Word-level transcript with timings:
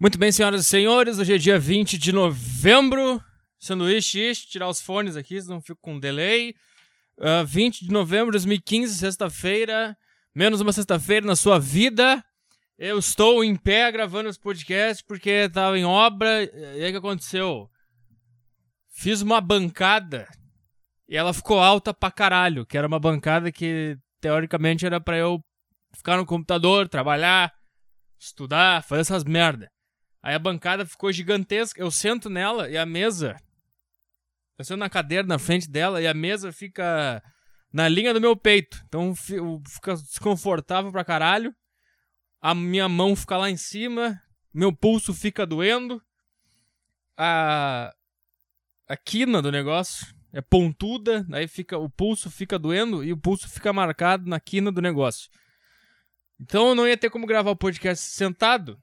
Muito 0.00 0.16
bem, 0.16 0.32
senhoras 0.32 0.62
e 0.62 0.64
senhores, 0.64 1.18
hoje 1.18 1.34
é 1.34 1.36
dia 1.36 1.58
20 1.58 1.98
de 1.98 2.10
novembro. 2.10 3.22
Sanduíche, 3.58 4.32
tirar 4.34 4.66
os 4.66 4.80
fones 4.80 5.14
aqui, 5.14 5.38
senão 5.38 5.60
fico 5.60 5.78
com 5.82 6.00
delay. 6.00 6.54
Uh, 7.18 7.44
20 7.44 7.84
de 7.84 7.92
novembro 7.92 8.28
de 8.28 8.38
2015, 8.38 8.94
sexta-feira. 8.94 9.94
Menos 10.34 10.62
uma 10.62 10.72
sexta-feira 10.72 11.26
na 11.26 11.36
sua 11.36 11.58
vida. 11.58 12.24
Eu 12.78 12.98
estou 12.98 13.44
em 13.44 13.54
pé 13.54 13.92
gravando 13.92 14.30
esse 14.30 14.40
podcast 14.40 15.04
porque 15.04 15.28
estava 15.28 15.78
em 15.78 15.84
obra. 15.84 16.44
E 16.44 16.82
aí 16.82 16.88
o 16.88 16.92
que 16.92 16.96
aconteceu? 16.96 17.68
Fiz 18.88 19.20
uma 19.20 19.38
bancada 19.38 20.26
e 21.06 21.14
ela 21.14 21.34
ficou 21.34 21.60
alta 21.60 21.92
pra 21.92 22.10
caralho. 22.10 22.64
Que 22.64 22.78
era 22.78 22.88
uma 22.88 22.98
bancada 22.98 23.52
que 23.52 23.98
teoricamente 24.18 24.86
era 24.86 24.98
para 24.98 25.18
eu 25.18 25.44
ficar 25.94 26.16
no 26.16 26.24
computador, 26.24 26.88
trabalhar, 26.88 27.52
estudar, 28.18 28.82
fazer 28.82 29.02
essas 29.02 29.24
merda. 29.24 29.70
Aí 30.22 30.34
a 30.34 30.38
bancada 30.38 30.84
ficou 30.84 31.10
gigantesca. 31.12 31.80
Eu 31.80 31.90
sento 31.90 32.28
nela 32.28 32.68
e 32.68 32.76
a 32.76 32.84
mesa. 32.84 33.36
Eu 34.58 34.64
sento 34.64 34.78
na 34.78 34.90
cadeira 34.90 35.26
na 35.26 35.38
frente 35.38 35.68
dela 35.68 36.02
e 36.02 36.06
a 36.06 36.12
mesa 36.12 36.52
fica 36.52 37.22
na 37.72 37.88
linha 37.88 38.12
do 38.12 38.20
meu 38.20 38.36
peito. 38.36 38.82
Então 38.86 39.14
fica 39.14 39.94
desconfortável 39.94 40.92
pra 40.92 41.04
caralho. 41.04 41.54
A 42.40 42.54
minha 42.54 42.88
mão 42.88 43.16
fica 43.16 43.36
lá 43.36 43.48
em 43.50 43.56
cima. 43.56 44.20
Meu 44.52 44.74
pulso 44.74 45.14
fica 45.14 45.46
doendo. 45.46 46.02
A, 47.16 47.94
a 48.88 48.96
quina 48.96 49.40
do 49.40 49.50
negócio 49.50 50.14
é 50.32 50.42
pontuda. 50.42 51.26
Aí 51.32 51.48
fica 51.48 51.78
o 51.78 51.88
pulso 51.88 52.30
fica 52.30 52.58
doendo 52.58 53.02
e 53.02 53.12
o 53.12 53.16
pulso 53.16 53.48
fica 53.48 53.72
marcado 53.72 54.28
na 54.28 54.38
quina 54.38 54.70
do 54.70 54.82
negócio. 54.82 55.30
Então 56.38 56.68
eu 56.68 56.74
não 56.74 56.86
ia 56.86 56.96
ter 56.96 57.08
como 57.08 57.26
gravar 57.26 57.50
o 57.50 57.56
podcast 57.56 58.04
sentado 58.04 58.78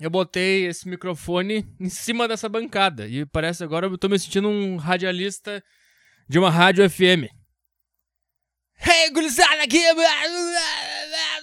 eu 0.00 0.10
botei 0.10 0.66
esse 0.66 0.88
microfone 0.88 1.66
em 1.80 1.88
cima 1.88 2.28
dessa 2.28 2.48
bancada. 2.48 3.06
E 3.06 3.24
parece 3.24 3.64
agora 3.64 3.86
eu 3.86 3.98
tô 3.98 4.08
me 4.08 4.18
sentindo 4.18 4.48
um 4.48 4.76
radialista 4.76 5.62
de 6.28 6.38
uma 6.38 6.50
rádio 6.50 6.88
FM. 6.88 7.30
Hey, 8.78 9.10
gurizada 9.10 9.62
aqui 9.62 9.80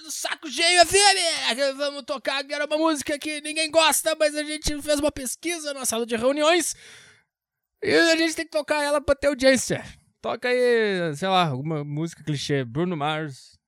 Saco 0.08 0.48
Cheio 0.48 0.86
FM! 0.86 1.76
Vamos 1.76 2.04
tocar 2.04 2.38
agora 2.38 2.66
uma 2.66 2.78
música 2.78 3.18
que 3.18 3.40
ninguém 3.40 3.70
gosta, 3.70 4.14
mas 4.14 4.36
a 4.36 4.44
gente 4.44 4.80
fez 4.80 5.00
uma 5.00 5.10
pesquisa 5.10 5.74
na 5.74 5.84
sala 5.84 6.06
de 6.06 6.14
reuniões 6.14 6.76
e 7.82 7.92
a 7.92 8.16
gente 8.16 8.36
tem 8.36 8.44
que 8.44 8.52
tocar 8.52 8.82
ela 8.82 9.00
pra 9.00 9.14
ter 9.14 9.26
audiência. 9.26 9.84
Toca 10.22 10.48
aí, 10.48 11.14
sei 11.16 11.28
lá, 11.28 11.48
alguma 11.48 11.84
música 11.84 12.24
clichê. 12.24 12.64
Bruno 12.64 12.96
Mars. 12.96 13.58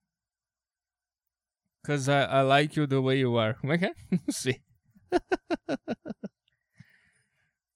Cause 1.85 2.09
I, 2.09 2.23
I 2.23 2.41
like 2.41 2.79
you 2.79 2.87
the 2.87 2.97
way 2.97 3.19
you 3.19 3.37
are. 3.37 3.53
Como 3.59 3.73
é 3.73 3.77
que 3.77 3.85
é? 3.85 3.93
Não 4.11 4.33
sei. 4.33 4.66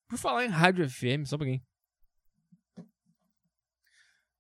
Por 0.08 0.18
falar 0.18 0.46
em 0.46 0.50
rádio 0.50 0.90
FM, 0.90 1.26
só 1.26 1.36
um 1.36 1.40
pouquinho. 1.40 1.62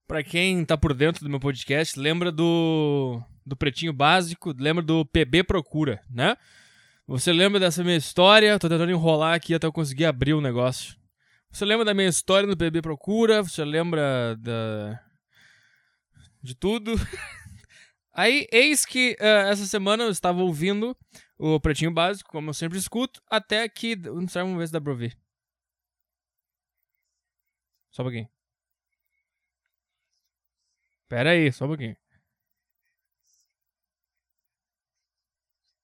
Pra 0.05 0.21
quem 0.21 0.65
tá 0.65 0.77
por 0.77 0.93
dentro 0.93 1.23
do 1.23 1.29
meu 1.29 1.39
podcast, 1.39 1.97
lembra 1.97 2.29
do, 2.29 3.23
do 3.45 3.55
Pretinho 3.55 3.93
Básico, 3.93 4.53
lembra 4.57 4.83
do 4.83 5.05
PB 5.05 5.45
Procura, 5.45 6.03
né? 6.09 6.35
Você 7.07 7.31
lembra 7.31 7.57
dessa 7.59 7.83
minha 7.83 7.95
história? 7.95 8.59
Tô 8.59 8.67
tentando 8.67 8.91
enrolar 8.91 9.33
aqui 9.33 9.53
até 9.53 9.65
eu 9.65 9.71
conseguir 9.71 10.05
abrir 10.05 10.33
o 10.33 10.41
negócio. 10.41 10.97
Você 11.49 11.63
lembra 11.65 11.85
da 11.85 11.93
minha 11.93 12.09
história 12.09 12.47
no 12.47 12.57
PB 12.57 12.81
Procura? 12.81 13.41
Você 13.41 13.63
lembra 13.65 14.35
da. 14.37 14.99
de 16.41 16.55
tudo? 16.55 16.95
Aí, 18.13 18.45
eis 18.51 18.85
que 18.85 19.15
uh, 19.21 19.49
essa 19.49 19.65
semana 19.65 20.03
eu 20.03 20.09
estava 20.09 20.41
ouvindo 20.41 20.95
o 21.41 21.59
Pretinho 21.59 21.91
Básico, 21.91 22.29
como 22.31 22.51
eu 22.51 22.53
sempre 22.53 22.77
escuto, 22.77 23.21
até 23.27 23.67
que. 23.67 23.95
Vamos 23.95 24.33
ver 24.33 24.67
se 24.67 24.73
dá 24.73 24.79
pra 24.79 24.91
ouvir. 24.91 25.17
Só 27.91 28.03
um 28.03 28.05
pouquinho. 28.05 28.29
Pera 31.09 31.31
aí, 31.31 31.51
só 31.51 31.65
um 31.65 31.69
pouquinho. 31.69 31.97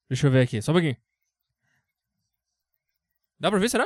Deixa 0.09 0.27
eu 0.27 0.31
ver 0.31 0.41
aqui, 0.43 0.61
só 0.61 0.71
um 0.71 0.75
pouquinho. 0.75 0.97
Dá 3.39 3.49
pra 3.49 3.59
ver, 3.59 3.69
será? 3.69 3.85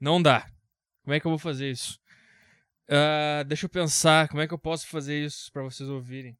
Não 0.00 0.20
dá. 0.20 0.50
Como 1.02 1.14
é 1.14 1.20
que 1.20 1.26
eu 1.26 1.30
vou 1.30 1.38
fazer 1.38 1.70
isso? 1.70 2.00
Uh, 2.88 3.44
deixa 3.46 3.66
eu 3.66 3.70
pensar, 3.70 4.28
como 4.28 4.42
é 4.42 4.48
que 4.48 4.54
eu 4.54 4.58
posso 4.58 4.88
fazer 4.88 5.24
isso 5.24 5.52
para 5.52 5.62
vocês 5.62 5.88
ouvirem? 5.88 6.36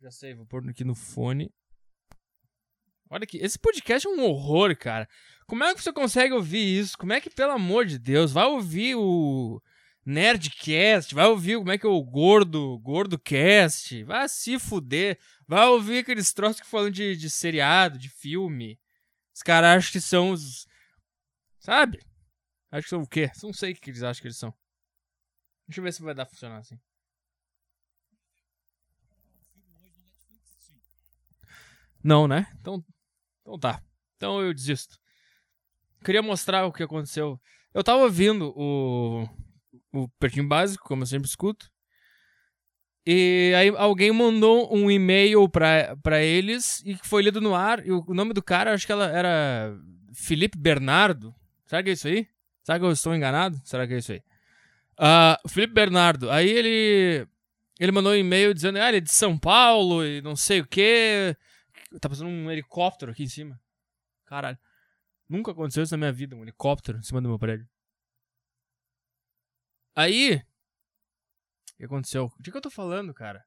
Já 0.00 0.12
sei, 0.12 0.32
vou 0.32 0.46
pôr 0.46 0.68
aqui 0.68 0.84
no 0.84 0.94
fone. 0.94 1.52
Olha 3.10 3.24
aqui, 3.24 3.38
esse 3.38 3.58
podcast 3.58 4.06
é 4.06 4.10
um 4.10 4.22
horror, 4.22 4.76
cara. 4.76 5.08
Como 5.46 5.64
é 5.64 5.74
que 5.74 5.82
você 5.82 5.92
consegue 5.92 6.32
ouvir 6.34 6.78
isso? 6.78 6.96
Como 6.96 7.12
é 7.12 7.20
que, 7.20 7.30
pelo 7.30 7.52
amor 7.52 7.84
de 7.84 7.98
Deus, 7.98 8.30
vai 8.30 8.44
ouvir 8.46 8.94
o 8.94 9.60
Nerdcast, 10.06 11.14
vai 11.14 11.26
ouvir 11.26 11.58
como 11.58 11.72
é 11.72 11.78
que 11.78 11.86
é 11.86 11.88
o 11.88 12.02
Gordo, 12.02 12.78
Gordocast, 12.78 14.04
vai 14.04 14.28
se 14.28 14.58
fuder. 14.58 15.18
Vai 15.48 15.66
ouvir 15.66 15.98
aqueles 15.98 16.32
troços 16.32 16.60
que 16.60 16.66
falam 16.66 16.90
de, 16.90 17.16
de 17.16 17.28
seriado, 17.28 17.98
de 17.98 18.08
filme. 18.08 18.78
Os 19.34 19.42
caras 19.42 19.78
acham 19.78 19.92
que 19.92 20.00
são 20.00 20.30
os. 20.30 20.68
Sabe? 21.58 21.98
Acho 22.70 22.84
que 22.84 22.90
são 22.90 23.02
o 23.02 23.08
quê? 23.08 23.30
Não 23.42 23.52
sei 23.52 23.72
o 23.72 23.74
que 23.74 23.90
eles 23.90 24.02
acham 24.02 24.20
que 24.20 24.28
eles 24.28 24.38
são. 24.38 24.54
Deixa 25.66 25.80
eu 25.80 25.84
ver 25.84 25.92
se 25.92 26.02
vai 26.02 26.14
dar 26.14 26.26
funcionar 26.26 26.58
assim. 26.58 26.78
Não, 32.02 32.28
né? 32.28 32.46
Então, 32.60 32.84
então 33.40 33.58
tá. 33.58 33.82
Então 34.16 34.40
eu 34.40 34.52
desisto. 34.52 34.98
Queria 36.04 36.22
mostrar 36.22 36.66
o 36.66 36.72
que 36.72 36.82
aconteceu. 36.82 37.40
Eu 37.74 37.82
tava 37.82 38.02
ouvindo 38.02 38.52
o, 38.56 39.28
o 39.92 40.08
Pertinho 40.20 40.46
Básico, 40.46 40.86
como 40.86 41.02
eu 41.02 41.06
sempre 41.06 41.28
escuto. 41.28 41.70
E 43.06 43.54
aí 43.56 43.68
alguém 43.70 44.12
mandou 44.12 44.74
um 44.74 44.90
e-mail 44.90 45.48
pra, 45.48 45.96
pra 46.02 46.22
eles 46.22 46.82
e 46.84 46.94
foi 47.02 47.22
lido 47.22 47.40
no 47.40 47.54
ar. 47.54 47.84
E 47.86 47.90
o, 47.90 48.04
nome 48.08 48.34
do 48.34 48.42
cara, 48.42 48.74
acho 48.74 48.84
que 48.84 48.92
ela 48.92 49.06
era 49.06 49.74
Felipe 50.12 50.58
Bernardo. 50.58 51.34
Será 51.64 51.82
que 51.82 51.90
é 51.90 51.92
isso 51.94 52.06
aí? 52.06 52.28
Será 52.62 52.78
que 52.78 52.84
eu 52.84 52.92
estou 52.92 53.14
enganado? 53.14 53.58
Será 53.64 53.86
que 53.86 53.94
é 53.94 53.98
isso 53.98 54.12
aí? 54.12 54.22
Uh, 54.98 55.48
Felipe 55.48 55.72
Bernardo, 55.72 56.30
aí 56.30 56.50
ele 56.50 57.26
ele 57.78 57.92
mandou 57.92 58.12
um 58.12 58.16
e-mail 58.16 58.52
dizendo, 58.52 58.78
ah, 58.78 58.88
ele 58.88 58.96
é 58.98 59.00
de 59.00 59.12
São 59.12 59.38
Paulo 59.38 60.04
e 60.04 60.20
não 60.20 60.34
sei 60.34 60.60
o 60.60 60.66
quê. 60.66 61.36
Tá 62.00 62.08
passando 62.08 62.28
um 62.28 62.50
helicóptero 62.50 63.12
aqui 63.12 63.22
em 63.22 63.28
cima. 63.28 63.60
Caralho. 64.26 64.58
Nunca 65.28 65.52
aconteceu 65.52 65.82
isso 65.82 65.94
na 65.94 65.98
minha 65.98 66.12
vida, 66.12 66.36
um 66.36 66.42
helicóptero 66.42 66.98
em 66.98 67.02
cima 67.02 67.20
do 67.20 67.28
meu 67.28 67.38
prédio. 67.38 67.68
Aí. 69.94 70.36
O 70.36 71.76
que 71.76 71.84
aconteceu? 71.84 72.32
De 72.38 72.50
que 72.50 72.56
eu 72.56 72.62
tô 72.62 72.70
falando, 72.70 73.14
cara? 73.14 73.44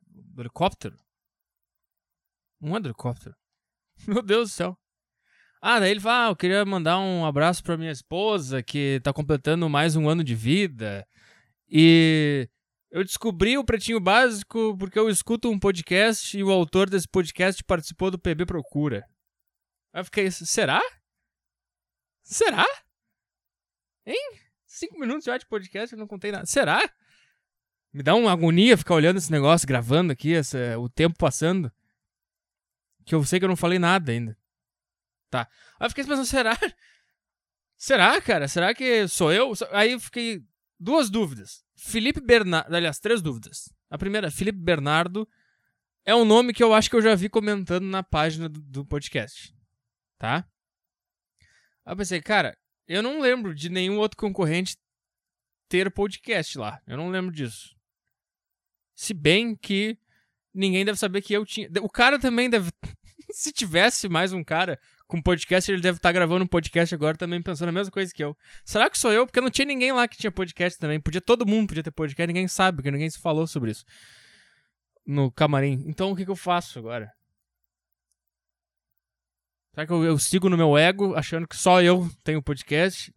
Do 0.00 0.42
helicóptero? 0.42 0.96
Não 2.60 2.76
é 2.76 2.80
do 2.80 2.88
helicóptero. 2.88 3.34
Meu 4.06 4.22
Deus 4.22 4.50
do 4.50 4.52
céu. 4.52 4.78
Ah, 5.60 5.78
daí 5.78 5.90
ele 5.90 6.00
fala: 6.00 6.26
ah, 6.26 6.30
eu 6.30 6.36
queria 6.36 6.64
mandar 6.64 6.98
um 6.98 7.24
abraço 7.24 7.62
pra 7.62 7.76
minha 7.76 7.90
esposa, 7.90 8.62
que 8.62 9.00
tá 9.02 9.12
completando 9.12 9.68
mais 9.68 9.96
um 9.96 10.08
ano 10.08 10.24
de 10.24 10.34
vida. 10.34 11.06
E 11.68 12.48
eu 12.92 13.02
descobri 13.02 13.56
o 13.56 13.64
Pretinho 13.64 13.98
Básico 13.98 14.76
porque 14.76 14.98
eu 14.98 15.08
escuto 15.08 15.50
um 15.50 15.58
podcast 15.58 16.36
e 16.36 16.44
o 16.44 16.50
autor 16.50 16.90
desse 16.90 17.08
podcast 17.08 17.64
participou 17.64 18.10
do 18.10 18.18
PB 18.18 18.44
Procura. 18.44 19.08
Aí 19.94 20.02
eu 20.02 20.04
fiquei, 20.04 20.30
será? 20.30 20.80
Será? 22.22 22.66
Hein? 24.04 24.38
Cinco 24.66 25.00
minutos 25.00 25.24
já 25.24 25.38
de 25.38 25.46
podcast, 25.46 25.94
eu 25.94 25.98
não 25.98 26.06
contei 26.06 26.30
nada. 26.30 26.44
Será? 26.44 26.80
Me 27.94 28.02
dá 28.02 28.14
uma 28.14 28.30
agonia 28.30 28.76
ficar 28.76 28.94
olhando 28.94 29.16
esse 29.16 29.32
negócio, 29.32 29.66
gravando 29.66 30.12
aqui, 30.12 30.34
essa, 30.34 30.78
o 30.78 30.86
tempo 30.86 31.16
passando. 31.16 31.72
Que 33.06 33.14
eu 33.14 33.24
sei 33.24 33.38
que 33.38 33.44
eu 33.46 33.48
não 33.48 33.56
falei 33.56 33.78
nada 33.78 34.12
ainda. 34.12 34.36
Tá. 35.30 35.48
Aí 35.80 35.86
eu 35.86 35.90
fiquei 35.90 36.04
pensando, 36.04 36.26
será? 36.26 36.58
Será, 37.74 38.20
cara? 38.20 38.46
Será 38.48 38.74
que 38.74 39.08
sou 39.08 39.32
eu? 39.32 39.52
Aí 39.70 39.92
eu 39.92 39.98
fiquei. 39.98 40.44
Duas 40.78 41.10
dúvidas. 41.10 41.61
Felipe 41.84 42.20
Bernardo. 42.20 42.74
Aliás, 42.74 43.00
três 43.00 43.20
dúvidas. 43.20 43.72
A 43.90 43.98
primeira, 43.98 44.30
Felipe 44.30 44.58
Bernardo 44.58 45.28
é 46.04 46.14
um 46.14 46.24
nome 46.24 46.54
que 46.54 46.62
eu 46.62 46.72
acho 46.72 46.88
que 46.88 46.94
eu 46.94 47.02
já 47.02 47.14
vi 47.14 47.28
comentando 47.28 47.84
na 47.84 48.04
página 48.04 48.48
do, 48.48 48.60
do 48.60 48.86
podcast. 48.86 49.52
Tá? 50.16 50.46
Aí 51.84 51.92
eu 51.92 51.96
pensei, 51.96 52.22
cara, 52.22 52.56
eu 52.86 53.02
não 53.02 53.20
lembro 53.20 53.52
de 53.52 53.68
nenhum 53.68 53.98
outro 53.98 54.16
concorrente 54.16 54.76
ter 55.68 55.90
podcast 55.90 56.56
lá. 56.56 56.80
Eu 56.86 56.96
não 56.96 57.10
lembro 57.10 57.34
disso. 57.34 57.76
Se 58.94 59.12
bem 59.12 59.56
que 59.56 59.98
ninguém 60.54 60.84
deve 60.84 60.98
saber 60.98 61.20
que 61.20 61.32
eu 61.32 61.44
tinha. 61.44 61.68
O 61.82 61.90
cara 61.90 62.16
também 62.18 62.48
deve. 62.48 62.70
Se 63.32 63.50
tivesse 63.50 64.08
mais 64.08 64.32
um 64.32 64.44
cara 64.44 64.78
com 65.12 65.20
podcast, 65.20 65.70
ele 65.70 65.82
deve 65.82 65.98
estar 65.98 66.08
tá 66.08 66.12
gravando 66.12 66.42
um 66.42 66.46
podcast 66.46 66.94
agora 66.94 67.14
também 67.14 67.42
pensando 67.42 67.68
a 67.68 67.72
mesma 67.72 67.92
coisa 67.92 68.10
que 68.14 68.24
eu. 68.24 68.34
Será 68.64 68.88
que 68.88 68.96
sou 68.96 69.12
eu? 69.12 69.26
Porque 69.26 69.42
não 69.42 69.50
tinha 69.50 69.66
ninguém 69.66 69.92
lá 69.92 70.08
que 70.08 70.16
tinha 70.16 70.32
podcast 70.32 70.78
também. 70.78 70.98
Podia 70.98 71.20
todo 71.20 71.46
mundo 71.46 71.68
podia 71.68 71.82
ter 71.82 71.90
podcast, 71.90 72.26
ninguém 72.26 72.48
sabe, 72.48 72.76
porque 72.76 72.90
ninguém 72.90 73.10
se 73.10 73.18
falou 73.18 73.46
sobre 73.46 73.72
isso 73.72 73.84
no 75.04 75.30
camarim. 75.30 75.84
Então 75.86 76.10
o 76.10 76.16
que, 76.16 76.24
que 76.24 76.30
eu 76.30 76.36
faço 76.36 76.78
agora? 76.78 77.12
Será 79.74 79.86
que 79.86 79.92
eu, 79.92 80.02
eu 80.02 80.18
sigo 80.18 80.48
no 80.48 80.56
meu 80.56 80.78
ego, 80.78 81.14
achando 81.14 81.46
que 81.46 81.56
só 81.56 81.82
eu 81.82 82.10
tenho 82.24 82.42
podcast? 82.42 83.12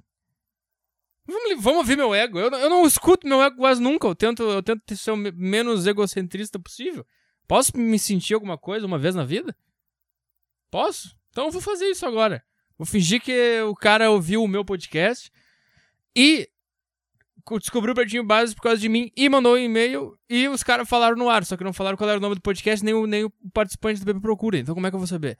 Vamos, 1.25 1.63
vamos 1.63 1.79
ouvir 1.79 1.95
meu 1.95 2.13
ego. 2.13 2.37
Eu, 2.37 2.51
eu 2.51 2.69
não 2.69 2.85
escuto 2.85 3.25
meu 3.25 3.41
ego 3.41 3.55
quase 3.55 3.81
nunca. 3.81 4.05
Eu 4.05 4.15
tento, 4.15 4.43
eu 4.43 4.61
tento 4.61 4.97
ser 4.97 5.11
o 5.11 5.17
menos 5.17 5.87
egocentrista 5.87 6.59
possível. 6.59 7.07
Posso 7.47 7.71
me 7.77 7.97
sentir 7.97 8.33
alguma 8.33 8.57
coisa 8.57 8.85
uma 8.85 8.99
vez 8.99 9.15
na 9.15 9.23
vida? 9.23 9.55
Posso? 10.69 11.14
Então 11.35 11.47
eu 11.47 11.51
vou 11.51 11.61
fazer 11.61 11.87
isso 11.87 12.05
agora. 12.05 12.41
Vou 12.77 12.85
fingir 12.85 13.21
que 13.21 13.59
o 13.63 13.75
cara 13.75 14.09
ouviu 14.09 14.41
o 14.41 14.47
meu 14.47 14.63
podcast 14.63 15.29
e 16.15 16.49
descobriu 17.59 17.91
o 17.91 17.95
Pretinho 17.95 18.23
Básico 18.23 18.55
por 18.55 18.69
causa 18.69 18.79
de 18.79 18.87
mim 18.87 19.11
e 19.17 19.27
mandou 19.27 19.55
um 19.55 19.57
e-mail 19.57 20.17
e 20.29 20.47
os 20.47 20.63
caras 20.63 20.87
falaram 20.87 21.17
no 21.17 21.29
ar, 21.29 21.43
só 21.43 21.57
que 21.57 21.63
não 21.65 21.73
falaram 21.73 21.97
qual 21.97 22.09
era 22.09 22.19
o 22.19 22.21
nome 22.21 22.35
do 22.35 22.41
podcast, 22.41 22.85
nem 22.85 22.93
o, 22.93 23.05
nem 23.05 23.25
o 23.25 23.29
participante 23.53 23.99
do 23.99 24.05
BB 24.05 24.21
Procura. 24.21 24.57
Então 24.57 24.73
como 24.73 24.87
é 24.87 24.89
que 24.89 24.95
eu 24.95 24.99
vou 24.99 25.07
saber? 25.07 25.37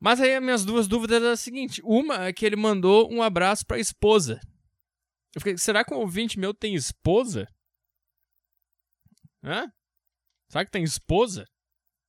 Mas 0.00 0.18
aí 0.18 0.34
as 0.34 0.42
minhas 0.42 0.64
duas 0.64 0.88
dúvidas 0.88 1.20
eram 1.20 1.32
as 1.32 1.40
seguintes. 1.40 1.78
Uma 1.84 2.24
é 2.24 2.32
que 2.32 2.46
ele 2.46 2.56
mandou 2.56 3.12
um 3.12 3.22
abraço 3.22 3.66
pra 3.66 3.78
esposa. 3.78 4.40
Eu 5.34 5.42
fiquei, 5.42 5.58
será 5.58 5.84
que 5.84 5.92
um 5.92 5.98
ouvinte 5.98 6.38
meu 6.38 6.54
tem 6.54 6.74
esposa? 6.74 7.46
Hã? 9.44 9.70
Será 10.48 10.64
que 10.64 10.70
tem 10.70 10.82
esposa? 10.82 11.44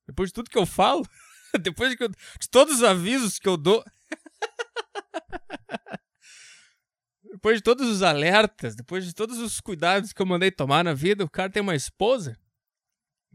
Depois 0.06 0.30
de 0.30 0.32
tudo 0.32 0.48
que 0.48 0.56
eu 0.56 0.64
falo? 0.64 1.04
Depois 1.62 1.94
de, 1.94 2.02
eu, 2.02 2.08
de 2.08 2.50
todos 2.50 2.76
os 2.76 2.82
avisos 2.82 3.38
que 3.38 3.48
eu 3.48 3.56
dou. 3.56 3.84
depois 7.32 7.56
de 7.56 7.62
todos 7.62 7.88
os 7.88 8.02
alertas, 8.02 8.76
depois 8.76 9.04
de 9.04 9.14
todos 9.14 9.38
os 9.38 9.60
cuidados 9.60 10.12
que 10.12 10.20
eu 10.20 10.26
mandei 10.26 10.50
tomar 10.50 10.84
na 10.84 10.92
vida, 10.92 11.24
o 11.24 11.30
cara 11.30 11.50
tem 11.50 11.62
uma 11.62 11.74
esposa? 11.74 12.38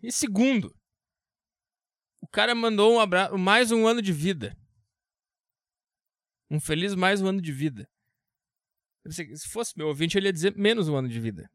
E 0.03 0.11
segundo, 0.11 0.75
o 2.21 2.27
cara 2.27 2.53
mandou 2.53 2.93
um 2.93 2.99
abraço, 2.99 3.37
mais 3.37 3.71
um 3.71 3.87
ano 3.87 4.01
de 4.01 4.13
vida. 4.13 4.55
Um 6.51 6.59
feliz 6.59 6.93
mais 6.93 7.21
um 7.21 7.27
ano 7.27 7.41
de 7.41 7.51
vida. 7.51 7.89
Se 9.09 9.49
fosse 9.49 9.77
meu 9.77 9.87
ouvinte, 9.87 10.17
ele 10.17 10.27
ia 10.27 10.33
dizer 10.33 10.55
menos 10.55 10.87
um 10.87 10.95
ano 10.95 11.07
de 11.07 11.19
vida. 11.19 11.49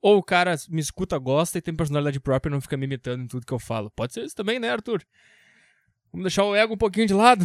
Ou 0.00 0.18
o 0.18 0.22
cara 0.22 0.54
me 0.68 0.80
escuta, 0.80 1.18
gosta 1.18 1.58
e 1.58 1.62
tem 1.62 1.74
personalidade 1.74 2.20
própria 2.20 2.50
e 2.50 2.52
não 2.52 2.60
fica 2.60 2.76
me 2.76 2.86
imitando 2.86 3.22
em 3.22 3.26
tudo 3.26 3.44
que 3.44 3.52
eu 3.52 3.58
falo. 3.58 3.90
Pode 3.90 4.14
ser 4.14 4.24
isso 4.24 4.34
também, 4.34 4.58
né, 4.58 4.70
Arthur? 4.70 5.04
Vamos 6.12 6.24
deixar 6.24 6.44
o 6.44 6.56
ego 6.56 6.74
um 6.74 6.78
pouquinho 6.78 7.06
de 7.06 7.14
lado. 7.14 7.44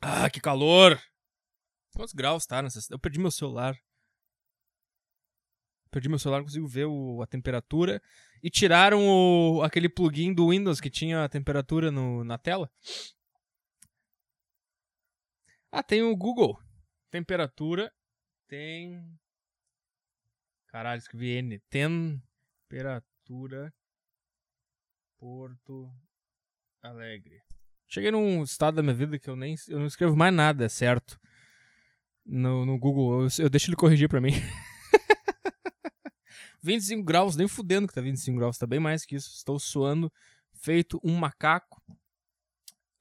Ah, 0.00 0.28
que 0.28 0.40
calor! 0.40 1.00
Quantos 1.94 2.12
graus 2.12 2.46
tá 2.46 2.60
nessa 2.60 2.78
Eu 2.92 2.98
perdi 2.98 3.18
meu 3.18 3.30
celular. 3.30 3.76
Perdi 5.90 6.10
meu 6.10 6.18
celular, 6.18 6.40
não 6.40 6.44
consigo 6.44 6.66
ver 6.66 6.84
o, 6.84 7.22
a 7.22 7.26
temperatura. 7.26 8.02
E 8.42 8.50
tiraram 8.50 9.08
o, 9.08 9.62
aquele 9.62 9.88
plugin 9.88 10.34
do 10.34 10.50
Windows 10.50 10.78
que 10.78 10.90
tinha 10.90 11.24
a 11.24 11.28
temperatura 11.28 11.90
no, 11.90 12.22
na 12.22 12.36
tela. 12.36 12.70
Ah, 15.72 15.82
tem 15.82 16.02
o 16.02 16.14
Google. 16.14 16.58
Temperatura. 17.10 17.90
Tem. 18.46 19.02
Caralho, 20.68 20.98
escrevi 20.98 21.30
N. 21.30 21.58
Temperatura. 22.76 23.72
Porto 25.18 25.90
Alegre. 26.82 27.42
Cheguei 27.88 28.10
num 28.10 28.42
estado 28.42 28.74
da 28.74 28.82
minha 28.82 28.94
vida 28.94 29.18
que 29.18 29.30
eu 29.30 29.34
nem 29.34 29.54
eu 29.68 29.78
não 29.78 29.86
escrevo 29.86 30.14
mais 30.14 30.34
nada, 30.34 30.66
é 30.66 30.68
certo. 30.68 31.18
No, 32.22 32.66
no 32.66 32.78
Google, 32.78 33.22
eu, 33.22 33.28
eu 33.38 33.48
deixo 33.48 33.70
ele 33.70 33.76
corrigir 33.76 34.10
pra 34.10 34.20
mim. 34.20 34.32
25 36.62 37.02
graus, 37.02 37.34
nem 37.34 37.48
fudendo 37.48 37.88
que 37.88 37.94
tá 37.94 38.02
25 38.02 38.36
graus, 38.36 38.58
tá 38.58 38.66
bem 38.66 38.80
mais 38.80 39.06
que 39.06 39.16
isso. 39.16 39.34
Estou 39.34 39.58
suando, 39.58 40.12
feito 40.52 41.00
um 41.02 41.16
macaco. 41.16 41.82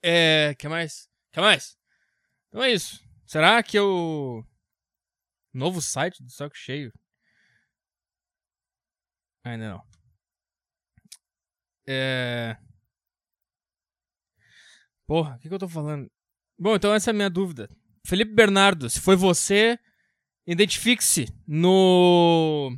É. 0.02 0.56
que 0.58 0.70
mais? 0.70 1.10
que 1.34 1.42
mais? 1.42 1.78
Então 2.48 2.64
é 2.64 2.72
isso. 2.72 3.04
Será 3.26 3.62
que 3.62 3.78
o. 3.78 4.42
Novo 5.54 5.82
site 5.82 6.24
do 6.24 6.30
Saco 6.30 6.56
Cheio? 6.56 6.94
Ainda 9.46 9.70
não. 9.70 9.84
É. 11.88 12.58
Porra, 15.08 15.36
o 15.36 15.40
que, 15.40 15.48
que 15.48 15.54
eu 15.54 15.60
tô 15.60 15.70
falando? 15.70 16.10
Bom, 16.58 16.76
então 16.76 16.94
essa 16.94 17.12
é 17.12 17.14
a 17.14 17.14
minha 17.14 17.30
dúvida. 17.30 17.70
Felipe 18.06 18.34
Bernardo, 18.34 18.90
se 18.90 19.00
foi 19.00 19.16
você, 19.16 19.78
identifique-se 20.48 21.28
no. 21.48 22.76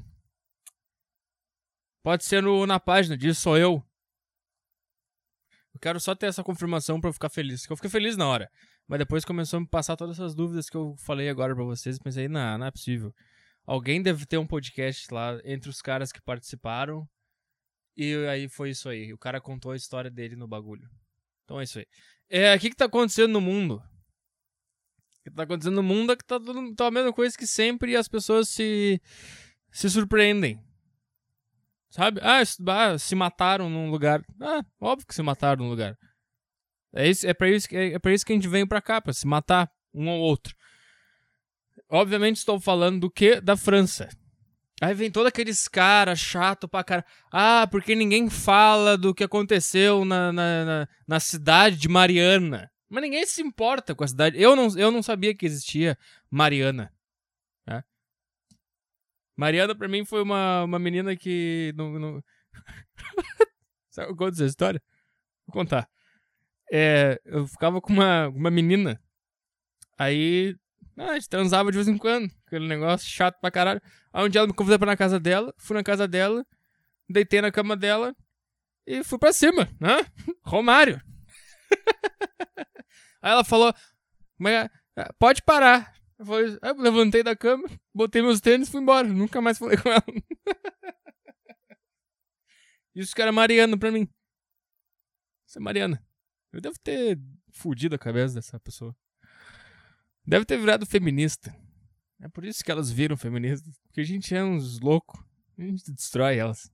Pode 2.03 2.25
ser 2.25 2.43
no, 2.43 2.65
na 2.65 2.79
página, 2.79 3.17
diz 3.17 3.37
sou 3.37 3.57
eu. 3.57 3.81
Eu 5.73 5.79
quero 5.79 5.99
só 5.99 6.13
ter 6.15 6.25
essa 6.25 6.43
confirmação 6.43 6.99
pra 6.99 7.09
eu 7.09 7.13
ficar 7.13 7.29
feliz. 7.29 7.65
Que 7.65 7.71
eu 7.71 7.77
fiquei 7.77 7.89
feliz 7.89 8.17
na 8.17 8.27
hora. 8.27 8.51
Mas 8.87 8.99
depois 8.99 9.23
começou 9.23 9.57
a 9.57 9.59
me 9.61 9.67
passar 9.67 9.95
todas 9.95 10.17
essas 10.17 10.33
dúvidas 10.35 10.69
que 10.69 10.75
eu 10.75 10.95
falei 10.97 11.29
agora 11.29 11.55
pra 11.55 11.63
vocês. 11.63 11.99
Pensei, 11.99 12.27
não, 12.27 12.57
não 12.57 12.65
é 12.65 12.71
possível. 12.71 13.13
Alguém 13.67 14.01
deve 14.01 14.25
ter 14.25 14.37
um 14.37 14.47
podcast 14.47 15.13
lá 15.13 15.37
entre 15.43 15.69
os 15.69 15.81
caras 15.81 16.13
que 16.13 16.21
participaram. 16.21 17.05
E 17.97 18.15
aí 18.27 18.47
foi 18.47 18.69
isso 18.69 18.87
aí. 18.87 19.11
O 19.11 19.17
cara 19.17 19.41
contou 19.41 19.73
a 19.73 19.75
história 19.75 20.09
dele 20.09 20.37
no 20.37 20.47
bagulho. 20.47 20.89
Então 21.43 21.59
é 21.59 21.65
isso 21.65 21.79
aí. 21.79 21.85
É, 22.29 22.55
o 22.55 22.59
que, 22.59 22.69
que 22.69 22.77
tá 22.77 22.85
acontecendo 22.85 23.33
no 23.33 23.41
mundo? 23.41 23.83
O 25.19 25.23
que 25.25 25.31
tá 25.31 25.43
acontecendo 25.43 25.75
no 25.75 25.83
mundo 25.83 26.13
é 26.13 26.15
que 26.15 26.23
tá, 26.23 26.39
tudo, 26.39 26.73
tá 26.75 26.87
a 26.87 26.91
mesma 26.91 27.11
coisa 27.11 27.37
que 27.37 27.45
sempre 27.45 27.97
as 27.97 28.07
pessoas 28.07 28.47
se, 28.47 29.01
se 29.69 29.89
surpreendem. 29.89 30.63
Sabe? 31.89 32.21
Ah, 32.23 32.97
se 32.97 33.15
mataram 33.15 33.69
num 33.69 33.89
lugar. 33.89 34.23
Ah, 34.39 34.63
óbvio 34.79 35.05
que 35.05 35.15
se 35.15 35.21
mataram 35.21 35.65
num 35.65 35.69
lugar. 35.69 35.97
É, 36.93 37.05
isso, 37.09 37.27
é, 37.27 37.33
pra 37.33 37.49
isso, 37.49 37.67
é, 37.73 37.93
é 37.93 37.99
pra 37.99 38.13
isso 38.13 38.25
que 38.25 38.31
a 38.31 38.35
gente 38.35 38.47
veio 38.47 38.67
pra 38.67 38.81
cá, 38.81 39.01
pra 39.01 39.11
se 39.11 39.27
matar 39.27 39.69
um 39.93 40.07
ou 40.07 40.21
outro. 40.21 40.55
Obviamente 41.89 42.37
estou 42.37 42.59
falando 42.59 42.99
do 43.01 43.11
que? 43.11 43.39
Da 43.39 43.55
França. 43.55 44.09
Aí 44.79 44.93
vem 44.93 45.09
todos 45.09 45.27
aqueles 45.27 45.67
caras 45.67 46.19
chato 46.19 46.67
pra 46.67 46.83
cara. 46.83 47.05
Ah, 47.31 47.67
porque 47.71 47.95
ninguém 47.95 48.29
fala 48.29 48.97
do 48.97 49.13
que 49.13 49.23
aconteceu 49.23 50.05
na, 50.05 50.31
na, 50.31 50.65
na, 50.65 50.89
na, 51.07 51.19
cidade 51.19 51.77
de 51.77 51.87
Mariana. 51.87 52.71
Mas 52.87 53.01
ninguém 53.01 53.25
se 53.25 53.41
importa 53.41 53.95
com 53.95 54.03
a 54.03 54.07
cidade. 54.07 54.39
Eu 54.39 54.55
não, 54.55 54.67
eu 54.77 54.91
não 54.91 55.01
sabia 55.01 55.33
que 55.33 55.45
existia 55.45 55.97
Mariana. 56.29 56.93
Né? 57.65 57.83
Mariana, 59.35 59.73
pra 59.73 59.87
mim, 59.87 60.05
foi 60.05 60.21
uma, 60.21 60.63
uma 60.63 60.77
menina 60.77 61.15
que. 61.15 61.73
Não, 61.75 61.97
não... 61.97 62.23
Sabe 63.89 64.15
conta 64.15 64.35
essa 64.35 64.45
história? 64.45 64.81
Vou 65.47 65.53
contar. 65.53 65.89
É, 66.71 67.19
eu 67.25 67.47
ficava 67.47 67.81
com 67.81 67.91
uma, 67.91 68.27
uma 68.27 68.51
menina. 68.51 69.01
Aí 69.97 70.55
ah, 70.97 71.11
a 71.11 71.13
gente 71.13 71.29
transava 71.29 71.71
de 71.71 71.77
vez 71.77 71.87
em 71.87 71.97
quando. 71.97 72.31
Aquele 72.47 72.67
negócio 72.67 73.07
chato 73.07 73.39
pra 73.39 73.51
caralho. 73.51 73.81
Aí 74.11 74.25
um 74.25 74.29
dia 74.29 74.39
ela 74.39 74.47
me 74.47 74.53
convidou 74.53 74.79
pra 74.79 74.87
ir 74.87 74.91
na 74.91 74.97
casa 74.97 75.19
dela. 75.19 75.53
Fui 75.57 75.75
na 75.75 75.83
casa 75.83 76.07
dela. 76.07 76.45
Deitei 77.07 77.39
na 77.39 77.51
cama 77.51 77.77
dela. 77.77 78.15
E 78.85 79.03
fui 79.03 79.19
pra 79.19 79.31
cima, 79.31 79.69
né? 79.79 80.05
Romário. 80.43 80.99
Aí 83.21 83.31
ela 83.31 83.43
falou: 83.43 83.73
é 84.47 84.69
é? 84.95 85.13
Pode 85.19 85.43
parar. 85.43 85.93
Eu, 86.17 86.25
falei, 86.25 86.57
eu 86.63 86.81
levantei 86.81 87.21
da 87.21 87.35
cama, 87.35 87.69
botei 87.93 88.23
meus 88.23 88.41
tênis 88.41 88.67
e 88.67 88.71
fui 88.71 88.81
embora. 88.81 89.07
Nunca 89.07 89.39
mais 89.39 89.59
falei 89.59 89.77
com 89.77 89.89
ela. 89.89 90.03
Isso 92.95 93.13
que 93.13 93.21
era 93.21 93.31
Mariana 93.31 93.77
pra 93.77 93.91
mim. 93.91 94.09
Isso 95.45 95.59
é 95.59 95.61
Mariana. 95.61 96.03
Eu 96.51 96.59
devo 96.59 96.79
ter 96.79 97.19
fudido 97.51 97.93
a 97.93 97.99
cabeça 97.99 98.33
dessa 98.33 98.59
pessoa. 98.59 98.95
Deve 100.27 100.43
ter 100.43 100.57
virado 100.57 100.85
feminista. 100.85 101.55
É 102.21 102.27
por 102.27 102.43
isso 102.43 102.61
que 102.63 102.69
elas 102.69 102.91
viram 102.91 103.15
feministas. 103.15 103.79
Porque 103.83 104.01
a 104.01 104.03
gente 104.03 104.35
é 104.35 104.43
uns 104.43 104.79
loucos. 104.81 105.17
A 105.57 105.61
gente 105.61 105.91
destrói 105.91 106.37
elas. 106.37 106.69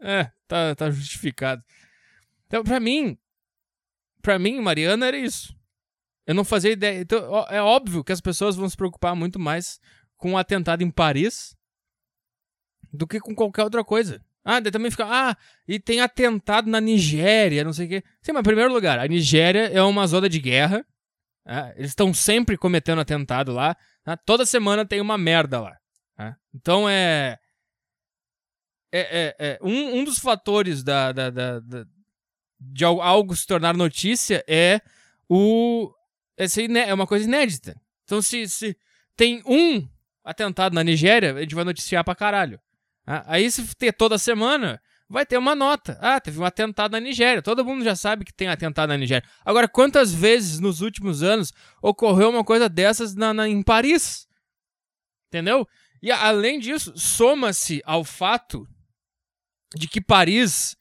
É, 0.00 0.30
tá, 0.48 0.74
tá 0.74 0.90
justificado. 0.90 1.62
Então, 2.46 2.64
pra 2.64 2.80
mim, 2.80 3.18
pra 4.22 4.38
mim, 4.38 4.58
Mariana 4.60 5.06
era 5.06 5.18
isso. 5.18 5.54
Eu 6.26 6.34
não 6.34 6.44
fazia 6.44 6.72
ideia. 6.72 7.00
Então, 7.00 7.44
é 7.50 7.60
óbvio 7.60 8.02
que 8.02 8.12
as 8.12 8.20
pessoas 8.20 8.56
vão 8.56 8.68
se 8.68 8.76
preocupar 8.76 9.14
muito 9.14 9.38
mais 9.38 9.78
com 10.16 10.30
o 10.30 10.32
um 10.32 10.38
atentado 10.38 10.82
em 10.82 10.90
Paris 10.90 11.54
do 12.90 13.06
que 13.06 13.20
com 13.20 13.34
qualquer 13.34 13.64
outra 13.64 13.84
coisa. 13.84 14.24
Ah, 14.42 14.60
daí 14.60 14.72
também 14.72 14.90
fica. 14.90 15.06
Ah, 15.06 15.36
e 15.68 15.78
tem 15.78 16.00
atentado 16.00 16.70
na 16.70 16.80
Nigéria, 16.80 17.64
não 17.64 17.72
sei 17.72 17.86
o 17.86 17.88
quê. 17.88 18.04
Sim, 18.22 18.32
mas 18.32 18.40
em 18.40 18.44
primeiro 18.44 18.72
lugar, 18.72 18.98
a 18.98 19.06
Nigéria 19.06 19.68
é 19.68 19.82
uma 19.82 20.06
zona 20.06 20.28
de 20.28 20.38
guerra 20.38 20.86
é, 21.46 21.74
eles 21.76 21.90
estão 21.90 22.14
sempre 22.14 22.56
cometendo 22.56 23.00
atentado 23.00 23.52
lá. 23.52 23.76
Né? 24.06 24.16
Toda 24.24 24.46
semana 24.46 24.84
tem 24.86 25.00
uma 25.00 25.18
merda 25.18 25.60
lá. 25.60 25.76
Né? 26.18 26.36
Então 26.54 26.88
é. 26.88 27.38
É, 28.92 29.00
é, 29.00 29.36
é 29.38 29.58
um, 29.60 29.98
um 29.98 30.04
dos 30.04 30.18
fatores 30.20 30.84
da, 30.84 31.10
da, 31.10 31.28
da, 31.28 31.58
da, 31.58 31.84
de 32.60 32.84
algo 32.84 33.34
se 33.34 33.46
tornar 33.46 33.76
notícia 33.76 34.44
é 34.46 34.80
o. 35.28 35.92
Esse, 36.36 36.64
é 36.78 36.94
uma 36.94 37.06
coisa 37.06 37.26
inédita. 37.26 37.80
Então, 38.04 38.22
se, 38.22 38.48
se 38.48 38.76
tem 39.16 39.42
um 39.46 39.88
atentado 40.24 40.74
na 40.74 40.84
Nigéria, 40.84 41.34
a 41.34 41.40
gente 41.40 41.54
vai 41.54 41.64
noticiar 41.64 42.04
pra 42.04 42.14
caralho. 42.14 42.60
Aí, 43.06 43.50
se 43.50 43.74
ter 43.76 43.92
toda 43.92 44.16
semana, 44.16 44.80
vai 45.08 45.24
ter 45.26 45.38
uma 45.38 45.54
nota. 45.54 45.98
Ah, 46.00 46.20
teve 46.20 46.38
um 46.40 46.44
atentado 46.44 46.92
na 46.92 47.00
Nigéria. 47.00 47.42
Todo 47.42 47.64
mundo 47.64 47.84
já 47.84 47.94
sabe 47.94 48.24
que 48.24 48.32
tem 48.32 48.48
atentado 48.48 48.88
na 48.88 48.96
Nigéria. 48.96 49.28
Agora, 49.44 49.68
quantas 49.68 50.12
vezes 50.12 50.58
nos 50.58 50.80
últimos 50.80 51.22
anos 51.22 51.52
ocorreu 51.82 52.30
uma 52.30 52.44
coisa 52.44 52.68
dessas 52.68 53.14
na, 53.14 53.32
na 53.32 53.48
em 53.48 53.62
Paris? 53.62 54.26
Entendeu? 55.28 55.66
E 56.02 56.10
além 56.10 56.58
disso, 56.58 56.92
soma-se 56.96 57.82
ao 57.84 58.04
fato 58.04 58.68
de 59.74 59.88
que 59.88 60.00
Paris 60.00 60.76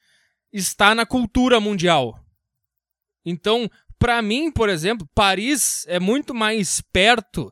está 0.51 0.93
na 0.93 1.05
cultura 1.05 1.59
mundial. 1.59 2.19
Então, 3.25 3.69
para 3.97 4.21
mim, 4.21 4.51
por 4.51 4.69
exemplo, 4.69 5.09
Paris 5.15 5.85
é 5.87 5.99
muito 5.99 6.33
mais 6.33 6.81
perto 6.81 7.51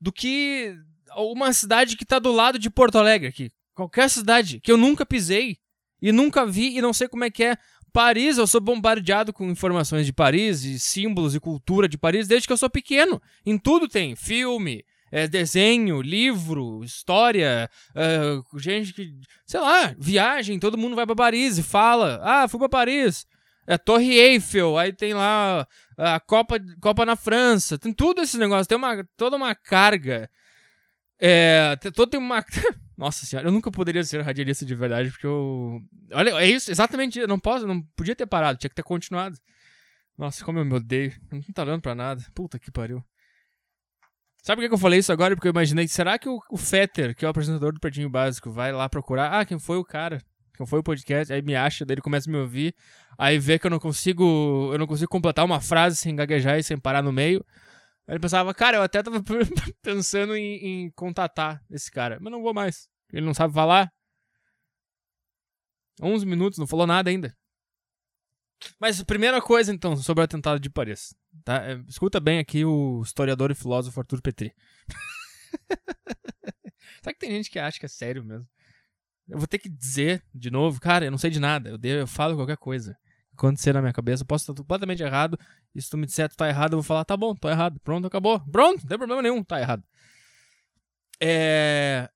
do 0.00 0.12
que 0.12 0.74
uma 1.16 1.52
cidade 1.52 1.96
que 1.96 2.04
está 2.04 2.18
do 2.18 2.32
lado 2.32 2.58
de 2.58 2.70
Porto 2.70 2.96
Alegre 2.96 3.28
aqui. 3.28 3.50
Qualquer 3.74 4.08
cidade 4.08 4.60
que 4.60 4.70
eu 4.70 4.76
nunca 4.76 5.04
pisei 5.04 5.58
e 6.00 6.12
nunca 6.12 6.46
vi 6.46 6.76
e 6.76 6.82
não 6.82 6.92
sei 6.92 7.08
como 7.08 7.24
é 7.24 7.30
que 7.30 7.44
é. 7.44 7.56
Paris, 7.92 8.38
eu 8.38 8.46
sou 8.46 8.60
bombardeado 8.60 9.32
com 9.32 9.50
informações 9.50 10.06
de 10.06 10.12
Paris 10.12 10.62
e 10.62 10.78
símbolos 10.78 11.34
e 11.34 11.40
cultura 11.40 11.88
de 11.88 11.98
Paris 11.98 12.28
desde 12.28 12.46
que 12.46 12.52
eu 12.52 12.56
sou 12.56 12.70
pequeno. 12.70 13.20
Em 13.44 13.58
tudo 13.58 13.88
tem 13.88 14.14
filme, 14.14 14.84
é, 15.10 15.26
desenho, 15.26 16.00
livro, 16.00 16.84
história, 16.84 17.68
é, 17.94 18.20
gente 18.58 18.94
que, 18.94 19.12
sei 19.44 19.60
lá, 19.60 19.94
viagem, 19.98 20.60
todo 20.60 20.78
mundo 20.78 20.94
vai 20.94 21.04
para 21.04 21.16
Paris 21.16 21.58
e 21.58 21.62
fala: 21.62 22.20
"Ah, 22.22 22.46
fui 22.48 22.58
para 22.58 22.68
Paris". 22.68 23.26
É 23.66 23.78
Torre 23.78 24.18
Eiffel, 24.18 24.76
aí 24.78 24.92
tem 24.92 25.14
lá 25.14 25.66
a 25.96 26.18
Copa, 26.18 26.58
Copa 26.80 27.06
na 27.06 27.14
França, 27.14 27.78
tem 27.78 27.92
tudo 27.92 28.20
esse 28.20 28.36
negócio, 28.38 28.66
tem 28.66 28.76
uma, 28.76 29.06
toda 29.16 29.36
uma 29.36 29.54
carga. 29.54 30.28
É, 31.20 31.76
todo 31.94 32.10
tem 32.10 32.18
uma. 32.18 32.44
Nossa 33.00 33.24
senhora, 33.24 33.48
eu 33.48 33.52
nunca 33.52 33.70
poderia 33.70 34.04
ser 34.04 34.20
radialista 34.20 34.66
de 34.66 34.74
verdade, 34.74 35.10
porque 35.10 35.26
eu. 35.26 35.80
Olha, 36.12 36.32
é 36.32 36.46
isso, 36.46 36.70
exatamente. 36.70 37.18
Eu 37.18 37.26
não 37.26 37.38
posso, 37.38 37.66
não 37.66 37.80
podia 37.96 38.14
ter 38.14 38.26
parado, 38.26 38.58
tinha 38.58 38.68
que 38.68 38.74
ter 38.74 38.82
continuado. 38.82 39.38
Nossa, 40.18 40.44
como 40.44 40.58
eu 40.58 40.66
me 40.66 40.74
odeio. 40.74 41.10
Não 41.32 41.40
tá 41.54 41.64
dando 41.64 41.80
pra 41.80 41.94
nada. 41.94 42.22
Puta 42.34 42.58
que 42.58 42.70
pariu. 42.70 43.02
Sabe 44.42 44.60
por 44.60 44.68
que 44.68 44.74
eu 44.74 44.78
falei 44.78 44.98
isso 44.98 45.10
agora? 45.10 45.34
Porque 45.34 45.48
eu 45.48 45.50
imaginei, 45.50 45.88
será 45.88 46.18
que 46.18 46.28
o, 46.28 46.38
o 46.50 46.58
Fetter, 46.58 47.16
que 47.16 47.24
é 47.24 47.28
o 47.28 47.30
apresentador 47.30 47.72
do 47.72 47.80
Pretinho 47.80 48.10
Básico, 48.10 48.50
vai 48.50 48.70
lá 48.70 48.86
procurar? 48.86 49.32
Ah, 49.32 49.46
quem 49.46 49.58
foi 49.58 49.78
o 49.78 49.84
cara? 49.84 50.22
Quem 50.54 50.66
foi 50.66 50.80
o 50.80 50.82
podcast? 50.82 51.32
Aí 51.32 51.40
me 51.40 51.56
acha, 51.56 51.86
daí 51.86 51.94
ele 51.94 52.02
começa 52.02 52.28
a 52.28 52.32
me 52.32 52.36
ouvir. 52.38 52.74
Aí 53.16 53.38
vê 53.38 53.58
que 53.58 53.66
eu 53.66 53.70
não 53.70 53.78
consigo. 53.78 54.68
Eu 54.74 54.78
não 54.78 54.86
consigo 54.86 55.08
completar 55.08 55.46
uma 55.46 55.58
frase 55.62 55.96
sem 55.96 56.14
gaguejar 56.14 56.58
e 56.58 56.62
sem 56.62 56.76
parar 56.76 57.02
no 57.02 57.12
meio. 57.12 57.42
Aí 58.10 58.14
ele 58.14 58.20
pensava, 58.20 58.52
cara, 58.52 58.78
eu 58.78 58.82
até 58.82 59.00
tava 59.04 59.22
pensando 59.80 60.34
em, 60.34 60.56
em 60.56 60.90
contatar 60.90 61.64
esse 61.70 61.88
cara, 61.88 62.18
mas 62.20 62.32
não 62.32 62.42
vou 62.42 62.52
mais. 62.52 62.88
Ele 63.12 63.24
não 63.24 63.32
sabe 63.32 63.54
falar. 63.54 63.88
11 66.02 66.26
minutos, 66.26 66.58
não 66.58 66.66
falou 66.66 66.88
nada 66.88 67.08
ainda. 67.08 67.32
Mas 68.80 69.00
primeira 69.04 69.40
coisa, 69.40 69.72
então, 69.72 69.96
sobre 69.96 70.22
o 70.22 70.24
atentado 70.24 70.58
de 70.58 70.68
Paris. 70.68 71.14
Tá? 71.44 71.64
É, 71.64 71.74
escuta 71.86 72.18
bem 72.18 72.40
aqui 72.40 72.64
o 72.64 73.00
historiador 73.00 73.52
e 73.52 73.54
filósofo 73.54 74.00
Arthur 74.00 74.20
Petri. 74.20 74.52
Sabe 77.04 77.14
que 77.14 77.20
tem 77.20 77.30
gente 77.30 77.48
que 77.48 77.60
acha 77.60 77.78
que 77.78 77.86
é 77.86 77.88
sério 77.88 78.24
mesmo? 78.24 78.48
Eu 79.28 79.38
vou 79.38 79.46
ter 79.46 79.60
que 79.60 79.68
dizer 79.68 80.20
de 80.34 80.50
novo, 80.50 80.80
cara, 80.80 81.04
eu 81.04 81.12
não 81.12 81.18
sei 81.18 81.30
de 81.30 81.38
nada. 81.38 81.70
Eu, 81.70 81.78
eu 81.80 82.08
falo 82.08 82.34
qualquer 82.34 82.56
coisa 82.56 82.98
acontecer 83.40 83.72
na 83.72 83.80
minha 83.80 83.92
cabeça. 83.92 84.22
Eu 84.22 84.26
posso 84.26 84.44
estar 84.44 84.54
completamente 84.54 85.02
errado. 85.02 85.38
E 85.74 85.80
se 85.80 85.88
tu 85.88 85.96
me 85.96 86.06
disser 86.06 86.28
tu 86.28 86.36
tá 86.36 86.48
errado, 86.48 86.74
eu 86.74 86.78
vou 86.78 86.82
falar, 86.82 87.04
tá 87.04 87.16
bom, 87.16 87.34
tô 87.34 87.48
errado. 87.48 87.80
Pronto, 87.80 88.06
acabou. 88.06 88.40
Pronto, 88.40 88.82
não 88.82 88.88
tem 88.88 88.98
problema 88.98 89.22
nenhum, 89.22 89.42
tá 89.42 89.60
errado. 89.60 89.82
É. 91.20 92.08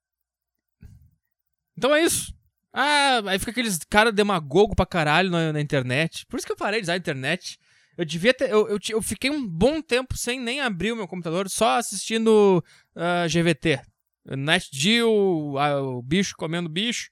Então 1.76 1.94
é 1.94 2.02
isso. 2.02 2.34
Ah, 2.72 3.22
aí 3.26 3.38
fica 3.38 3.50
aqueles 3.50 3.78
cara 3.88 4.10
demagogo 4.10 4.74
pra 4.74 4.86
caralho 4.86 5.30
na, 5.30 5.52
na, 5.52 5.60
internet. 5.60 6.26
Por 6.26 6.36
isso 6.36 6.46
que 6.46 6.52
eu 6.52 6.56
parei 6.56 6.80
de 6.80 6.84
usar 6.84 6.94
a 6.94 6.98
internet. 6.98 7.58
Eu 7.96 8.04
devia 8.04 8.34
ter. 8.34 8.50
Eu, 8.50 8.68
eu, 8.68 8.78
eu 8.90 9.02
fiquei 9.02 9.30
um 9.30 9.46
bom 9.46 9.80
tempo 9.80 10.16
sem 10.16 10.40
nem 10.40 10.60
abrir 10.60 10.92
o 10.92 10.96
meu 10.96 11.06
computador, 11.06 11.48
só 11.48 11.78
assistindo 11.78 12.64
uh, 12.96 13.00
ah, 13.00 13.26
GVT. 13.28 13.80
NetGeo, 14.26 15.54
uh, 15.56 15.98
o 15.98 16.02
bicho 16.02 16.34
comendo 16.36 16.68
bicho, 16.68 17.10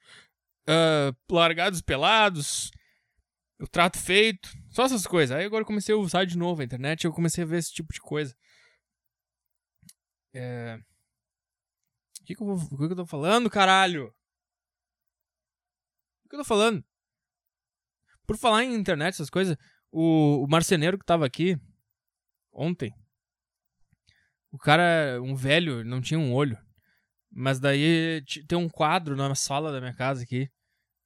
uh, 0.67 1.15
largados 1.33 1.83
pelados, 1.83 2.71
o 3.63 3.69
trato 3.69 3.97
feito, 3.97 4.51
só 4.71 4.85
essas 4.85 5.07
coisas. 5.07 5.37
Aí 5.37 5.45
agora 5.45 5.63
eu 5.63 5.67
comecei 5.67 5.95
a 5.95 5.99
usar 5.99 6.25
de 6.25 6.37
novo 6.37 6.61
a 6.61 6.65
internet 6.65 7.05
e 7.05 7.07
eu 7.07 7.13
comecei 7.13 7.45
a 7.45 7.47
ver 7.47 7.59
esse 7.59 7.73
tipo 7.73 7.93
de 7.93 8.01
coisa. 8.01 8.35
É... 10.35 10.81
O 12.21 12.25
que, 12.25 12.35
que, 12.35 12.43
eu, 12.43 12.47
vou, 12.47 12.57
o 12.57 12.77
que, 12.77 12.93
eu 12.93 12.97
tô 12.97 13.07
falando, 13.07 13.49
caralho? 13.49 14.13
O 16.25 16.29
que 16.29 16.35
eu 16.35 16.41
tô 16.41 16.45
falando? 16.45 16.85
Por 18.27 18.37
falar 18.37 18.65
em 18.65 18.75
internet, 18.75 19.15
essas 19.15 19.31
coisas, 19.31 19.57
o, 19.93 20.43
o 20.45 20.49
marceneiro 20.49 20.99
que 20.99 21.05
tava 21.05 21.25
aqui 21.25 21.57
ontem, 22.53 22.93
o 24.51 24.59
cara, 24.59 25.21
um 25.23 25.37
velho, 25.37 25.85
não 25.85 26.01
tinha 26.01 26.19
um 26.19 26.35
olho. 26.35 26.59
Mas 27.31 27.61
daí 27.61 28.25
tem 28.49 28.59
um 28.59 28.69
quadro 28.69 29.15
na 29.17 29.35
sala 29.37 29.71
da 29.71 29.81
minha 29.81 29.95
casa 29.95 30.25
aqui 30.25 30.51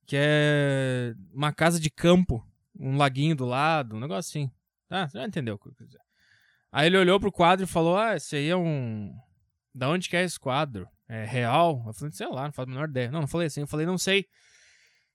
que 0.07 0.17
é 0.17 1.15
uma 1.33 1.53
casa 1.53 1.81
de 1.81 1.91
campo, 1.91 2.47
um 2.79 2.97
laguinho 2.97 3.35
do 3.35 3.45
lado, 3.45 3.97
um 3.97 4.01
negócio 4.01 4.31
assim. 4.31 4.51
Ah, 4.89 5.09
você 5.09 5.19
já 5.19 5.27
entendeu 5.27 5.57
o 5.57 5.59
que 5.59 5.69
eu 5.69 5.75
quis 5.75 5.87
dizer. 5.89 6.01
Aí 6.71 6.87
ele 6.87 6.99
olhou 6.99 7.19
pro 7.19 7.33
quadro 7.33 7.65
e 7.65 7.69
falou: 7.69 7.97
Ah, 7.97 8.15
esse 8.15 8.37
aí 8.37 8.49
é 8.49 8.57
um. 8.57 9.13
Da 9.75 9.89
onde 9.89 10.09
que 10.09 10.17
é 10.17 10.23
esse 10.23 10.39
quadro? 10.39 10.89
É 11.09 11.25
real? 11.25 11.83
Eu 11.87 11.93
falei, 11.93 12.13
sei 12.13 12.29
lá, 12.29 12.45
não 12.45 12.53
faço 12.53 12.69
a 12.69 12.73
menor 12.73 12.89
ideia. 12.89 13.11
Não, 13.11 13.21
não 13.21 13.29
falei 13.29 13.47
assim, 13.47 13.61
eu 13.61 13.67
falei, 13.67 13.87
não 13.87 13.99
sei. 13.99 14.27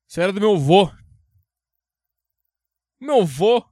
Isso 0.07 0.21
era 0.21 0.31
do 0.31 0.39
meu 0.39 0.55
avô. 0.55 0.91
Meu 2.99 3.21
avô. 3.21 3.65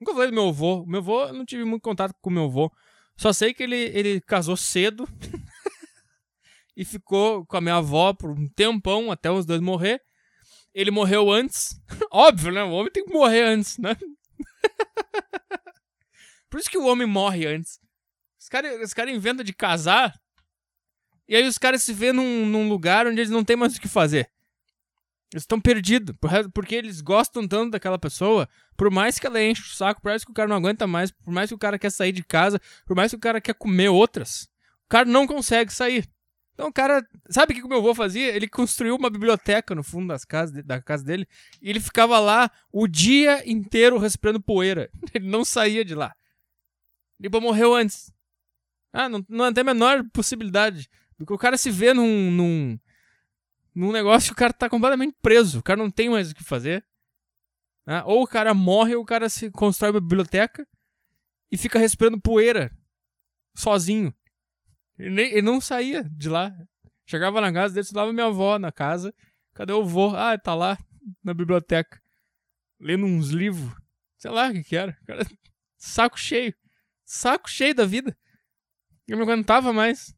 Nunca 0.00 0.12
falei 0.12 0.30
do 0.30 0.34
meu 0.34 0.48
avô. 0.48 0.84
Meu 0.86 1.00
avô, 1.00 1.24
eu 1.24 1.32
não 1.32 1.44
tive 1.44 1.64
muito 1.64 1.82
contato 1.82 2.14
com 2.20 2.30
o 2.30 2.32
meu 2.32 2.44
avô. 2.44 2.70
Só 3.16 3.32
sei 3.32 3.54
que 3.54 3.62
ele, 3.62 3.76
ele 3.76 4.20
casou 4.20 4.56
cedo 4.56 5.08
e 6.76 6.84
ficou 6.84 7.46
com 7.46 7.56
a 7.56 7.60
minha 7.60 7.76
avó 7.76 8.12
por 8.12 8.30
um 8.30 8.46
tempão 8.48 9.10
até 9.10 9.30
os 9.30 9.46
dois 9.46 9.60
morrer 9.60 10.02
ele 10.76 10.90
morreu 10.90 11.32
antes. 11.32 11.80
Óbvio, 12.12 12.52
né? 12.52 12.62
O 12.62 12.72
homem 12.72 12.92
tem 12.92 13.02
que 13.02 13.12
morrer 13.12 13.44
antes, 13.44 13.78
né? 13.78 13.96
Por 16.50 16.60
isso 16.60 16.68
que 16.68 16.76
o 16.76 16.84
homem 16.84 17.06
morre 17.06 17.46
antes. 17.46 17.80
Os 18.38 18.46
caras 18.46 18.78
os 18.82 18.92
cara 18.92 19.10
inventam 19.10 19.42
de 19.42 19.54
casar. 19.54 20.14
E 21.26 21.34
aí 21.34 21.48
os 21.48 21.56
caras 21.56 21.82
se 21.82 21.94
vê 21.94 22.12
num, 22.12 22.44
num 22.44 22.68
lugar 22.68 23.06
onde 23.06 23.20
eles 23.20 23.30
não 23.30 23.42
têm 23.42 23.56
mais 23.56 23.74
o 23.74 23.80
que 23.80 23.88
fazer. 23.88 24.30
Eles 25.32 25.44
estão 25.44 25.58
perdidos. 25.58 26.14
Porque 26.52 26.74
eles 26.74 27.00
gostam 27.00 27.48
tanto 27.48 27.70
daquela 27.70 27.98
pessoa. 27.98 28.46
Por 28.76 28.90
mais 28.90 29.18
que 29.18 29.26
ela 29.26 29.42
enche 29.42 29.62
o 29.62 29.74
saco, 29.74 30.02
por 30.02 30.10
mais 30.10 30.26
que 30.26 30.30
o 30.30 30.34
cara 30.34 30.48
não 30.48 30.56
aguenta 30.56 30.86
mais, 30.86 31.10
por 31.10 31.32
mais 31.32 31.48
que 31.48 31.54
o 31.54 31.58
cara 31.58 31.78
quer 31.78 31.90
sair 31.90 32.12
de 32.12 32.22
casa, 32.22 32.60
por 32.84 32.94
mais 32.94 33.10
que 33.10 33.16
o 33.16 33.20
cara 33.20 33.40
quer 33.40 33.54
comer 33.54 33.88
outras, 33.88 34.46
o 34.84 34.88
cara 34.90 35.06
não 35.06 35.26
consegue 35.26 35.72
sair. 35.72 36.06
Então, 36.56 36.68
o 36.68 36.72
cara, 36.72 37.06
sabe 37.28 37.52
o 37.52 37.56
que 37.56 37.62
o 37.62 37.68
meu 37.68 37.80
avô 37.80 37.94
fazia? 37.94 38.34
Ele 38.34 38.48
construiu 38.48 38.96
uma 38.96 39.10
biblioteca 39.10 39.74
no 39.74 39.82
fundo 39.82 40.08
das 40.08 40.24
casas, 40.24 40.64
da 40.64 40.80
casa 40.80 41.04
dele 41.04 41.28
e 41.60 41.68
ele 41.68 41.80
ficava 41.80 42.18
lá 42.18 42.50
o 42.72 42.88
dia 42.88 43.46
inteiro 43.46 43.98
respirando 43.98 44.40
poeira. 44.40 44.90
Ele 45.12 45.28
não 45.28 45.44
saía 45.44 45.84
de 45.84 45.94
lá. 45.94 46.16
Ele 47.20 47.28
morreu 47.40 47.74
antes. 47.74 48.10
Ah, 48.90 49.06
não, 49.06 49.22
não 49.28 49.52
tem 49.52 49.60
a 49.60 49.64
menor 49.64 50.02
possibilidade. 50.14 50.88
Porque 51.18 51.34
o 51.34 51.38
cara 51.38 51.58
se 51.58 51.70
vê 51.70 51.92
num, 51.92 52.30
num, 52.30 52.78
num 53.74 53.92
negócio 53.92 54.28
que 54.28 54.32
o 54.32 54.36
cara 54.36 54.54
tá 54.54 54.70
completamente 54.70 55.14
preso. 55.20 55.58
O 55.58 55.62
cara 55.62 55.76
não 55.76 55.90
tem 55.90 56.08
mais 56.08 56.30
o 56.30 56.34
que 56.34 56.42
fazer. 56.42 56.82
Ah, 57.86 58.02
ou 58.06 58.22
o 58.22 58.26
cara 58.26 58.54
morre 58.54 58.94
ou 58.94 59.02
o 59.02 59.06
cara 59.06 59.28
se 59.28 59.50
constrói 59.50 59.90
uma 59.90 60.00
biblioteca 60.00 60.66
e 61.52 61.58
fica 61.58 61.78
respirando 61.78 62.18
poeira 62.18 62.74
sozinho. 63.54 64.14
Ele, 64.98 65.10
nem, 65.10 65.42
não 65.42 65.60
saía 65.60 66.04
de 66.04 66.28
lá. 66.28 66.52
Chegava 67.06 67.40
na 67.40 67.52
casa 67.52 67.74
dele, 67.74 67.84
estudava 67.84 68.12
minha 68.12 68.26
avó 68.26 68.58
na 68.58 68.72
casa. 68.72 69.14
Cadê 69.54 69.72
o 69.72 69.84
vô? 69.84 70.14
Ah, 70.16 70.36
tá 70.38 70.54
lá 70.54 70.78
na 71.22 71.32
biblioteca. 71.32 72.00
Lendo 72.80 73.06
uns 73.06 73.30
livros. 73.30 73.74
Sei 74.16 74.30
lá 74.30 74.48
o 74.48 74.52
que 74.52 74.64
que 74.64 74.76
era. 74.76 74.92
Cara, 75.06 75.26
saco 75.76 76.18
cheio. 76.18 76.54
Saco 77.04 77.48
cheio 77.48 77.74
da 77.74 77.84
vida. 77.84 78.16
Eu 79.06 79.16
não 79.16 79.24
aguentava 79.24 79.72
mais. 79.72 80.14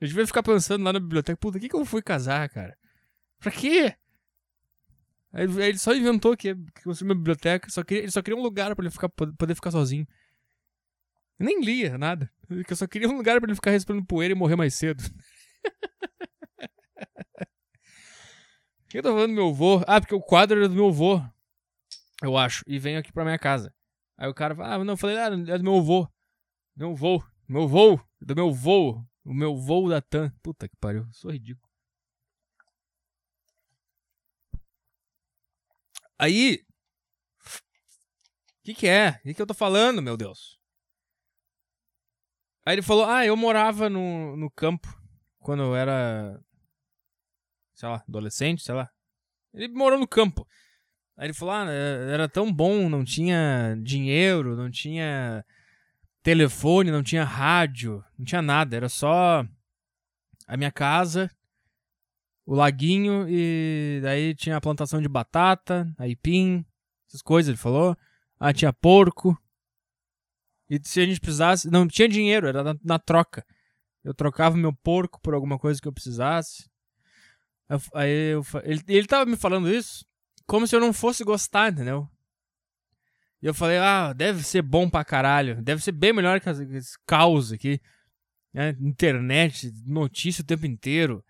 Eu 0.00 0.08
devia 0.08 0.26
ficar 0.26 0.42
pensando 0.42 0.84
lá 0.84 0.92
na 0.92 1.00
biblioteca, 1.00 1.36
puta, 1.36 1.58
que 1.60 1.68
que 1.68 1.76
eu 1.76 1.84
fui 1.84 2.02
casar, 2.02 2.48
cara? 2.48 2.76
Pra 3.38 3.50
quê? 3.50 3.94
Aí 5.32 5.44
ele 5.44 5.78
só 5.78 5.94
inventou 5.94 6.36
que, 6.36 6.54
que 6.54 6.82
construiu 6.84 7.10
uma 7.10 7.16
biblioteca, 7.16 7.68
só 7.68 7.82
queria, 7.82 8.04
ele 8.04 8.12
só 8.12 8.22
queria 8.22 8.38
um 8.38 8.42
lugar 8.42 8.74
para 8.74 8.84
ele 8.84 8.90
ficar, 8.90 9.08
poder 9.08 9.54
ficar 9.54 9.70
sozinho. 9.70 10.06
Nem 11.38 11.60
lia 11.60 11.98
nada. 11.98 12.30
Eu 12.48 12.76
só 12.76 12.86
queria 12.86 13.08
um 13.08 13.16
lugar 13.16 13.40
para 13.40 13.48
ele 13.48 13.56
ficar 13.56 13.70
respirando 13.70 14.04
poeira 14.04 14.32
e 14.32 14.36
morrer 14.36 14.56
mais 14.56 14.74
cedo. 14.74 15.02
O 18.82 18.88
que 18.88 18.98
eu 18.98 19.02
tô 19.02 19.12
falando 19.12 19.30
do 19.30 19.34
meu 19.34 19.48
avô? 19.48 19.82
Ah, 19.86 20.00
porque 20.00 20.14
o 20.14 20.20
quadro 20.20 20.58
era 20.58 20.68
do 20.68 20.74
meu 20.74 20.88
avô. 20.88 21.20
Eu 22.22 22.36
acho. 22.36 22.62
E 22.66 22.78
veio 22.78 22.98
aqui 22.98 23.12
pra 23.12 23.24
minha 23.24 23.38
casa. 23.38 23.74
Aí 24.16 24.28
o 24.28 24.34
cara 24.34 24.54
fala, 24.54 24.74
ah, 24.74 24.84
não, 24.84 24.92
eu 24.92 24.96
falei, 24.96 25.18
ah, 25.18 25.26
é 25.26 25.58
do 25.58 25.64
meu 25.64 25.76
avô. 25.78 26.08
Meu 26.76 26.92
avô. 26.92 27.24
Meu 27.48 27.62
avô. 27.64 28.00
Do 28.20 28.36
meu 28.36 28.48
avô. 28.48 29.04
O 29.24 29.34
meu 29.34 29.56
voo 29.56 29.88
da 29.88 30.00
TAM. 30.00 30.30
Puta 30.42 30.68
que 30.68 30.76
pariu. 30.76 31.08
Sou 31.10 31.30
ridículo. 31.30 31.68
Aí. 36.18 36.64
O 38.60 38.64
que, 38.64 38.74
que 38.74 38.86
é? 38.86 39.10
O 39.10 39.22
que, 39.22 39.34
que 39.34 39.42
eu 39.42 39.46
tô 39.46 39.54
falando, 39.54 40.00
meu 40.00 40.16
Deus? 40.16 40.58
Aí 42.64 42.74
ele 42.74 42.82
falou: 42.82 43.04
Ah, 43.04 43.26
eu 43.26 43.36
morava 43.36 43.90
no, 43.90 44.36
no 44.36 44.50
campo 44.50 44.88
quando 45.38 45.62
eu 45.62 45.76
era. 45.76 46.40
Sei 47.74 47.88
lá, 47.88 48.02
adolescente, 48.08 48.62
sei 48.62 48.74
lá. 48.74 48.88
Ele 49.52 49.68
morou 49.68 49.98
no 49.98 50.08
campo. 50.08 50.46
Aí 51.16 51.26
ele 51.26 51.34
falou: 51.34 51.54
Ah, 51.54 51.70
era 51.70 52.28
tão 52.28 52.52
bom, 52.52 52.88
não 52.88 53.04
tinha 53.04 53.76
dinheiro, 53.82 54.56
não 54.56 54.70
tinha 54.70 55.44
telefone, 56.22 56.90
não 56.90 57.02
tinha 57.02 57.24
rádio, 57.24 58.02
não 58.18 58.24
tinha 58.24 58.40
nada. 58.40 58.76
Era 58.76 58.88
só 58.88 59.44
a 60.46 60.56
minha 60.56 60.72
casa, 60.72 61.30
o 62.46 62.54
laguinho 62.54 63.26
e 63.28 64.00
daí 64.02 64.34
tinha 64.34 64.56
a 64.56 64.60
plantação 64.60 65.00
de 65.00 65.08
batata, 65.08 65.92
aipim, 65.98 66.64
essas 67.06 67.22
coisas, 67.22 67.48
ele 67.48 67.58
falou. 67.58 67.96
Ah, 68.38 68.52
tinha 68.52 68.72
porco. 68.72 69.38
E 70.68 70.80
se 70.82 71.00
a 71.00 71.06
gente 71.06 71.20
precisasse. 71.20 71.70
Não 71.70 71.86
tinha 71.86 72.08
dinheiro, 72.08 72.48
era 72.48 72.62
na, 72.62 72.74
na 72.82 72.98
troca. 72.98 73.44
Eu 74.02 74.14
trocava 74.14 74.56
meu 74.56 74.72
porco 74.72 75.20
por 75.20 75.34
alguma 75.34 75.58
coisa 75.58 75.80
que 75.80 75.88
eu 75.88 75.92
precisasse. 75.92 76.68
Aí 77.94 78.32
eu, 78.32 78.44
ele, 78.62 78.82
ele 78.86 79.06
tava 79.06 79.24
me 79.24 79.36
falando 79.36 79.70
isso 79.70 80.04
como 80.46 80.66
se 80.66 80.76
eu 80.76 80.80
não 80.80 80.92
fosse 80.92 81.24
gostar, 81.24 81.72
entendeu? 81.72 82.08
E 83.42 83.46
eu 83.46 83.54
falei, 83.54 83.78
ah, 83.78 84.12
deve 84.12 84.42
ser 84.42 84.62
bom 84.62 84.88
pra 84.88 85.04
caralho. 85.04 85.60
Deve 85.62 85.82
ser 85.82 85.92
bem 85.92 86.12
melhor 86.12 86.40
que 86.40 86.48
esse 86.48 86.96
caos 87.06 87.52
aqui. 87.52 87.80
Né? 88.52 88.74
Internet, 88.80 89.70
notícia 89.86 90.42
o 90.42 90.46
tempo 90.46 90.66
inteiro. 90.66 91.24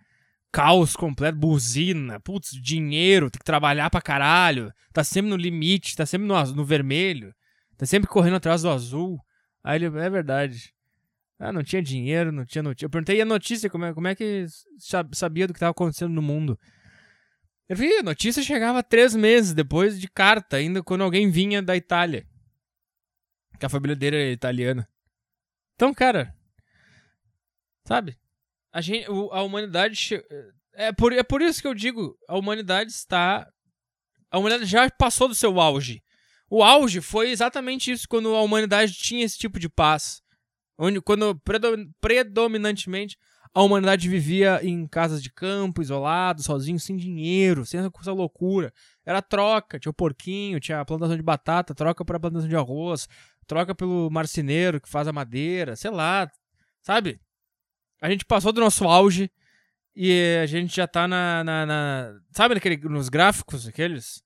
Caos 0.52 0.94
completo, 0.94 1.36
buzina, 1.36 2.20
putz, 2.20 2.50
dinheiro, 2.50 3.30
tem 3.30 3.40
que 3.40 3.44
trabalhar 3.44 3.90
pra 3.90 4.00
caralho. 4.00 4.72
Tá 4.92 5.02
sempre 5.02 5.30
no 5.30 5.36
limite, 5.36 5.96
tá 5.96 6.06
sempre 6.06 6.28
no, 6.28 6.40
no 6.52 6.64
vermelho. 6.64 7.34
Tá 7.76 7.86
sempre 7.86 8.08
correndo 8.08 8.36
atrás 8.36 8.62
do 8.62 8.70
azul. 8.70 9.18
Aí 9.62 9.76
ele, 9.76 9.86
é 9.86 10.10
verdade. 10.10 10.74
Ah, 11.38 11.52
não 11.52 11.62
tinha 11.64 11.82
dinheiro, 11.82 12.30
não 12.30 12.44
tinha 12.44 12.62
notícia. 12.62 12.86
Eu 12.86 12.90
perguntei 12.90 13.20
a 13.20 13.24
notícia, 13.24 13.68
como 13.68 13.84
é, 13.84 13.92
como 13.94 14.06
é 14.06 14.14
que 14.14 14.46
sabia 15.12 15.46
do 15.46 15.52
que 15.52 15.56
estava 15.56 15.72
acontecendo 15.72 16.12
no 16.12 16.22
mundo? 16.22 16.58
Eu 17.68 17.76
vi, 17.76 17.92
a 17.98 18.02
notícia 18.02 18.42
chegava 18.42 18.82
três 18.82 19.16
meses 19.16 19.54
depois 19.54 19.98
de 19.98 20.08
carta, 20.08 20.56
ainda 20.56 20.82
quando 20.82 21.02
alguém 21.02 21.30
vinha 21.30 21.62
da 21.62 21.74
Itália. 21.74 22.26
Que 23.58 23.66
a 23.66 23.68
família 23.68 23.96
dele 23.96 24.16
era 24.16 24.30
italiana. 24.30 24.88
Então, 25.74 25.94
cara. 25.94 26.34
Sabe? 27.86 28.18
A, 28.72 28.80
gente, 28.80 29.06
a 29.06 29.42
humanidade. 29.42 30.22
É 30.74 30.92
por, 30.92 31.12
é 31.12 31.22
por 31.22 31.40
isso 31.40 31.62
que 31.62 31.66
eu 31.66 31.74
digo: 31.74 32.16
a 32.28 32.36
humanidade 32.36 32.90
está. 32.90 33.50
A 34.30 34.38
humanidade 34.38 34.66
já 34.66 34.90
passou 34.90 35.28
do 35.28 35.34
seu 35.34 35.58
auge. 35.58 36.03
O 36.48 36.62
auge 36.62 37.00
foi 37.00 37.30
exatamente 37.30 37.90
isso, 37.90 38.08
quando 38.08 38.34
a 38.34 38.42
humanidade 38.42 38.92
tinha 38.92 39.24
esse 39.24 39.38
tipo 39.38 39.58
de 39.58 39.68
paz. 39.68 40.22
Onde, 40.78 41.00
quando 41.00 41.40
predominantemente 42.00 43.16
a 43.54 43.62
humanidade 43.62 44.08
vivia 44.08 44.60
em 44.64 44.86
casas 44.86 45.22
de 45.22 45.30
campo, 45.30 45.80
isolado, 45.80 46.42
sozinho, 46.42 46.78
sem 46.80 46.96
dinheiro, 46.96 47.64
sem 47.64 47.78
essa 47.78 48.12
loucura. 48.12 48.72
Era 49.06 49.22
troca, 49.22 49.78
tinha 49.78 49.90
o 49.90 49.94
porquinho, 49.94 50.58
tinha 50.58 50.80
a 50.80 50.84
plantação 50.84 51.16
de 51.16 51.22
batata, 51.22 51.72
troca 51.72 52.04
para 52.04 52.18
plantação 52.18 52.48
de 52.48 52.56
arroz, 52.56 53.08
troca 53.46 53.72
pelo 53.72 54.10
marceneiro 54.10 54.80
que 54.80 54.88
faz 54.88 55.06
a 55.06 55.12
madeira, 55.12 55.76
sei 55.76 55.92
lá, 55.92 56.28
sabe? 56.82 57.20
A 58.02 58.10
gente 58.10 58.24
passou 58.24 58.52
do 58.52 58.60
nosso 58.60 58.84
auge 58.84 59.30
e 59.94 60.40
a 60.42 60.46
gente 60.46 60.74
já 60.74 60.88
tá 60.88 61.06
na. 61.06 61.44
na, 61.44 61.64
na 61.64 62.20
sabe 62.32 62.54
naquele, 62.54 62.76
nos 62.88 63.08
gráficos, 63.08 63.68
aqueles? 63.68 64.24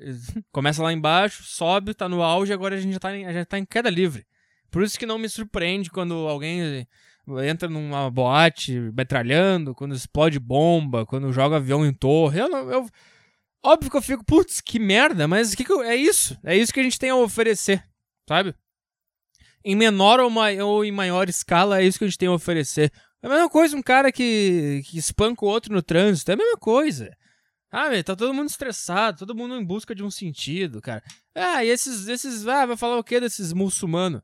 Começa 0.52 0.82
lá 0.82 0.92
embaixo, 0.92 1.42
sobe, 1.44 1.94
tá 1.94 2.08
no 2.08 2.22
auge, 2.22 2.52
agora 2.52 2.76
a 2.76 2.80
gente 2.80 2.92
já 2.92 2.98
tá 2.98 3.16
em, 3.16 3.32
já 3.32 3.44
tá 3.44 3.58
em 3.58 3.64
queda 3.64 3.90
livre. 3.90 4.26
Por 4.70 4.82
isso 4.82 4.98
que 4.98 5.06
não 5.06 5.18
me 5.18 5.28
surpreende 5.28 5.90
quando 5.90 6.14
alguém 6.28 6.86
entra 7.44 7.68
numa 7.68 8.10
boate 8.10 8.78
metralhando, 8.94 9.74
quando 9.74 9.94
explode 9.94 10.38
bomba, 10.38 11.04
quando 11.06 11.32
joga 11.32 11.56
avião 11.56 11.84
em 11.84 11.92
torre. 11.92 12.40
Eu, 12.40 12.48
não, 12.48 12.70
eu 12.70 12.88
óbvio 13.62 13.90
que 13.90 13.96
eu 13.96 14.02
fico, 14.02 14.24
putz, 14.24 14.60
que 14.60 14.78
merda, 14.78 15.28
mas 15.28 15.54
que, 15.54 15.64
que 15.64 15.72
eu, 15.72 15.82
é 15.82 15.96
isso. 15.96 16.38
É 16.44 16.56
isso 16.56 16.72
que 16.72 16.80
a 16.80 16.82
gente 16.82 16.98
tem 16.98 17.10
a 17.10 17.16
oferecer, 17.16 17.84
sabe? 18.28 18.54
Em 19.64 19.76
menor 19.76 20.20
ou, 20.20 20.32
ou 20.64 20.84
em 20.84 20.92
maior 20.92 21.28
escala, 21.28 21.80
é 21.80 21.84
isso 21.84 21.98
que 21.98 22.04
a 22.04 22.08
gente 22.08 22.18
tem 22.18 22.28
a 22.28 22.32
oferecer. 22.32 22.90
É 23.22 23.26
a 23.26 23.30
mesma 23.30 23.50
coisa 23.50 23.76
um 23.76 23.82
cara 23.82 24.10
que, 24.10 24.82
que 24.86 24.98
espanca 24.98 25.44
o 25.44 25.48
outro 25.48 25.72
no 25.72 25.82
trânsito, 25.82 26.30
é 26.30 26.34
a 26.34 26.38
mesma 26.38 26.56
coisa. 26.56 27.14
Ah, 27.70 27.90
tá 28.02 28.16
todo 28.16 28.34
mundo 28.34 28.48
estressado, 28.48 29.18
todo 29.18 29.34
mundo 29.34 29.54
em 29.54 29.64
busca 29.64 29.94
de 29.94 30.02
um 30.02 30.10
sentido, 30.10 30.80
cara. 30.80 31.02
Ah, 31.34 31.64
e 31.64 31.68
esses, 31.68 32.08
esses, 32.08 32.46
ah, 32.48 32.66
vai 32.66 32.76
falar 32.76 32.98
o 32.98 33.04
que 33.04 33.20
desses 33.20 33.52
muçulmanos? 33.52 34.22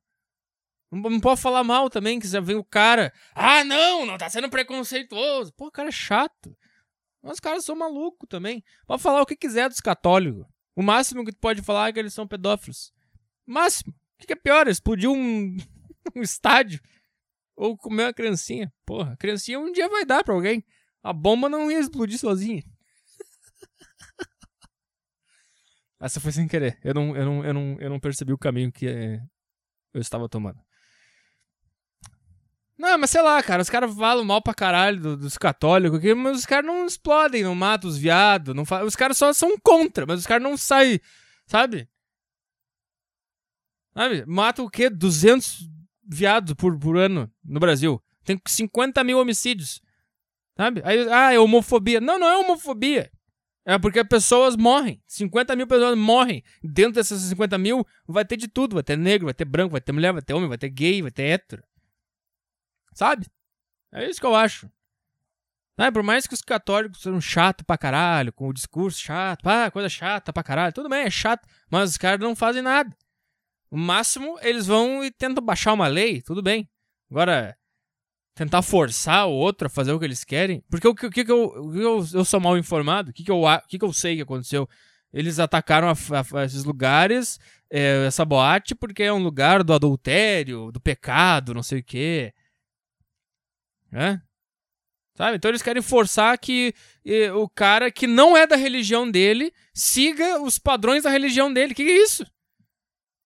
Não, 0.90 1.10
não 1.10 1.20
pode 1.20 1.40
falar 1.40 1.62
mal 1.62 1.88
também, 1.88 2.18
que 2.18 2.26
já 2.26 2.40
vem 2.40 2.56
o 2.56 2.64
cara. 2.64 3.12
Ah, 3.34 3.62
não, 3.62 4.04
não 4.04 4.18
tá 4.18 4.28
sendo 4.28 4.50
preconceituoso. 4.50 5.52
Pô, 5.52 5.70
cara 5.70 5.88
é 5.88 5.92
chato. 5.92 6.56
Os 7.22 7.40
caras 7.40 7.64
são 7.64 7.76
malucos 7.76 8.28
também. 8.28 8.64
Pode 8.86 9.02
falar 9.02 9.22
o 9.22 9.26
que 9.26 9.36
quiser 9.36 9.68
dos 9.68 9.80
católicos. 9.80 10.44
O 10.74 10.82
máximo 10.82 11.24
que 11.24 11.32
tu 11.32 11.38
pode 11.38 11.62
falar 11.62 11.88
é 11.88 11.92
que 11.92 11.98
eles 11.98 12.14
são 12.14 12.26
pedófilos. 12.26 12.92
Máximo. 13.46 13.94
O 14.22 14.26
que 14.26 14.32
é 14.32 14.36
pior? 14.36 14.68
Explodir 14.68 15.10
um, 15.10 15.56
um 16.14 16.22
estádio. 16.22 16.80
Ou 17.56 17.76
comer 17.76 18.04
uma 18.04 18.12
criancinha. 18.12 18.72
Porra, 18.84 19.12
a 19.12 19.16
criancinha 19.16 19.58
um 19.58 19.72
dia 19.72 19.88
vai 19.88 20.04
dar 20.04 20.22
pra 20.22 20.34
alguém. 20.34 20.64
A 21.02 21.12
bomba 21.12 21.48
não 21.48 21.70
ia 21.70 21.78
explodir 21.78 22.18
sozinha. 22.18 22.62
Essa 26.00 26.20
foi 26.20 26.32
sem 26.32 26.46
querer. 26.46 26.78
Eu 26.84 26.94
não, 26.94 27.16
eu 27.16 27.24
não, 27.24 27.44
eu 27.44 27.54
não, 27.54 27.76
eu 27.80 27.90
não 27.90 28.00
percebi 28.00 28.32
o 28.32 28.38
caminho 28.38 28.70
que 28.70 28.86
eh, 28.86 29.20
eu 29.94 30.00
estava 30.00 30.28
tomando. 30.28 30.60
Não, 32.78 32.98
mas 32.98 33.10
sei 33.10 33.22
lá, 33.22 33.42
cara, 33.42 33.62
os 33.62 33.70
caras 33.70 33.94
falam 33.94 34.22
mal 34.22 34.42
pra 34.42 34.52
caralho 34.52 35.00
do, 35.00 35.16
dos 35.16 35.38
católicos, 35.38 35.98
aqui, 35.98 36.14
mas 36.14 36.40
os 36.40 36.46
caras 36.46 36.66
não 36.66 36.84
explodem, 36.84 37.42
não 37.42 37.54
matam 37.54 37.88
os 37.88 37.96
viados, 37.96 38.54
não 38.54 38.64
os 38.84 38.94
caras 38.94 39.16
só 39.16 39.32
são 39.32 39.58
contra, 39.58 40.04
mas 40.04 40.20
os 40.20 40.26
caras 40.26 40.42
não 40.42 40.58
saem, 40.58 41.00
sabe? 41.46 41.88
Sabe? 43.96 44.26
Mata 44.26 44.62
o 44.62 44.68
quê? 44.68 44.90
200 44.90 45.70
viados 46.06 46.52
por, 46.52 46.78
por 46.78 46.98
ano 46.98 47.32
no 47.42 47.58
Brasil. 47.58 48.02
Tem 48.24 48.38
50 48.46 49.02
mil 49.02 49.18
homicídios. 49.18 49.80
Sabe? 50.54 50.82
Aí, 50.84 51.08
ah, 51.10 51.32
é 51.32 51.38
homofobia. 51.38 51.98
Não, 51.98 52.18
não 52.18 52.26
é 52.26 52.36
homofobia. 52.36 53.10
É 53.68 53.76
porque 53.80 54.04
pessoas 54.04 54.56
morrem. 54.56 55.02
50 55.08 55.56
mil 55.56 55.66
pessoas 55.66 55.98
morrem. 55.98 56.44
Dentro 56.62 56.92
dessas 56.92 57.20
50 57.22 57.58
mil, 57.58 57.84
vai 58.06 58.24
ter 58.24 58.36
de 58.36 58.46
tudo. 58.46 58.74
Vai 58.74 58.82
ter 58.84 58.96
negro, 58.96 59.26
vai 59.26 59.34
ter 59.34 59.44
branco, 59.44 59.72
vai 59.72 59.80
ter 59.80 59.90
mulher, 59.90 60.12
vai 60.12 60.22
ter 60.22 60.34
homem, 60.34 60.48
vai 60.48 60.56
ter 60.56 60.70
gay, 60.70 61.02
vai 61.02 61.10
ter 61.10 61.24
hétero. 61.24 61.64
Sabe? 62.94 63.26
É 63.92 64.08
isso 64.08 64.20
que 64.20 64.26
eu 64.26 64.36
acho. 64.36 64.70
Né? 65.76 65.90
Por 65.90 66.04
mais 66.04 66.28
que 66.28 66.34
os 66.34 66.40
católicos 66.40 67.02
sejam 67.02 67.20
chato 67.20 67.64
pra 67.64 67.76
caralho, 67.76 68.32
com 68.32 68.48
o 68.48 68.52
discurso 68.52 69.00
chato, 69.00 69.46
ah, 69.48 69.70
coisa 69.70 69.88
chata 69.88 70.32
pra 70.32 70.44
caralho, 70.44 70.72
tudo 70.72 70.88
bem, 70.88 71.04
é 71.04 71.10
chato, 71.10 71.46
mas 71.70 71.90
os 71.90 71.98
caras 71.98 72.20
não 72.20 72.34
fazem 72.34 72.62
nada. 72.62 72.96
O 73.70 73.76
máximo, 73.76 74.38
eles 74.40 74.66
vão 74.66 75.04
e 75.04 75.10
tentam 75.10 75.44
baixar 75.44 75.72
uma 75.72 75.88
lei, 75.88 76.22
tudo 76.22 76.42
bem. 76.42 76.70
Agora, 77.10 77.56
tentar 78.36 78.60
forçar 78.60 79.26
o 79.26 79.32
outro 79.32 79.66
a 79.66 79.70
fazer 79.70 79.92
o 79.92 79.98
que 79.98 80.04
eles 80.04 80.22
querem. 80.22 80.62
Porque 80.70 80.86
o 80.86 80.94
que, 80.94 81.06
o 81.06 81.10
que, 81.10 81.20
eu, 81.22 81.44
o 81.46 81.72
que 81.72 81.78
eu, 81.78 82.06
eu 82.12 82.24
sou 82.24 82.38
mal 82.38 82.58
informado? 82.58 83.10
O 83.10 83.12
que, 83.12 83.24
que, 83.24 83.30
eu, 83.30 83.42
o 83.42 83.60
que, 83.66 83.78
que 83.78 83.84
eu 83.84 83.92
sei 83.94 84.14
que 84.14 84.22
aconteceu? 84.22 84.68
Eles 85.10 85.38
atacaram 85.38 85.88
a, 85.88 85.92
a, 85.92 86.40
a 86.40 86.44
esses 86.44 86.62
lugares, 86.62 87.40
é, 87.70 88.04
essa 88.06 88.26
boate, 88.26 88.74
porque 88.74 89.02
é 89.02 89.12
um 89.12 89.22
lugar 89.22 89.64
do 89.64 89.72
adultério, 89.72 90.70
do 90.70 90.78
pecado, 90.78 91.54
não 91.54 91.62
sei 91.62 91.80
o 91.80 91.82
quê. 91.82 92.34
Né? 93.90 94.20
Sabe? 95.14 95.38
Então 95.38 95.50
eles 95.50 95.62
querem 95.62 95.80
forçar 95.80 96.36
que 96.36 96.74
e, 97.02 97.30
o 97.30 97.48
cara 97.48 97.90
que 97.90 98.06
não 98.06 98.36
é 98.36 98.46
da 98.46 98.54
religião 98.54 99.10
dele 99.10 99.50
siga 99.72 100.42
os 100.42 100.58
padrões 100.58 101.04
da 101.04 101.10
religião 101.10 101.50
dele. 101.50 101.74
Que, 101.74 101.84
que 101.86 101.90
é 101.90 102.02
isso? 102.02 102.26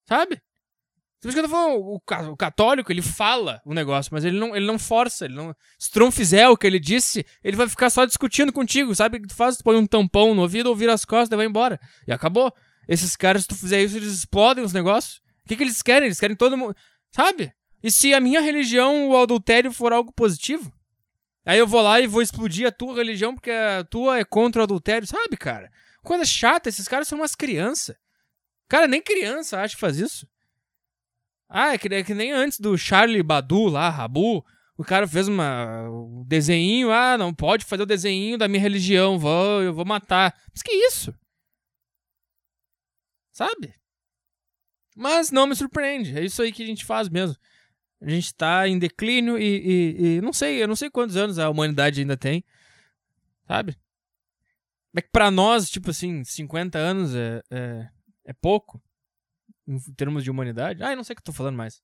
Sabe? 0.07 0.41
Por 1.21 1.31
que 1.33 1.39
eu 1.39 1.43
tô 1.43 1.49
falando, 1.51 1.77
o, 1.77 2.37
católico, 2.37 2.91
ele 2.91 3.03
fala 3.03 3.61
o 3.67 3.75
negócio, 3.75 4.11
mas 4.13 4.25
ele 4.25 4.39
não, 4.39 4.57
ele 4.57 4.67
não 4.67 4.79
força. 4.79 5.27
Ele 5.27 5.35
não, 5.35 5.55
se 5.79 5.91
fizer 6.11 6.49
o 6.49 6.57
que 6.57 6.67
ele 6.67 6.81
disse, 6.81 7.27
ele 7.45 7.57
vai 7.57 7.69
ficar 7.69 7.91
só 7.91 8.07
discutindo 8.07 8.51
contigo. 8.51 8.95
Sabe 8.95 9.19
o 9.19 9.21
que 9.21 9.29
tu 9.29 9.35
faz? 9.35 9.59
Tu 9.59 9.65
põe 9.65 9.77
um 9.77 9.87
tampão 9.87 10.35
no 10.35 10.41
ouvido 10.41 10.69
ou 10.69 10.77
vira 10.77 10.95
as 10.95 11.05
costas 11.05 11.35
e 11.35 11.37
vai 11.37 11.45
embora. 11.45 11.79
E 12.09 12.13
acabou. 12.13 12.51
Esses 12.89 13.17
caras, 13.17 13.43
se 13.43 13.49
tu 13.49 13.55
fizer 13.55 13.83
isso, 13.83 13.97
eles 13.97 14.13
explodem 14.13 14.65
os 14.65 14.73
negócios. 14.73 15.17
O 15.45 15.49
que, 15.49 15.57
que 15.57 15.63
eles 15.63 15.83
querem? 15.83 16.07
Eles 16.07 16.19
querem 16.19 16.35
todo 16.35 16.57
mundo. 16.57 16.75
Sabe? 17.11 17.53
E 17.83 17.91
se 17.91 18.15
a 18.15 18.21
minha 18.21 18.41
religião, 18.41 19.11
o 19.11 19.17
adultério, 19.17 19.73
for 19.73 19.93
algo 19.93 20.13
positivo? 20.13 20.73
Aí 21.45 21.59
eu 21.59 21.67
vou 21.67 21.83
lá 21.83 22.01
e 22.01 22.07
vou 22.07 22.23
explodir 22.23 22.67
a 22.67 22.73
tua 22.73 22.95
religião 22.95 23.35
porque 23.35 23.51
a 23.51 23.85
tua 23.85 24.19
é 24.19 24.25
contra 24.25 24.63
o 24.63 24.65
adultério, 24.65 25.07
sabe, 25.07 25.37
cara? 25.37 25.71
Coisa 26.03 26.25
chata, 26.25 26.69
esses 26.69 26.89
caras 26.89 27.09
são 27.09 27.19
umas 27.19 27.35
crianças. 27.35 27.97
Cara, 28.69 28.87
nem 28.87 29.03
criança 29.03 29.61
acha 29.61 29.75
que 29.75 29.81
faz 29.81 29.99
isso. 29.99 30.27
Ah, 31.53 31.75
é 31.75 31.79
que, 31.79 31.93
é 31.93 32.05
que 32.05 32.15
nem 32.15 32.31
antes 32.31 32.61
do 32.61 32.79
Charlie 32.79 33.25
Badu 33.25 33.67
lá, 33.67 33.91
Rabu, 33.91 34.47
o 34.79 34.85
cara 34.85 35.09
fez 35.09 35.27
uma, 35.27 35.91
um 35.91 36.25
desenho, 36.25 36.93
ah, 36.93 37.19
não 37.19 37.35
pode 37.35 37.65
fazer 37.65 37.83
o 37.83 37.87
desenho 37.87 38.39
da 38.39 38.47
minha 38.47 38.61
religião, 38.61 39.19
vou, 39.19 39.61
eu 39.61 39.75
vou 39.75 39.85
matar. 39.85 40.33
Mas 40.53 40.63
que 40.63 40.71
isso? 40.71 41.13
Sabe? 43.33 43.75
Mas 44.97 45.33
não 45.33 45.47
me 45.49 45.57
surpreende. 45.57 46.17
É 46.17 46.25
isso 46.25 46.41
aí 46.41 46.53
que 46.53 46.63
a 46.63 46.67
gente 46.67 46.85
faz 46.85 47.09
mesmo. 47.09 47.37
A 48.01 48.09
gente 48.09 48.33
tá 48.33 48.69
em 48.69 48.79
declínio 48.79 49.37
e, 49.37 49.45
e, 49.45 50.17
e 50.17 50.21
não 50.21 50.33
sei, 50.33 50.63
eu 50.63 50.69
não 50.69 50.77
sei 50.77 50.89
quantos 50.89 51.17
anos 51.17 51.39
a 51.39 51.51
humanidade 51.51 52.01
ainda 52.01 52.17
tem. 52.17 52.45
Sabe? 53.47 53.77
É 54.95 55.03
que 55.03 55.11
pra 55.11 55.31
nós, 55.33 55.69
tipo 55.69 55.91
assim, 55.91 56.23
50 56.23 56.79
anos 56.79 57.15
é, 57.15 57.43
é, 57.51 57.89
é 58.27 58.33
pouco 58.33 58.81
em 59.71 59.95
termos 59.95 60.25
de 60.25 60.31
humanidade. 60.31 60.83
Ah, 60.83 60.91
eu 60.91 60.97
não 60.97 61.05
sei 61.05 61.15
o 61.15 61.17
que 61.17 61.21
eu 61.21 61.27
tô 61.27 61.33
falando 61.33 61.57
mais. 61.57 61.81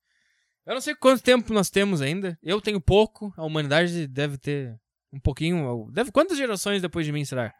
Eu 0.64 0.75
não 0.75 0.81
sei 0.81 0.96
quanto 0.96 1.22
tempo 1.22 1.53
nós 1.53 1.70
temos 1.70 2.03
ainda. 2.03 2.37
Eu 2.42 2.61
tenho 2.61 2.81
pouco. 2.81 3.33
A 3.37 3.44
humanidade 3.44 4.09
deve 4.09 4.37
ter 4.37 4.77
um 5.12 5.20
pouquinho. 5.20 5.90
Deve, 5.92 6.11
quantas 6.11 6.37
gerações 6.37 6.83
depois 6.83 7.07
de 7.07 7.12
mim 7.12 7.25
será? 7.25 7.55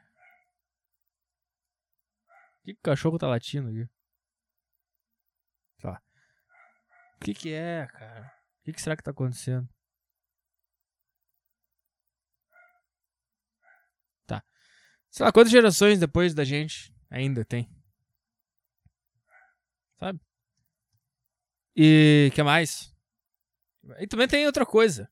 Que 2.65 2.75
cachorro 2.83 3.19
tá 3.19 3.29
latindo 3.29 3.69
aqui? 3.69 3.89
Tá. 5.81 6.03
O 7.21 7.25
que 7.25 7.33
que 7.33 7.53
é, 7.53 7.87
cara? 7.87 8.33
O 8.61 8.65
que, 8.65 8.73
que 8.73 8.83
será 8.83 8.97
que 8.97 9.05
tá 9.05 9.13
acontecendo? 9.13 9.69
Tá. 14.27 14.43
Sei 15.13 15.25
lá, 15.25 15.31
quantas 15.31 15.53
gerações 15.53 16.01
depois 16.01 16.35
da 16.35 16.43
gente 16.43 16.93
ainda 17.09 17.45
tem? 17.45 17.76
Sabe? 19.99 20.21
E 21.75 22.31
que 22.35 22.43
mais? 22.43 22.95
E 23.99 24.07
também 24.07 24.27
tem 24.27 24.47
outra 24.47 24.65
coisa. 24.65 25.11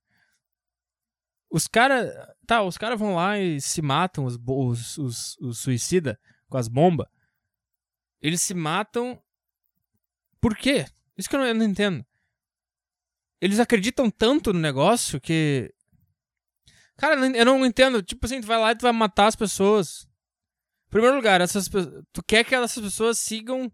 Os 1.50 1.66
caras. 1.66 2.12
Tá, 2.46 2.62
os 2.62 2.76
caras 2.76 2.98
vão 2.98 3.14
lá 3.14 3.38
e 3.38 3.60
se 3.60 3.80
matam, 3.80 4.24
os, 4.24 4.38
os, 4.44 4.98
os, 4.98 5.38
os 5.38 5.58
suicida 5.58 6.18
com 6.48 6.56
as 6.56 6.68
bombas. 6.68 7.06
Eles 8.20 8.42
se 8.42 8.54
matam. 8.54 9.22
Por 10.40 10.56
quê? 10.56 10.86
Isso 11.16 11.28
que 11.28 11.36
eu 11.36 11.40
não, 11.40 11.46
eu 11.46 11.54
não 11.54 11.64
entendo. 11.64 12.04
Eles 13.40 13.60
acreditam 13.60 14.10
tanto 14.10 14.52
no 14.52 14.58
negócio 14.58 15.20
que. 15.20 15.72
Cara, 16.96 17.14
eu 17.14 17.44
não 17.44 17.64
entendo. 17.64 18.02
Tipo 18.02 18.24
assim, 18.26 18.40
tu 18.40 18.46
vai 18.46 18.58
lá 18.58 18.72
e 18.72 18.76
tu 18.76 18.82
vai 18.82 18.92
matar 18.92 19.26
as 19.26 19.36
pessoas. 19.36 20.06
Em 20.86 20.90
primeiro 20.90 21.16
lugar, 21.16 21.40
essas, 21.40 21.68
tu 21.68 22.22
quer 22.26 22.44
que 22.44 22.54
essas 22.54 22.82
pessoas 22.82 23.18
sigam 23.18 23.70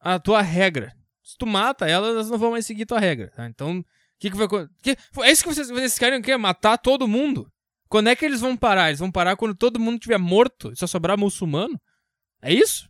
a 0.00 0.18
tua 0.18 0.40
regra. 0.40 0.96
Se 1.22 1.36
tu 1.36 1.46
mata 1.46 1.88
elas, 1.88 2.10
elas 2.10 2.30
não 2.30 2.38
vão 2.38 2.52
mais 2.52 2.66
seguir 2.66 2.86
tua 2.86 2.98
regra. 2.98 3.30
Tá? 3.30 3.46
Então, 3.46 3.80
o 3.80 3.84
que, 4.18 4.30
que 4.30 4.36
vai 4.36 4.46
acontecer? 4.46 4.98
É 5.22 5.30
isso 5.30 5.42
que 5.44 5.54
vocês, 5.54 5.68
vocês 5.68 5.98
querem 5.98 6.20
quê? 6.20 6.36
Matar 6.36 6.78
todo 6.78 7.06
mundo? 7.06 7.50
Quando 7.88 8.08
é 8.08 8.16
que 8.16 8.24
eles 8.24 8.40
vão 8.40 8.56
parar? 8.56 8.88
Eles 8.88 9.00
vão 9.00 9.10
parar 9.12 9.36
quando 9.36 9.54
todo 9.54 9.80
mundo 9.80 9.94
estiver 9.94 10.18
morto 10.18 10.72
e 10.72 10.76
só 10.76 10.86
sobrar 10.86 11.18
muçulmano? 11.18 11.80
É 12.40 12.52
isso? 12.52 12.88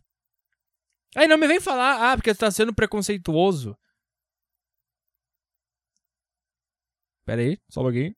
Aí 1.15 1.27
não 1.27 1.37
me 1.37 1.47
vem 1.47 1.59
falar, 1.59 2.11
ah, 2.11 2.15
porque 2.15 2.33
tu 2.33 2.39
tá 2.39 2.49
sendo 2.49 2.73
preconceituoso. 2.73 3.77
Pera 7.25 7.41
aí, 7.41 7.57
só 7.69 7.81
um 7.81 7.83
pouquinho. 7.83 8.15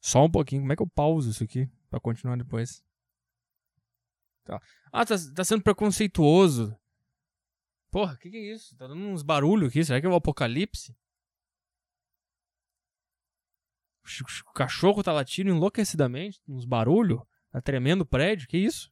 Só 0.00 0.24
um 0.24 0.30
pouquinho. 0.30 0.62
Como 0.62 0.72
é 0.72 0.76
que 0.76 0.82
eu 0.82 0.88
pauso 0.88 1.30
isso 1.30 1.42
aqui 1.44 1.68
pra 1.90 2.00
continuar 2.00 2.36
depois? 2.36 2.82
Tá. 4.44 4.60
Ah, 4.92 5.06
tá, 5.06 5.14
tá 5.34 5.44
sendo 5.44 5.62
preconceituoso. 5.62 6.76
Porra, 7.90 8.16
que, 8.16 8.30
que 8.30 8.36
é 8.36 8.54
isso? 8.54 8.76
Tá 8.76 8.86
dando 8.86 9.04
uns 9.04 9.22
barulhos 9.22 9.68
aqui. 9.68 9.84
Será 9.84 10.00
que 10.00 10.06
é 10.06 10.08
o 10.08 10.14
apocalipse? 10.14 10.96
O 14.46 14.52
cachorro 14.52 15.02
tá 15.02 15.12
latindo 15.12 15.50
enlouquecidamente, 15.50 16.40
uns 16.48 16.64
barulhos. 16.64 17.20
Tá 17.50 17.60
tremendo 17.60 18.00
o 18.00 18.06
prédio. 18.06 18.48
Que 18.48 18.58
isso? 18.58 18.90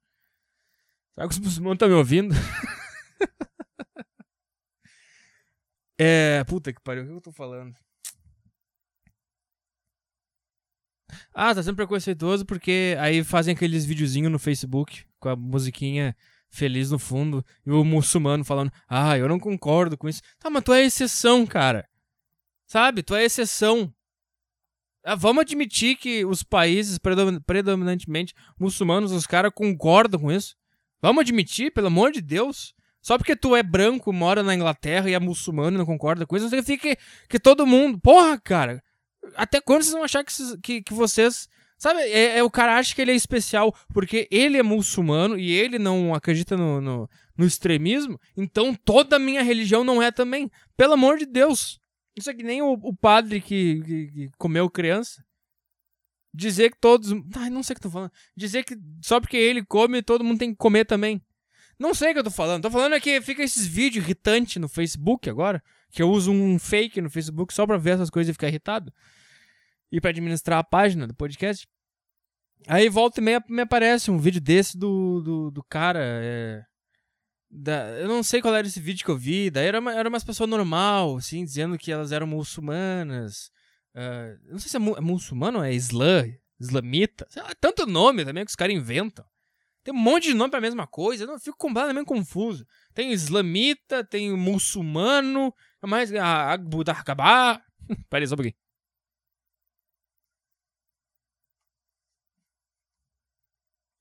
Será 1.13 1.27
que 1.27 1.33
os 1.33 1.41
muçulmanos 1.41 1.77
estão 1.77 1.89
me 1.89 1.95
ouvindo? 1.95 2.35
é. 5.99 6.45
Puta 6.45 6.73
que 6.73 6.81
pariu, 6.81 7.05
o 7.05 7.07
que 7.07 7.13
eu 7.13 7.21
tô 7.21 7.33
falando? 7.33 7.75
Ah, 11.35 11.55
tá 11.55 11.63
sendo 11.63 11.77
preconceituoso 11.77 12.47
porque 12.47 12.97
aí 13.01 13.25
fazem 13.25 13.55
aqueles 13.55 13.85
videozinhos 13.85 14.31
no 14.31 14.39
Facebook 14.39 15.05
com 15.20 15.28
a 15.28 15.37
musiquinha 15.37 16.16
feliz 16.48 16.90
no 16.90 16.98
fundo 16.98 17.44
e 17.64 17.70
o 17.70 17.85
muçulmano 17.85 18.44
falando: 18.44 18.72
Ah, 18.88 19.16
eu 19.16 19.28
não 19.28 19.38
concordo 19.38 19.96
com 19.96 20.09
isso. 20.09 20.20
Tá, 20.38 20.50
mas 20.50 20.64
tu 20.64 20.72
é 20.72 20.85
exceção, 20.85 21.46
cara. 21.46 21.88
Sabe? 22.66 23.02
Tu 23.02 23.14
é 23.14 23.24
exceção. 23.24 23.92
Ah, 25.04 25.14
vamos 25.14 25.42
admitir 25.42 25.96
que 25.96 26.24
os 26.24 26.42
países 26.42 26.98
predominantemente 27.46 28.35
muçulmanos, 28.59 29.12
os 29.12 29.26
caras 29.26 29.52
concordam 29.54 30.20
com 30.20 30.33
isso. 30.33 30.54
Vamos 31.00 31.22
admitir, 31.22 31.72
pelo 31.72 31.87
amor 31.87 32.12
de 32.12 32.20
Deus. 32.20 32.74
Só 33.00 33.16
porque 33.16 33.35
tu 33.35 33.56
é 33.56 33.62
branco, 33.62 34.12
mora 34.12 34.42
na 34.42 34.54
Inglaterra 34.54 35.09
e 35.09 35.14
é 35.14 35.18
muçulmano 35.18 35.76
e 35.76 35.78
não 35.78 35.87
concorda 35.87 36.26
com 36.26 36.37
isso, 36.37 36.44
não 36.44 36.50
significa 36.50 36.94
que, 36.94 37.02
que 37.30 37.40
todo 37.40 37.66
mundo. 37.66 37.98
Porra, 37.98 38.38
cara. 38.38 38.83
Até 39.35 39.61
quando 39.61 39.83
vocês 39.83 39.94
vão 39.94 40.04
achar 40.04 40.22
que, 40.22 40.33
que, 40.62 40.83
que 40.83 40.92
vocês. 40.92 41.48
Sabe, 41.81 42.01
é, 42.03 42.37
é, 42.37 42.43
o 42.45 42.51
cara 42.51 42.77
acha 42.77 42.95
que 42.95 43.01
ele 43.01 43.11
é 43.11 43.14
especial 43.14 43.75
porque 43.95 44.29
ele 44.31 44.59
é 44.59 44.62
muçulmano 44.62 45.38
e 45.38 45.51
ele 45.51 45.79
não 45.79 46.14
acredita 46.14 46.55
no, 46.55 46.79
no, 46.79 47.09
no 47.38 47.47
extremismo, 47.47 48.21
então 48.37 48.75
toda 48.75 49.16
a 49.16 49.19
minha 49.19 49.43
religião 49.43 49.83
não 49.83 50.03
é 50.03 50.12
também. 50.12 50.51
Pelo 50.77 50.93
amor 50.93 51.16
de 51.16 51.25
Deus. 51.25 51.81
Isso 52.14 52.29
é 52.29 52.35
que 52.35 52.43
nem 52.43 52.61
o, 52.61 52.73
o 52.73 52.95
padre 52.95 53.40
que, 53.40 53.81
que, 53.83 54.07
que, 54.09 54.31
comeu 54.37 54.69
criança. 54.69 55.25
Dizer 56.35 56.71
que 56.71 56.79
todos. 56.79 57.12
Ai, 57.35 57.49
não 57.49 57.62
sei 57.62 57.73
o 57.73 57.81
que 57.81 57.87
eu 57.87 57.90
tô 57.90 57.95
falando. 57.95 58.12
Dizer 58.37 58.62
que 58.62 58.77
só 59.03 59.19
porque 59.19 59.38
ele 59.38 59.64
come, 59.64 60.03
todo 60.03 60.23
mundo 60.23 60.38
tem 60.38 60.51
que 60.51 60.59
comer 60.59 60.85
também. 60.85 61.23
Não 61.79 61.95
sei 61.95 62.11
o 62.11 62.12
que 62.12 62.19
eu 62.19 62.25
tô 62.25 62.31
falando. 62.31 62.62
Tô 62.62 62.71
falando 62.71 62.95
é 62.95 63.01
que 63.01 63.23
fica 63.23 63.43
esses 63.43 63.66
vídeos 63.66 64.05
irritantes 64.05 64.61
no 64.61 64.69
Facebook 64.69 65.31
agora. 65.31 65.64
Que 65.90 66.03
eu 66.03 66.11
uso 66.11 66.31
um 66.31 66.59
fake 66.59 67.01
no 67.01 67.09
Facebook 67.09 67.55
só 67.55 67.66
pra 67.66 67.79
ver 67.79 67.93
essas 67.93 68.11
coisas 68.11 68.29
e 68.29 68.35
ficar 68.35 68.49
irritado. 68.49 68.93
E 69.90 70.00
pra 70.00 70.11
administrar 70.11 70.59
a 70.59 70.64
página 70.64 71.07
do 71.07 71.14
podcast. 71.14 71.66
Aí 72.66 72.88
volta 72.88 73.20
e 73.20 73.24
meia 73.24 73.42
me 73.48 73.62
aparece 73.62 74.11
um 74.11 74.18
vídeo 74.18 74.40
desse 74.40 74.76
do, 74.76 75.20
do, 75.20 75.50
do 75.50 75.62
cara. 75.64 76.00
É, 76.03 76.62
da, 77.50 77.88
eu 77.98 78.07
não 78.07 78.22
sei 78.22 78.40
qual 78.40 78.55
era 78.55 78.66
esse 78.66 78.81
vídeo 78.81 79.05
que 79.05 79.11
eu 79.11 79.16
vi. 79.16 79.50
Daí 79.50 79.66
era, 79.66 79.81
uma, 79.81 79.94
era 79.94 80.09
umas 80.09 80.24
pessoas 80.24 80.48
normal, 80.48 81.16
assim, 81.16 81.44
dizendo 81.44 81.76
que 81.79 81.90
elas 81.90 82.12
eram 82.12 82.26
muçulmanas. 82.26 83.50
Uh, 83.94 84.53
não 84.53 84.59
sei 84.59 84.70
se 84.70 84.76
é, 84.76 84.79
mu 84.79 84.96
é 84.96 85.00
muçulmano 85.00 85.59
ou 85.59 85.64
é 85.64 85.72
islã, 85.72 86.24
islamita. 86.61 87.26
Sei 87.29 87.42
lá, 87.42 87.50
tanto 87.61 87.87
nome 87.87 88.24
também 88.24 88.44
que 88.44 88.50
os 88.50 88.57
caras 88.57 88.74
inventam. 88.74 89.24
Tem 89.83 89.94
um 89.94 89.98
monte 89.98 90.29
de 90.29 90.35
nome 90.35 90.50
pra 90.50 90.61
mesma 90.61 90.87
coisa. 90.87 91.24
Eu 91.24 91.38
fico 91.40 91.57
completamente 91.57 92.07
confuso. 92.07 92.66
Tem 92.94 93.12
islamita, 93.12 94.05
tem 94.05 94.37
muçulmano, 94.37 95.53
mais 95.83 96.12
Agbudarkabá. 96.12 97.61
Peraí, 98.11 98.26
só 98.26 98.35
um 98.35 98.37
pouquinho. 98.37 98.55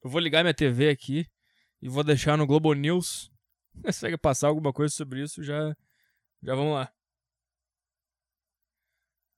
Eu 0.02 0.10
vou 0.10 0.20
ligar 0.20 0.44
minha 0.44 0.54
TV 0.54 0.90
aqui 0.90 1.28
e 1.82 1.90
vou 1.90 2.04
deixar 2.04 2.38
no 2.38 2.48
Globo 2.48 2.74
News. 2.74 3.32
Se 3.92 4.02
vai 4.02 4.18
passar 4.18 4.48
alguma 4.48 4.72
coisa 4.72 4.94
sobre 4.94 5.22
isso, 5.22 5.44
já, 5.44 5.76
já 6.42 6.56
vamos 6.56 6.74
lá. 6.74 6.92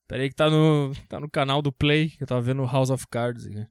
Peraí 0.08 0.30
que 0.30 0.36
tá 0.36 0.50
no, 0.50 0.94
tá 1.08 1.20
no 1.20 1.30
canal 1.30 1.62
do 1.62 1.72
Play, 1.72 2.10
que 2.10 2.24
eu 2.24 2.28
tava 2.28 2.42
vendo 2.42 2.66
House 2.66 2.90
of 2.90 3.08
Cards 3.08 3.46
aqui. 3.46 3.66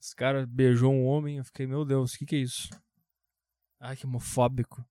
Esse 0.00 0.16
cara 0.16 0.46
beijou 0.46 0.92
um 0.92 1.06
homem, 1.06 1.38
eu 1.38 1.44
fiquei, 1.44 1.66
meu 1.66 1.84
Deus, 1.84 2.14
o 2.14 2.18
que 2.18 2.26
que 2.26 2.36
é 2.36 2.40
isso? 2.40 2.68
Ai, 3.78 3.96
que 3.96 4.04
homofóbico. 4.04 4.84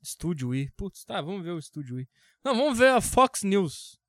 Estúdio 0.00 0.54
I. 0.54 0.70
Putz, 0.70 1.04
tá, 1.04 1.20
vamos 1.20 1.44
ver 1.44 1.50
o 1.50 1.58
Estúdio 1.58 2.00
I. 2.00 2.08
Não, 2.42 2.56
vamos 2.56 2.78
ver 2.78 2.88
a 2.88 3.00
Fox 3.00 3.42
News. 3.42 4.00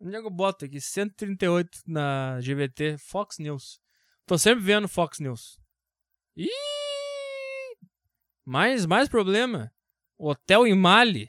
Onde 0.00 0.16
é 0.16 0.20
que 0.20 0.26
eu 0.26 0.30
boto 0.30 0.64
aqui? 0.64 0.80
138 0.80 1.82
na 1.86 2.40
GBT, 2.40 2.98
Fox 2.98 3.38
News. 3.38 3.80
Tô 4.26 4.36
sempre 4.36 4.64
vendo 4.64 4.88
Fox 4.88 5.20
News. 5.20 5.58
Ih! 6.36 6.48
Mais, 8.44 8.84
mais 8.84 9.08
problema. 9.08 9.72
Hotel 10.18 10.66
em 10.66 10.74
Mali. 10.74 11.28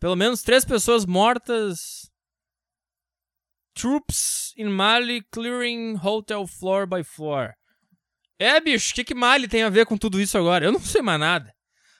Pelo 0.00 0.16
menos 0.16 0.42
três 0.42 0.64
pessoas 0.64 1.06
mortas 1.06 2.10
Troops 3.74 4.52
in 4.56 4.68
Mali 4.68 5.22
clearing 5.30 5.96
hotel 6.02 6.46
floor 6.46 6.86
by 6.86 7.04
floor. 7.04 7.54
É, 8.38 8.60
bicho, 8.60 8.90
o 8.90 8.94
que, 8.94 9.04
que 9.04 9.14
Mali 9.14 9.46
tem 9.46 9.62
a 9.62 9.70
ver 9.70 9.86
com 9.86 9.96
tudo 9.96 10.20
isso 10.20 10.36
agora? 10.36 10.64
Eu 10.64 10.72
não 10.72 10.80
sei 10.80 11.00
mais 11.00 11.20
nada. 11.20 11.54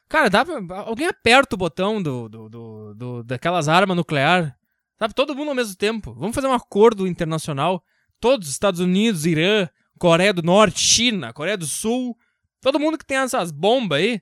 Cara, 0.09 0.29
dá 0.29 0.45
pra, 0.45 0.81
alguém 0.81 1.07
aperta 1.07 1.55
o 1.55 1.59
botão 1.59 2.03
do, 2.03 2.29
do, 2.29 2.49
do, 2.49 2.95
do 2.95 3.23
daquelas 3.23 3.69
armas 3.69 3.97
nucleares. 3.97 4.53
Sabe, 4.99 5.15
todo 5.15 5.35
mundo 5.35 5.51
ao 5.51 5.55
mesmo 5.55 5.77
tempo. 5.77 6.13
Vamos 6.15 6.35
fazer 6.35 6.49
um 6.49 6.53
acordo 6.53 7.07
internacional. 7.07 7.83
Todos, 8.21 8.49
Estados 8.49 8.81
Unidos, 8.81 9.25
Irã, 9.25 9.69
Coreia 10.03 10.33
do 10.33 10.43
Norte, 10.43 10.81
China, 10.81 11.33
Coreia 11.33 11.57
do 11.57 11.65
Sul. 11.65 12.19
Todo 12.61 12.81
mundo 12.81 12.99
que 12.99 13.07
tem 13.07 13.19
essas 13.19 13.53
bombas 13.53 14.01
aí. 14.01 14.21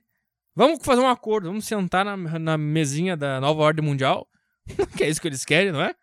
Vamos 0.55 0.85
fazer 0.85 1.01
um 1.01 1.07
acordo. 1.07 1.47
Vamos 1.47 1.65
sentar 1.65 2.05
na, 2.05 2.15
na 2.37 2.55
mesinha 2.55 3.17
da 3.17 3.41
nova 3.41 3.63
ordem 3.63 3.83
mundial. 3.83 4.29
que 4.95 5.03
é 5.03 5.09
isso 5.09 5.19
que 5.19 5.27
eles 5.27 5.43
querem, 5.43 5.71
não 5.71 5.81
é? 5.81 5.95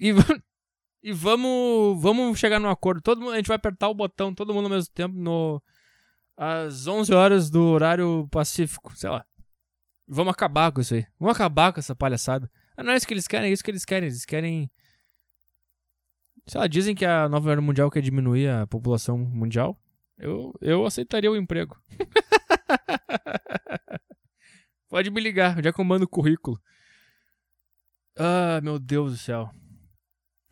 E, 0.00 0.14
e 1.02 1.12
vamos, 1.12 2.00
vamos 2.00 2.38
chegar 2.38 2.58
num 2.58 2.70
acordo. 2.70 3.02
Todo 3.02 3.20
mundo, 3.20 3.32
a 3.32 3.36
gente 3.36 3.48
vai 3.48 3.56
apertar 3.56 3.90
o 3.90 3.94
botão, 3.94 4.34
todo 4.34 4.54
mundo 4.54 4.64
ao 4.64 4.70
mesmo 4.70 4.94
tempo, 4.94 5.14
no, 5.14 5.62
às 6.38 6.86
11 6.86 7.12
horas 7.12 7.50
do 7.50 7.64
horário 7.64 8.26
pacífico, 8.30 8.96
sei 8.96 9.10
lá. 9.10 9.26
Vamos 10.08 10.32
acabar 10.32 10.72
com 10.72 10.80
isso 10.80 10.94
aí. 10.94 11.06
Vamos 11.20 11.36
acabar 11.36 11.70
com 11.70 11.80
essa 11.80 11.94
palhaçada. 11.94 12.50
Não 12.78 12.92
é 12.92 12.96
isso 12.96 13.06
que 13.06 13.12
eles 13.12 13.28
querem, 13.28 13.50
é 13.50 13.52
isso 13.52 13.62
que 13.62 13.70
eles 13.70 13.84
querem. 13.84 14.08
Eles 14.08 14.24
querem. 14.24 14.70
Sei 16.46 16.60
lá, 16.60 16.66
dizem 16.66 16.94
que 16.94 17.04
a 17.04 17.28
nova 17.28 17.50
ordem 17.50 17.64
mundial 17.64 17.90
quer 17.90 18.00
diminuir 18.00 18.48
a 18.48 18.66
população 18.66 19.18
mundial. 19.18 19.78
Eu, 20.16 20.54
eu 20.60 20.86
aceitaria 20.86 21.30
o 21.30 21.36
emprego. 21.36 21.76
Pode 24.88 25.10
me 25.10 25.20
ligar, 25.20 25.62
já 25.62 25.72
comando 25.72 26.04
o 26.04 26.08
currículo. 26.08 26.60
Ah, 28.16 28.60
meu 28.62 28.78
Deus 28.78 29.12
do 29.12 29.18
céu. 29.18 29.50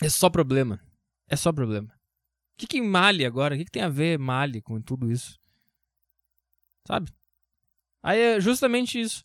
É 0.03 0.09
só 0.09 0.29
problema. 0.29 0.81
É 1.29 1.37
só 1.37 1.53
problema. 1.53 1.89
O 1.89 2.59
que, 2.59 2.67
que 2.67 2.83
Mali 2.83 3.25
agora? 3.25 3.55
O 3.55 3.59
que, 3.59 3.65
que 3.65 3.71
tem 3.71 3.83
a 3.83 3.89
ver 3.89 4.19
Mali 4.19 4.61
com 4.61 4.83
tudo 4.83 5.11
isso? 5.11 5.39
Sabe? 6.87 7.11
Aí 8.03 8.21
é 8.21 8.41
justamente 8.41 9.01
isso. 9.01 9.25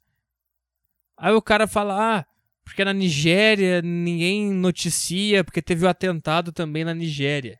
Aí 1.17 1.33
o 1.33 1.41
cara 1.41 1.67
fala, 1.67 2.19
ah, 2.19 2.25
porque 2.69 2.85
na 2.85 2.93
Nigéria 2.93 3.81
ninguém 3.81 4.53
noticia, 4.53 5.43
porque 5.43 5.59
teve 5.59 5.85
o 5.85 5.89
atentado 5.89 6.51
também 6.51 6.85
na 6.85 6.93
Nigéria. 6.93 7.59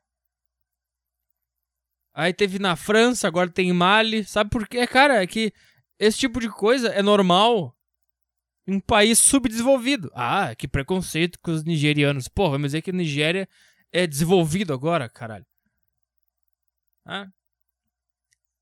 Aí 2.14 2.32
teve 2.32 2.60
na 2.60 2.76
França, 2.76 3.28
agora 3.28 3.50
tem 3.50 3.70
em 3.70 3.74
Mali. 3.74 4.24
Sabe 4.24 4.52
por 4.52 4.68
quê? 4.68 4.86
Cara, 4.86 5.24
é 5.24 5.26
que 5.26 5.52
esse 5.98 6.20
tipo 6.20 6.40
de 6.40 6.48
coisa 6.48 6.90
é 6.90 7.02
normal 7.02 7.76
em 8.68 8.76
um 8.76 8.80
país 8.80 9.18
subdesenvolvido. 9.18 10.12
Ah, 10.14 10.54
que 10.56 10.68
preconceito 10.68 11.40
com 11.40 11.50
os 11.50 11.64
nigerianos. 11.64 12.28
Porra, 12.28 12.52
vamos 12.52 12.68
dizer 12.68 12.84
que 12.84 12.92
a 12.92 12.94
Nigéria 12.94 13.50
é 13.92 14.06
desenvolvido 14.06 14.74
agora, 14.74 15.10
caralho. 15.10 15.46
Ah, 17.04 17.28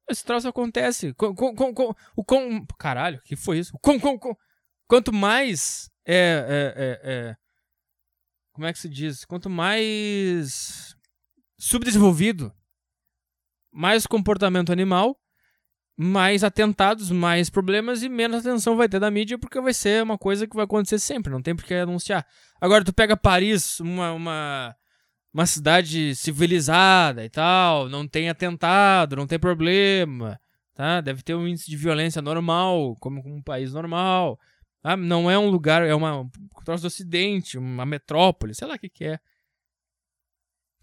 esse 0.09 0.23
troço 0.23 0.47
acontece. 0.47 1.13
Com, 1.13 1.35
com, 1.35 1.73
com, 1.73 1.93
o 2.15 2.23
com, 2.23 2.65
caralho, 2.79 3.21
que 3.23 3.35
foi 3.35 3.59
isso? 3.59 3.77
Com, 3.81 3.99
com, 3.99 4.17
com, 4.17 4.33
quanto 4.87 5.11
mais 5.11 5.91
é, 6.07 6.15
é, 6.15 6.73
é, 6.75 7.11
é, 7.11 7.35
como 8.53 8.65
é 8.65 8.73
que 8.73 8.79
se 8.79 8.89
diz? 8.89 9.25
Quanto 9.25 9.49
mais 9.49 10.95
subdesenvolvido, 11.59 12.51
mais 13.71 14.07
comportamento 14.07 14.71
animal, 14.71 15.19
mais 15.95 16.43
atentados, 16.43 17.11
mais 17.11 17.49
problemas 17.49 18.03
e 18.03 18.09
menos 18.09 18.45
atenção 18.45 18.77
vai 18.77 18.87
ter 18.87 18.99
da 18.99 19.11
mídia, 19.11 19.37
porque 19.37 19.59
vai 19.59 19.73
ser 19.73 20.01
uma 20.01 20.17
coisa 20.17 20.47
que 20.47 20.55
vai 20.55 20.65
acontecer 20.65 20.99
sempre, 20.99 21.31
não 21.31 21.41
tem 21.41 21.55
por 21.55 21.65
que 21.65 21.73
anunciar. 21.73 22.25
Agora, 22.61 22.83
tu 22.83 22.93
pega 22.93 23.17
Paris, 23.17 23.79
uma, 23.79 24.13
uma 24.13 24.75
uma 25.37 25.45
cidade 25.45 26.15
civilizada 26.15 27.23
e 27.23 27.29
tal, 27.29 27.87
não 27.87 28.07
tem 28.07 28.27
atentado, 28.27 29.15
não 29.15 29.27
tem 29.27 29.37
problema, 29.37 30.39
tá? 30.73 30.99
Deve 30.99 31.21
ter 31.21 31.35
um 31.35 31.47
índice 31.47 31.69
de 31.69 31.77
violência 31.77 32.23
normal, 32.23 32.95
como 32.99 33.21
um 33.23 33.39
país 33.41 33.71
normal. 33.71 34.39
Tá? 34.81 34.95
Não 34.95 35.29
é 35.29 35.37
um 35.37 35.49
lugar, 35.49 35.83
é 35.83 35.93
uma 35.93 36.21
um 36.21 36.29
troço 36.63 36.83
do 36.83 36.87
ocidente, 36.87 37.57
uma 37.57 37.85
metrópole, 37.85 38.53
sei 38.53 38.67
lá 38.67 38.75
o 38.75 38.79
que 38.79 38.89
que 38.89 39.05
é. 39.05 39.19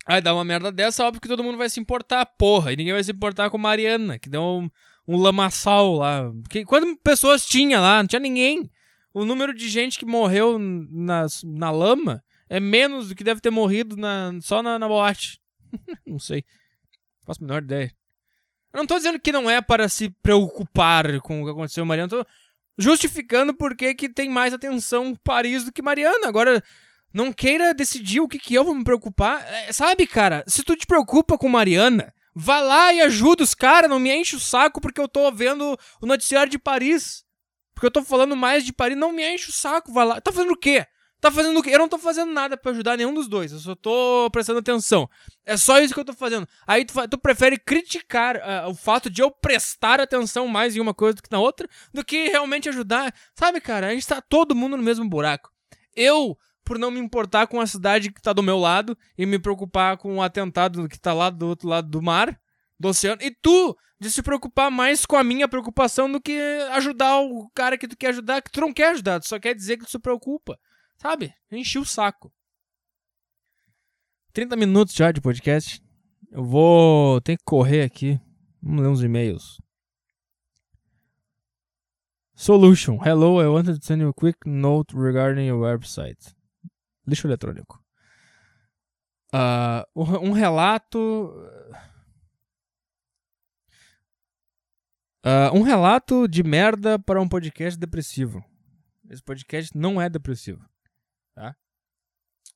Aí 0.07 0.21
dá 0.21 0.35
uma 0.35 0.45
merda 0.45 0.71
dessa, 0.71 1.05
óbvio 1.05 1.21
que 1.21 1.29
todo 1.29 1.43
mundo 1.43 1.57
vai 1.57 1.71
se 1.71 1.81
importar, 1.81 2.27
porra, 2.27 2.73
e 2.73 2.77
ninguém 2.77 2.93
vai 2.93 3.03
se 3.03 3.13
importar 3.13 3.49
com 3.49 3.57
Mariana, 3.57 4.19
que 4.19 4.29
deu 4.29 4.43
um, 4.43 4.71
um 5.09 5.17
lamaçal 5.17 5.95
lá. 5.95 6.31
Que, 6.51 6.65
quantas 6.65 6.95
pessoas 7.03 7.47
tinha 7.47 7.81
lá? 7.81 8.03
Não 8.03 8.07
tinha 8.07 8.21
ninguém. 8.21 8.71
O 9.15 9.25
número 9.25 9.55
de 9.55 9.69
gente 9.69 9.99
que 9.99 10.05
morreu 10.05 10.59
na, 10.59 11.27
na 11.45 11.71
lama 11.71 12.23
é 12.49 12.61
menos 12.61 13.09
do 13.09 13.15
que 13.15 13.25
deve 13.25 13.41
ter 13.41 13.51
morrido 13.51 13.97
na, 13.97 14.33
só 14.43 14.63
na, 14.63 14.79
na 14.79 14.89
boate. 14.89 15.41
não 16.07 16.19
sei. 16.19 16.45
Faço 17.25 17.43
a 17.43 17.47
menor 17.47 17.63
ideia. 17.63 17.95
Eu 18.73 18.79
não 18.79 18.87
tô 18.87 18.97
dizendo 18.97 19.21
que 19.21 19.33
não 19.33 19.49
é 19.49 19.63
para 19.63 19.89
se 19.89 20.11
preocupar 20.23 21.21
com 21.21 21.41
o 21.41 21.45
que 21.45 21.51
aconteceu 21.53 21.87
Mariana. 21.87 22.09
Tô 22.09 22.27
justificando 22.79 23.55
porque 23.55 23.95
que 23.95 24.09
tem 24.09 24.29
mais 24.29 24.53
atenção 24.53 25.15
Paris 25.23 25.65
do 25.65 25.73
que 25.73 25.83
Mariana. 25.83 26.27
Agora, 26.27 26.63
não 27.13 27.33
queira 27.33 27.73
decidir 27.73 28.21
o 28.21 28.29
que, 28.29 28.39
que 28.39 28.55
eu 28.55 28.65
vou 28.65 28.75
me 28.75 28.85
preocupar. 28.85 29.41
É, 29.47 29.73
sabe, 29.73 30.07
cara, 30.07 30.45
se 30.47 30.63
tu 30.63 30.75
te 30.77 30.87
preocupa 30.87 31.39
com 31.39 31.49
Mariana, 31.49 32.13
vá 32.35 32.61
lá 32.61 32.93
e 32.93 33.01
ajuda 33.01 33.45
os 33.45 33.55
caras. 33.55 33.89
Não 33.89 33.99
me 33.99 34.13
enche 34.13 34.37
o 34.37 34.41
saco 34.41 34.81
porque 34.81 35.01
eu 35.01 35.09
tô 35.09 35.31
vendo 35.31 35.79
o 36.01 36.07
noticiário 36.07 36.51
de 36.51 36.59
Paris. 36.59 37.25
Porque 37.75 37.87
eu 37.87 37.91
tô 37.91 38.03
falando 38.03 38.37
mais 38.37 38.65
de 38.65 38.73
Paris. 38.73 38.97
Não 38.97 39.13
me 39.13 39.23
enche 39.35 39.51
o 39.51 39.53
saco, 39.53 39.93
vai 39.93 40.05
lá. 40.05 40.21
Tá 40.21 40.33
fazendo 40.33 40.53
o 40.53 40.59
quê? 40.59 40.87
Tá 41.25 41.31
fazendo 41.31 41.59
o 41.59 41.63
quê? 41.63 41.71
Eu 41.71 41.79
não 41.79 41.89
tô 41.89 41.97
fazendo 41.97 42.31
nada 42.35 42.55
para 42.55 42.71
ajudar 42.71 42.99
nenhum 42.99 43.15
dos 43.15 43.27
dois. 43.27 43.51
Eu 43.51 43.59
só 43.59 43.75
tô 43.75 44.29
prestando 44.31 44.59
atenção. 44.59 45.09
É 45.47 45.57
só 45.57 45.81
isso 45.81 45.95
que 45.95 46.01
eu 46.01 46.05
tô 46.05 46.13
fazendo. 46.13 46.47
Aí 46.67 46.85
tu, 46.85 46.93
tu 47.09 47.17
prefere 47.17 47.57
criticar 47.57 48.37
uh, 48.37 48.69
o 48.69 48.75
fato 48.75 49.09
de 49.09 49.23
eu 49.23 49.31
prestar 49.31 50.03
atenção 50.03 50.47
mais 50.47 50.77
em 50.77 50.81
uma 50.81 50.93
coisa 50.93 51.15
do 51.15 51.23
que 51.23 51.33
na 51.33 51.39
outra, 51.39 51.67
do 51.95 52.05
que 52.05 52.29
realmente 52.29 52.69
ajudar. 52.69 53.11
Sabe, 53.35 53.59
cara, 53.59 53.87
a 53.87 53.95
gente 53.95 54.07
tá 54.07 54.21
todo 54.21 54.55
mundo 54.55 54.77
no 54.77 54.83
mesmo 54.83 55.09
buraco. 55.09 55.51
Eu, 55.97 56.37
por 56.63 56.79
não 56.79 56.91
me 56.91 57.01
importar 57.01 57.47
com 57.47 57.59
a 57.59 57.67
cidade 57.67 58.13
que 58.13 58.21
tá 58.21 58.35
do 58.35 58.43
meu 58.43 58.59
lado 58.59 58.95
e 59.17 59.25
me 59.25 59.39
preocupar 59.39 59.97
com 59.97 60.17
o 60.17 60.23
atentado 60.23 60.87
que 60.91 61.01
tá 61.01 61.15
lá 61.15 61.31
do 61.31 61.47
outro 61.47 61.67
lado 61.67 61.89
do 61.89 62.03
mar, 62.03 62.39
do 62.79 62.89
oceano. 62.89 63.23
E 63.23 63.31
tu, 63.31 63.75
de 63.99 64.11
se 64.11 64.23
preocupar 64.23 64.71
mais 64.71 65.07
com 65.07 65.17
a 65.17 65.25
minha 65.25 65.49
preocupação 65.49 66.13
do 66.13 66.21
que 66.21 66.39
ajudar 66.73 67.21
o 67.21 67.49
cara 67.55 67.79
que 67.79 67.89
tu 67.89 67.97
quer 67.97 68.09
ajudar, 68.09 68.43
que 68.43 68.53
tu 68.53 68.61
não 68.61 68.75
quer 68.75 68.91
ajudar, 68.91 69.21
tu 69.21 69.27
só 69.27 69.39
quer 69.39 69.55
dizer 69.55 69.79
que 69.79 69.87
tu 69.87 69.91
se 69.91 69.99
preocupa. 69.99 70.59
Sabe? 70.97 71.35
Enchi 71.51 71.79
o 71.79 71.85
saco. 71.85 72.33
30 74.33 74.57
minutos 74.57 74.95
já 74.95 75.13
de 75.13 75.21
podcast. 75.21 75.83
Eu 76.31 76.45
vou 76.45 77.21
ter 77.21 77.37
que 77.37 77.45
correr 77.45 77.83
aqui. 77.83 78.21
Vamos 78.61 78.83
ler 78.83 78.89
uns 78.89 79.03
e-mails. 79.03 79.61
Solution. 82.35 82.99
Hello, 83.05 83.41
I 83.41 83.47
wanted 83.47 83.79
to 83.79 83.87
send 83.87 84.03
you 84.03 84.09
a 84.09 84.13
quick 84.13 84.39
note 84.45 84.93
regarding 84.97 85.47
your 85.47 85.61
website. 85.61 86.35
Lixo 87.07 87.29
eletrônico. 87.29 87.81
Uh, 89.33 89.85
um 89.95 90.33
relato. 90.33 90.99
Uh, 95.25 95.55
um 95.55 95.63
relato 95.63 96.27
de 96.27 96.43
merda 96.43 96.99
para 96.99 97.21
um 97.21 97.29
podcast 97.29 97.79
depressivo. 97.79 98.45
Esse 99.09 99.23
podcast 99.23 99.77
não 99.77 100.01
é 100.01 100.11
depressivo. 100.11 100.69
Tá? 101.35 101.57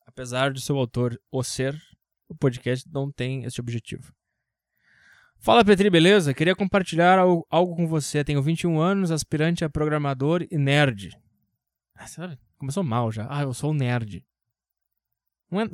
Apesar 0.07 0.53
de 0.53 0.61
seu 0.61 0.77
autor 0.77 1.21
o 1.31 1.43
ser, 1.43 1.81
o 2.29 2.35
podcast 2.35 2.88
não 2.91 3.11
tem 3.11 3.45
esse 3.45 3.61
objetivo. 3.61 4.12
Fala 5.41 5.64
Petri, 5.64 5.88
beleza? 5.88 6.35
Queria 6.35 6.57
compartilhar 6.57 7.19
algo 7.19 7.77
com 7.77 7.87
você. 7.87 8.25
Tenho 8.25 8.43
21 8.43 8.81
anos, 8.81 9.11
aspirante 9.11 9.64
a 9.64 9.71
programador 9.71 10.47
e 10.51 10.59
nerd. 10.59 11.11
Ah, 11.95 12.07
começou 12.57 12.83
mal 12.83 13.12
já. 13.12 13.27
Ah, 13.31 13.43
eu 13.43 13.55
sou 13.55 13.71
um 13.71 13.75
nerd. 13.75 14.25
Não 15.51 15.61
é, 15.61 15.69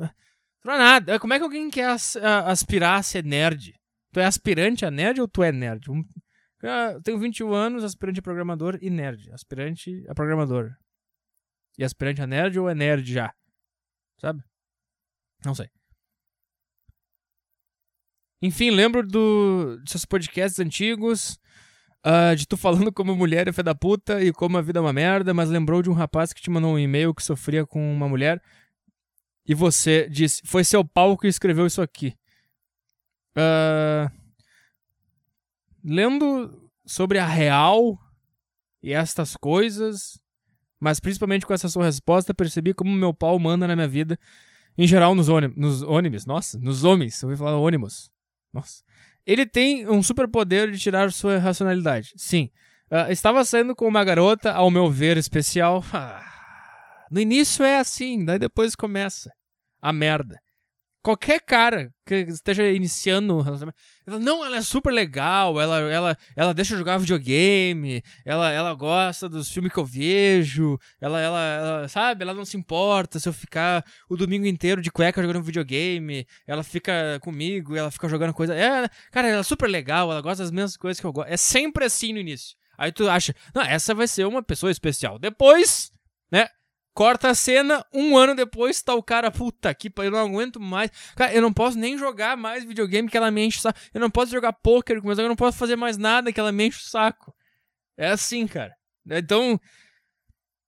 não 0.63 0.73
é 0.73 0.77
nada. 0.77 1.19
Como 1.19 1.33
é 1.33 1.37
que 1.37 1.43
alguém 1.43 1.69
quer 1.69 1.95
aspirar 2.45 2.99
a 2.99 3.03
ser 3.03 3.23
nerd? 3.23 3.73
Tu 4.11 4.19
é 4.19 4.25
aspirante 4.25 4.85
a 4.85 4.91
nerd 4.91 5.19
ou 5.19 5.27
tu 5.27 5.43
é 5.43 5.51
nerd? 5.51 5.87
Eu 6.61 7.01
tenho 7.01 7.19
21 7.19 7.53
anos, 7.53 7.83
aspirante 7.83 8.19
a 8.19 8.23
programador 8.23 8.77
e 8.81 8.89
nerd. 8.89 9.31
Aspirante 9.31 10.05
a 10.07 10.13
programador. 10.13 10.75
E 11.77 11.83
aspirante 11.83 12.21
a 12.21 12.27
nerd 12.27 12.59
ou 12.59 12.69
é 12.69 12.75
nerd 12.75 13.11
já? 13.11 13.33
Sabe? 14.19 14.43
Não 15.43 15.53
sei. 15.53 15.69
Enfim, 18.41 18.69
lembro 18.69 19.05
do, 19.05 19.81
seus 19.87 20.05
podcasts 20.05 20.59
antigos, 20.59 21.39
uh, 22.05 22.35
de 22.35 22.45
tu 22.45 22.55
falando 22.57 22.91
como 22.91 23.15
mulher 23.15 23.47
é 23.47 23.51
fé 23.51 23.63
da 23.63 23.75
puta 23.75 24.23
e 24.23 24.31
como 24.31 24.57
a 24.57 24.61
vida 24.61 24.79
é 24.79 24.81
uma 24.81 24.93
merda, 24.93 25.33
mas 25.33 25.49
lembrou 25.49 25.81
de 25.81 25.89
um 25.89 25.93
rapaz 25.93 26.31
que 26.31 26.41
te 26.41 26.49
mandou 26.49 26.73
um 26.73 26.79
e-mail 26.79 27.13
que 27.13 27.23
sofria 27.23 27.65
com 27.65 27.93
uma 27.93 28.07
mulher 28.07 28.41
e 29.47 29.53
você 29.53 30.09
disse: 30.09 30.41
Foi 30.45 30.63
seu 30.63 30.83
pau 30.83 31.17
que 31.17 31.27
escreveu 31.27 31.67
isso 31.67 31.81
aqui. 31.81 32.15
Uh, 33.37 34.09
lendo 35.83 36.71
sobre 36.85 37.19
a 37.19 37.25
real 37.25 37.99
e 38.81 38.93
estas 38.93 39.35
coisas, 39.35 40.19
mas 40.85 40.99
principalmente 40.99 41.47
com 41.47 41.51
essa 41.51 41.67
sua 41.67 41.85
resposta, 41.85 42.31
percebi 42.31 42.71
como 42.71 42.91
meu 42.91 43.11
pau 43.11 43.39
manda 43.39 43.67
na 43.67 43.75
minha 43.75 43.87
vida, 43.87 44.19
em 44.77 44.85
geral 44.85 45.15
nos, 45.15 45.29
ônibus, 45.29 45.57
nos 45.57 45.81
ônibus, 45.81 46.27
nossa, 46.27 46.59
nos 46.59 46.83
homens, 46.83 47.19
eu 47.23 47.27
ouvi 47.27 47.39
falar 47.39 47.57
ônibus, 47.57 48.11
nossa. 48.53 48.83
Ele 49.25 49.47
tem 49.47 49.89
um 49.89 50.03
superpoder 50.03 50.69
de 50.69 50.77
tirar 50.77 51.11
sua 51.11 51.39
racionalidade, 51.39 52.13
sim. 52.15 52.51
Uh, 52.91 53.11
estava 53.11 53.43
saindo 53.43 53.75
com 53.75 53.87
uma 53.87 54.03
garota, 54.03 54.51
ao 54.51 54.69
meu 54.69 54.87
ver, 54.87 55.17
especial. 55.17 55.83
Ah, 55.91 56.23
no 57.09 57.19
início 57.19 57.65
é 57.65 57.79
assim, 57.79 58.23
daí 58.23 58.37
depois 58.37 58.75
começa 58.75 59.31
a 59.81 59.91
merda. 59.91 60.39
Qualquer 61.05 61.39
cara 61.39 61.93
que 62.03 62.15
esteja 62.15 62.67
iniciando 62.71 63.37
um 63.37 63.41
relacionamento. 63.41 63.77
Ela, 64.07 64.17
não, 64.17 64.43
ela 64.43 64.57
é 64.57 64.61
super 64.63 64.91
legal, 64.91 65.61
ela, 65.61 65.79
ela, 65.81 66.17
ela 66.35 66.51
deixa 66.51 66.73
eu 66.73 66.79
jogar 66.79 66.97
videogame, 66.97 68.01
ela, 68.25 68.49
ela 68.49 68.73
gosta 68.73 69.29
dos 69.29 69.51
filmes 69.51 69.71
que 69.71 69.77
eu 69.77 69.85
vejo, 69.85 70.79
ela, 70.99 71.21
ela, 71.21 71.39
ela, 71.39 71.87
sabe, 71.87 72.23
ela 72.23 72.33
não 72.33 72.43
se 72.43 72.57
importa 72.57 73.19
se 73.19 73.29
eu 73.29 73.33
ficar 73.33 73.85
o 74.09 74.17
domingo 74.17 74.47
inteiro 74.47 74.81
de 74.81 74.89
cueca 74.89 75.21
jogando 75.21 75.43
videogame, 75.43 76.25
ela 76.47 76.63
fica 76.63 77.19
comigo, 77.21 77.75
ela 77.75 77.91
fica 77.91 78.09
jogando 78.09 78.33
coisa. 78.33 78.55
É, 78.55 78.89
cara, 79.11 79.27
ela 79.27 79.41
é 79.41 79.43
super 79.43 79.69
legal, 79.69 80.11
ela 80.11 80.21
gosta 80.21 80.41
das 80.41 80.51
mesmas 80.51 80.75
coisas 80.75 80.99
que 80.99 81.05
eu 81.05 81.13
gosto. 81.13 81.29
É 81.29 81.37
sempre 81.37 81.85
assim 81.85 82.13
no 82.13 82.19
início. 82.19 82.57
Aí 82.75 82.91
tu 82.91 83.07
acha, 83.07 83.31
não, 83.53 83.61
essa 83.61 83.93
vai 83.93 84.07
ser 84.07 84.25
uma 84.25 84.41
pessoa 84.41 84.71
especial. 84.71 85.19
Depois, 85.19 85.91
né? 86.31 86.47
Corta 86.95 87.31
a 87.31 87.35
cena, 87.35 87.85
um 87.93 88.17
ano 88.17 88.33
depois 88.33 88.81
tá 88.81 88.95
o 88.95 89.03
cara, 89.03 89.29
puta 89.29 89.73
que 89.73 89.91
eu 89.97 90.09
não 90.09 90.17
aguento 90.17 90.61
mais. 90.61 90.89
Cara, 91.13 91.33
eu 91.33 91.41
não 91.41 91.51
posso 91.51 91.77
nem 91.77 91.97
jogar 91.97 92.37
mais 92.37 92.63
videogame 92.63 93.09
que 93.09 93.17
ela 93.17 93.29
me 93.29 93.45
enche 93.45 93.57
o 93.57 93.61
saco. 93.61 93.77
Eu 93.93 93.99
não 93.99 94.09
posso 94.09 94.31
jogar 94.31 94.53
poker 94.53 95.01
com 95.01 95.11
eu 95.11 95.27
não 95.27 95.35
posso 95.35 95.57
fazer 95.57 95.75
mais 95.75 95.97
nada 95.97 96.31
que 96.31 96.39
ela 96.39 96.53
me 96.53 96.67
enche 96.67 96.79
o 96.79 96.89
saco. 96.89 97.35
É 97.97 98.07
assim, 98.07 98.47
cara. 98.47 98.73
Então, 99.05 99.59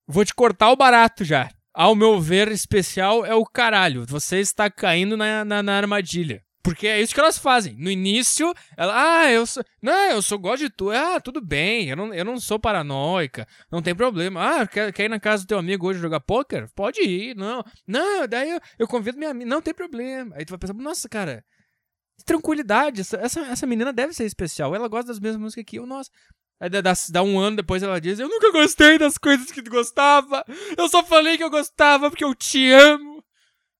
vou 0.06 0.26
te 0.26 0.36
cortar 0.36 0.70
o 0.70 0.76
barato 0.76 1.24
já. 1.24 1.50
Ao 1.74 1.96
meu 1.96 2.20
ver, 2.20 2.52
especial 2.52 3.26
é 3.26 3.34
o 3.34 3.46
caralho. 3.46 4.06
Você 4.06 4.40
está 4.40 4.70
caindo 4.70 5.16
na, 5.16 5.46
na, 5.46 5.64
na 5.64 5.78
armadilha. 5.78 6.44
Porque 6.68 6.86
é 6.86 7.02
isso 7.02 7.14
que 7.14 7.20
elas 7.22 7.38
fazem. 7.38 7.78
No 7.78 7.90
início, 7.90 8.54
ela, 8.76 9.22
ah, 9.22 9.32
eu 9.32 9.46
sou. 9.46 9.64
Não, 9.82 10.12
eu 10.12 10.22
sou 10.22 10.38
gosto 10.38 10.64
de 10.64 10.70
tu. 10.70 10.92
Ah, 10.92 11.18
tudo 11.18 11.40
bem, 11.40 11.88
eu 11.88 11.96
não, 11.96 12.14
eu 12.14 12.26
não 12.26 12.38
sou 12.42 12.60
paranoica, 12.60 13.48
não 13.72 13.82
tem 13.82 13.96
problema. 13.96 14.44
Ah, 14.44 14.68
quer, 14.68 14.92
quer 14.92 15.06
ir 15.06 15.10
na 15.10 15.18
casa 15.18 15.44
do 15.44 15.48
teu 15.48 15.58
amigo 15.58 15.88
hoje 15.88 16.02
jogar 16.02 16.20
poker? 16.20 16.68
Pode 16.76 17.00
ir, 17.00 17.38
não. 17.38 17.64
Não, 17.88 18.28
daí 18.28 18.50
eu, 18.50 18.60
eu 18.80 18.86
convido 18.86 19.18
minha 19.18 19.32
amiga, 19.32 19.50
não 19.50 19.62
tem 19.62 19.74
problema. 19.74 20.36
Aí 20.36 20.44
tu 20.44 20.50
vai 20.50 20.60
pensar, 20.60 20.74
nossa, 20.74 21.08
cara, 21.08 21.42
tranquilidade, 22.26 23.00
essa, 23.00 23.16
essa, 23.16 23.40
essa 23.46 23.66
menina 23.66 23.94
deve 23.94 24.12
ser 24.12 24.26
especial. 24.26 24.76
Ela 24.76 24.90
gosta 24.90 25.08
das 25.08 25.22
mesmas 25.22 25.42
músicas 25.42 25.64
que 25.66 25.80
eu, 25.80 25.86
nossa. 25.86 26.12
Aí 26.60 26.70
dá, 26.70 26.82
dá, 26.82 27.24
um 27.24 27.40
ano 27.40 27.56
depois 27.56 27.82
ela 27.82 28.02
diz: 28.02 28.20
Eu 28.20 28.28
nunca 28.28 28.52
gostei 28.52 28.98
das 28.98 29.18
coisas 29.18 29.50
que 29.54 29.62
tu 29.62 29.72
gostava. 29.72 30.44
Eu 30.78 30.90
só 30.90 31.02
falei 31.02 31.38
que 31.38 31.44
eu 31.46 31.50
gostava 31.50 32.10
porque 32.10 32.26
eu 32.26 32.36
te 32.36 32.72
amo. 32.74 33.17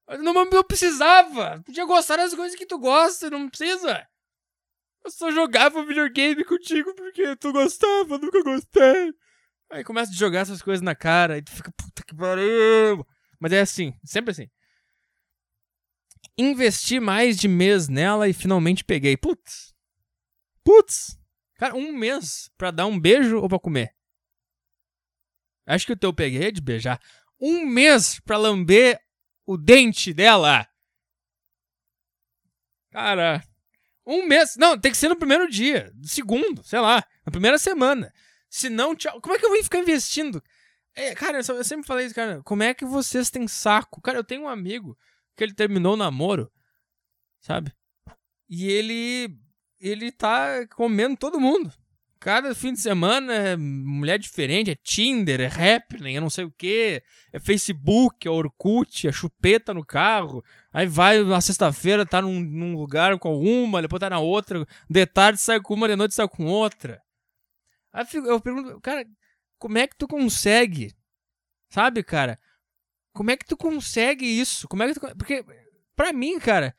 Não, 0.08 0.34
não 0.34 0.64
precisava. 0.64 1.62
Podia 1.66 1.86
gostar 1.86 2.18
das 2.18 2.34
coisas 2.34 2.58
que 2.58 2.66
tu 2.66 2.80
gosta, 2.80 3.30
não 3.30 3.50
precisa. 3.50 4.08
Eu 5.04 5.12
só 5.12 5.32
jogava 5.32 5.86
videogame 5.86 6.44
contigo 6.44 6.94
porque 6.96 7.36
tu 7.36 7.52
gostava, 7.52 8.18
nunca 8.18 8.42
gostei. 8.44 9.14
Aí 9.70 9.84
começa 9.84 10.12
a 10.12 10.16
jogar 10.16 10.42
essas 10.42 10.62
coisas 10.62 10.82
na 10.82 10.96
cara 10.96 11.38
e 11.38 11.42
tu 11.42 11.52
fica, 11.52 11.72
puta 11.72 12.04
que 12.04 12.16
pariu. 12.16 13.06
Mas 13.40 13.52
é 13.52 13.62
assim, 13.62 13.94
sempre 14.04 14.32
assim. 14.32 14.50
Investi 16.38 17.00
mais 17.00 17.38
de 17.38 17.48
mês 17.48 17.90
nela 17.90 18.30
e 18.30 18.34
finalmente 18.34 18.84
peguei. 18.84 19.18
Putz. 19.18 19.74
Putz. 20.64 21.18
Cara, 21.56 21.76
um 21.76 21.92
mês 21.92 22.50
pra 22.58 22.72
dar 22.72 22.86
um 22.86 23.00
beijo 23.00 23.40
ou 23.40 23.50
pra 23.50 23.60
comer? 23.60 23.94
Acho 25.66 25.86
que 25.86 25.94
o 25.94 25.98
teu 25.98 26.14
peguei 26.14 26.48
é 26.48 26.52
de 26.52 26.62
beijar. 26.62 27.02
Um 27.40 27.66
mês 27.66 28.20
pra 28.22 28.38
lamber 28.38 29.00
o 29.48 29.58
dente 29.58 30.14
dela. 30.14 30.68
Cara, 32.92 33.42
um 34.06 34.28
mês. 34.28 34.56
Não, 34.58 34.78
tem 34.78 34.92
que 34.92 34.98
ser 34.98 35.08
no 35.08 35.16
primeiro 35.16 35.50
dia, 35.50 35.92
segundo, 36.04 36.62
sei 36.64 36.80
lá, 36.80 37.04
na 37.26 37.32
primeira 37.32 37.58
semana. 37.58 38.14
Se 38.50 38.70
não, 38.70 38.96
tchau. 38.96 39.20
Como 39.22 39.34
é 39.34 39.40
que 39.40 39.46
eu 39.46 39.50
vou 39.50 39.64
ficar 39.64 39.80
investindo? 39.80 40.44
É, 40.94 41.16
cara, 41.16 41.40
eu 41.40 41.64
sempre 41.64 41.88
falei 41.88 42.06
isso, 42.06 42.16
cara. 42.16 42.42
Como 42.44 42.64
é 42.64 42.74
que 42.74 42.86
vocês 42.86 43.30
têm 43.30 43.48
saco? 43.48 44.02
Cara, 44.02 44.20
eu 44.20 44.24
tenho 44.24 44.44
um 44.44 44.50
amigo 44.50 44.98
que 45.36 45.44
ele 45.44 45.54
terminou 45.54 45.94
o 45.94 45.98
namoro, 45.98 46.52
sabe? 47.40 47.72
E 48.50 48.68
ele. 48.68 49.40
Ele 49.80 50.12
tá 50.12 50.66
comendo 50.70 51.16
todo 51.16 51.40
mundo. 51.40 51.72
Cada 52.20 52.56
fim 52.56 52.74
de 52.74 52.80
semana 52.80 53.34
é 53.34 53.56
mulher 53.56 54.18
diferente, 54.18 54.72
é 54.72 54.76
Tinder, 54.76 55.40
é 55.40 55.76
Happening, 55.76 56.16
é 56.16 56.20
não 56.20 56.30
sei 56.30 56.46
o 56.46 56.52
que, 56.52 57.04
é 57.32 57.40
Facebook, 57.40 58.28
é 58.28 58.32
Orkut, 58.32 59.08
é 59.08 59.12
chupeta 59.12 59.74
no 59.74 59.86
carro. 59.86 60.44
Aí 60.74 60.88
vai 60.88 61.24
na 61.24 61.40
sexta-feira, 61.40 62.06
tá 62.06 62.22
num, 62.22 62.40
num, 62.40 62.76
lugar 62.76 63.18
com 63.20 63.38
uma, 63.38 63.82
depois 63.82 64.00
tá 64.00 64.10
na 64.10 64.20
outra, 64.20 64.66
de 64.90 65.06
tarde 65.06 65.40
sai 65.40 65.60
com 65.60 65.76
uma, 65.76 65.88
de 65.88 65.96
noite 65.96 66.16
sai 66.16 66.28
com 66.28 66.46
outra. 66.46 67.02
Aí 67.94 68.06
eu 68.14 68.42
pergunto, 68.42 68.80
cara, 68.82 69.06
como 69.60 69.78
é 69.78 69.88
que 69.88 69.96
tu 69.96 70.08
consegue? 70.08 70.96
Sabe, 71.70 72.04
cara? 72.04 72.40
Como 73.14 73.32
é 73.32 73.38
que 73.38 73.46
tu 73.46 73.58
consegue 73.58 74.26
isso? 74.26 74.68
Como 74.68 74.84
é 74.84 74.88
que 74.88 75.00
tu... 75.00 75.02
Porque, 75.16 75.44
pra 75.96 76.14
mim, 76.14 76.40
cara, 76.40 76.76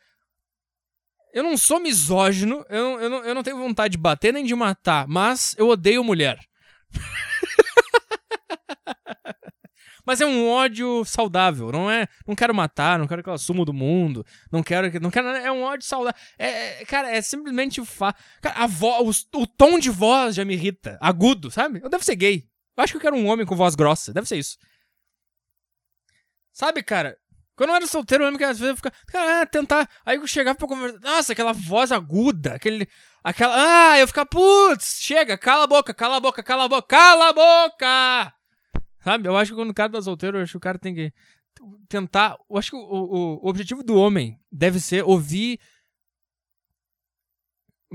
eu 1.33 1.43
não 1.43 1.57
sou 1.57 1.81
misógino, 1.81 2.65
eu 2.69 2.83
não, 2.83 3.01
eu, 3.01 3.11
não, 3.11 3.25
eu 3.25 3.35
não 3.35 3.43
tenho 3.43 3.59
vontade 3.59 3.93
de 3.93 3.99
bater 3.99 4.33
nem 4.33 4.45
de 4.45 4.55
matar, 4.55 5.09
mas 5.09 5.55
eu 5.59 5.69
odeio 5.69 6.05
mulher. 6.05 6.39
mas 10.05 10.21
é 10.23 10.27
um 10.27 10.49
ódio 10.49 11.05
saudável, 11.05 11.71
não 11.71 11.91
é? 11.91 12.09
Não 12.27 12.35
quero 12.35 12.55
matar, 12.55 12.99
não 12.99 13.07
quero 13.07 13.23
que 13.23 13.29
ela 13.29 13.37
suma 13.37 13.63
do 13.65 13.75
mundo, 13.75 14.25
não 14.51 14.63
quero, 14.63 14.91
não 15.01 15.11
quero, 15.11 15.29
é 15.29 15.53
um 15.53 15.63
ódio 15.63 15.87
saudável. 15.87 16.19
É, 16.39 16.81
é 16.81 16.85
cara, 16.87 17.15
é 17.15 17.21
simplesmente 17.21 17.79
o 17.81 17.85
fa, 17.85 18.15
cara, 18.41 18.65
a 18.65 18.67
voz, 18.67 19.27
o, 19.35 19.43
o, 19.43 19.47
tom 19.47 19.79
de 19.79 19.91
voz 19.91 20.35
já 20.35 20.47
me 20.47 20.55
irrita, 20.55 20.97
agudo, 21.01 21.51
sabe? 21.51 21.81
Eu 21.83 21.91
devo 21.91 22.03
ser 22.03 22.17
gay. 22.17 22.49
Eu 22.77 22.85
acho 22.85 22.95
que 22.95 22.97
eu 22.97 23.03
quero 23.03 23.17
um 23.17 23.27
homem 23.27 23.45
com 23.45 23.55
voz 23.55 23.75
grossa, 23.75 24.11
deve 24.13 24.27
ser 24.27 24.39
isso. 24.39 24.57
Sabe, 26.53 26.83
cara? 26.83 27.17
Quando 27.59 27.71
eu 27.71 27.77
era 27.77 27.87
solteiro, 27.89 28.23
eu 28.23 28.27
lembro 28.27 28.39
que 28.39 28.45
às 28.45 28.57
vezes 28.57 28.71
eu 28.71 28.77
ficava, 28.77 28.95
ah, 29.15 29.45
tentar. 29.45 29.91
Aí 30.07 30.17
eu 30.17 30.27
chegava 30.29 30.57
pra 30.57 30.69
conversar, 30.69 31.01
nossa, 31.01 31.33
aquela 31.33 31.53
voz 31.53 31.91
aguda, 31.91 32.55
aquele. 32.55 32.89
Aquela. 33.23 33.53
Ah, 33.57 33.99
eu 33.99 34.07
ficava, 34.07 34.27
putz, 34.27 35.01
chega, 35.01 35.37
cala 35.37 35.65
a 35.65 35.67
boca, 35.67 35.93
cala 35.93 36.19
a 36.19 36.21
boca, 36.21 36.41
cala 36.41 36.67
a 36.67 36.69
boca, 36.69 36.87
cala 36.87 37.31
a 37.31 37.33
boca! 37.33 38.35
Sabe? 39.03 39.29
Eu 39.29 39.37
acho 39.37 39.51
que 39.51 39.57
quando 39.57 39.71
o 39.71 39.75
cara 39.75 39.91
tá 39.91 40.01
solteiro, 40.01 40.39
eu 40.39 40.43
acho 40.45 40.53
que 40.53 40.57
o 40.57 40.61
cara 40.61 40.79
tem 40.79 40.95
que 40.95 41.13
tentar. 41.89 42.39
Eu 42.49 42.57
acho 42.57 42.71
que 42.71 42.77
o, 42.77 42.81
o, 42.81 43.45
o 43.45 43.49
objetivo 43.49 43.83
do 43.83 43.97
homem 43.97 44.39
deve 44.53 44.79
ser 44.79 45.03
ouvir. 45.03 45.59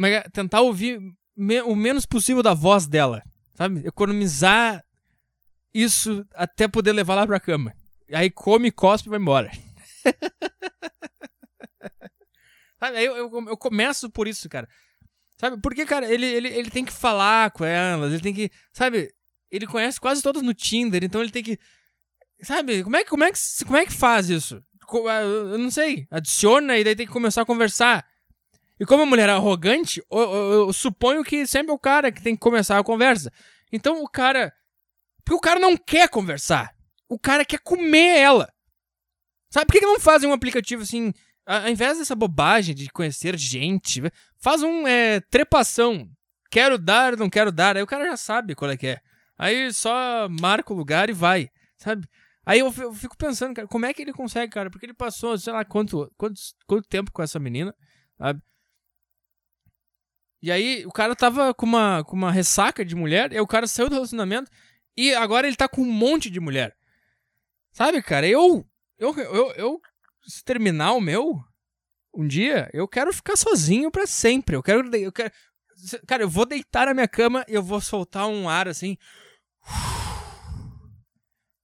É, 0.04 0.28
tentar 0.30 0.60
ouvir 0.60 1.00
me, 1.38 1.62
o 1.62 1.74
menos 1.74 2.06
possível 2.06 2.44
da 2.44 2.54
voz 2.54 2.86
dela. 2.86 3.24
Sabe? 3.56 3.88
Economizar 3.88 4.84
isso 5.74 6.26
até 6.36 6.68
poder 6.68 6.92
levar 6.92 7.16
lá 7.16 7.26
pra 7.26 7.40
cama. 7.40 7.74
Aí 8.14 8.30
come, 8.30 8.72
cospe 8.72 9.08
e 9.08 9.10
vai 9.10 9.20
embora. 9.20 9.52
Sabe? 12.80 12.98
Aí 12.98 13.06
eu, 13.06 13.16
eu, 13.16 13.48
eu, 13.48 13.58
começo 13.58 14.10
por 14.10 14.28
isso, 14.28 14.50
cara. 14.50 14.68
Sabe? 15.38 15.60
Porque, 15.62 15.86
cara, 15.86 16.12
ele, 16.12 16.26
ele, 16.26 16.50
ele 16.50 16.70
tem 16.70 16.86
que 16.86 16.92
falar 16.92 17.52
com 17.52 17.66
elas, 17.66 18.14
ele 18.14 18.22
tem 18.22 18.34
que. 18.34 18.52
Sabe? 18.72 19.14
Ele 19.50 19.66
conhece 19.66 20.00
quase 20.00 20.22
todas 20.22 20.42
no 20.42 20.54
Tinder, 20.54 21.04
então 21.04 21.22
ele 21.22 21.32
tem 21.32 21.44
que. 21.44 21.60
Sabe? 22.42 22.84
Como 22.84 22.96
é, 22.96 23.06
como 23.06 23.24
é, 23.24 23.32
que, 23.32 23.40
como 23.66 23.78
é 23.78 23.86
que 23.86 23.94
faz 23.94 24.30
isso? 24.30 24.64
Ah, 25.10 25.22
eu 25.22 25.58
não 25.58 25.72
sei. 25.72 26.08
Adiciona 26.12 26.78
e 26.78 26.84
daí 26.84 26.96
tem 26.96 27.08
que 27.08 27.14
começar 27.14 27.42
a 27.42 27.46
conversar. 27.46 28.06
E 28.80 28.86
como 28.86 29.04
a 29.04 29.06
mulher 29.06 29.30
é 29.30 29.32
arrogante, 29.32 30.04
eu, 30.12 30.20
eu, 30.20 30.54
eu 30.68 30.74
suponho 30.74 31.24
que 31.24 31.48
sempre 31.48 31.72
é 31.72 31.74
o 31.74 31.80
cara 31.80 32.12
que 32.12 32.22
tem 32.22 32.36
que 32.36 32.42
começar 32.42 32.78
a 32.78 32.84
conversa. 32.84 33.32
Então 33.72 34.04
o 34.04 34.10
cara. 34.10 34.54
Porque 35.24 35.38
o 35.38 35.42
cara 35.42 35.60
não 35.60 35.78
quer 35.78 36.10
conversar 36.10 36.76
o 37.10 37.20
cara 37.20 37.46
quer 37.46 37.60
comer 37.60 38.18
ela. 38.18 38.54
Sabe 39.52 39.68
por 39.68 39.74
que, 39.74 39.82
não 39.82 40.00
fazem 40.00 40.30
um 40.30 40.34
aplicativo 40.34 40.84
assim, 40.84 41.14
ao 41.46 41.70
invés 41.70 41.98
dessa 41.98 42.16
bobagem 42.16 42.74
de 42.74 42.90
conhecer 42.90 43.38
gente, 43.38 44.02
faz 44.38 44.64
um 44.64 44.88
é, 44.88 45.20
trepação. 45.20 46.10
Quero 46.50 46.78
dar, 46.78 47.18
não 47.18 47.30
quero 47.30 47.52
dar. 47.52 47.78
Aí 47.78 47.84
o 47.84 47.88
cara 47.88 48.06
já 48.06 48.18
sabe 48.18 48.56
qual 48.56 48.72
é 48.72 48.78
que 48.78 48.88
é. 48.88 49.02
Aí 49.38 49.74
só 49.74 50.28
marca 50.30 50.74
o 50.74 50.76
lugar 50.76 51.10
e 51.10 51.14
vai, 51.14 51.50
sabe? 51.78 52.08
Aí 52.46 52.60
eu, 52.60 52.74
eu 52.78 52.94
fico 52.94 53.18
pensando, 53.18 53.54
cara, 53.54 53.68
como 53.68 53.86
é 53.86 53.94
que 53.94 54.02
ele 54.02 54.14
consegue, 54.14 54.52
cara? 54.52 54.70
Porque 54.70 54.86
ele 54.86 54.94
passou, 54.94 55.38
sei 55.38 55.54
lá, 55.54 55.64
quanto, 55.64 56.12
quanto, 56.18 56.40
quanto 56.68 56.88
tempo 56.88 57.12
com 57.12 57.24
essa 57.24 57.40
menina, 57.40 57.74
sabe? 58.18 58.42
E 60.42 60.52
aí 60.52 60.86
o 60.86 60.92
cara 60.92 61.16
tava 61.16 61.54
com 61.54 61.66
uma, 61.66 62.04
com 62.04 62.16
uma 62.16 62.32
ressaca 62.32 62.84
de 62.84 62.96
mulher, 62.96 63.32
e 63.32 63.40
o 63.40 63.48
cara 63.48 63.66
saiu 63.66 63.88
do 63.88 63.96
relacionamento 63.96 64.52
e 64.96 65.16
agora 65.16 65.48
ele 65.48 65.56
tá 65.56 65.70
com 65.70 65.82
um 65.82 65.92
monte 65.92 66.30
de 66.30 66.40
mulher. 66.40 66.76
Sabe, 67.74 68.04
cara, 68.04 68.28
eu, 68.28 68.64
eu, 69.00 69.18
eu, 69.18 69.52
eu, 69.54 69.82
se 70.28 70.44
terminar 70.44 70.94
o 70.94 71.02
meu, 71.02 71.44
um 72.14 72.28
dia, 72.28 72.70
eu 72.72 72.88
quero 72.88 73.12
ficar 73.12 73.36
sozinho 73.36 73.90
para 73.90 74.06
sempre. 74.06 74.56
Eu 74.56 74.62
quero, 74.62 74.96
eu 74.96 75.12
quero, 75.12 75.34
cara, 76.08 76.22
eu 76.22 76.30
vou 76.30 76.46
deitar 76.46 76.86
na 76.86 76.94
minha 76.94 77.08
cama 77.08 77.44
e 77.48 77.56
eu 77.56 77.64
vou 77.64 77.82
soltar 77.82 78.28
um 78.28 78.48
ar 78.48 78.68
assim, 78.68 78.96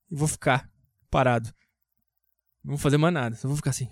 e 0.09 0.15
vou 0.15 0.27
ficar 0.27 0.67
parado. 1.11 1.53
Não 2.63 2.71
vou 2.71 2.79
fazer 2.79 2.97
mais 2.97 3.13
nada, 3.13 3.35
só 3.35 3.47
vou 3.47 3.55
ficar 3.55 3.69
assim. 3.69 3.87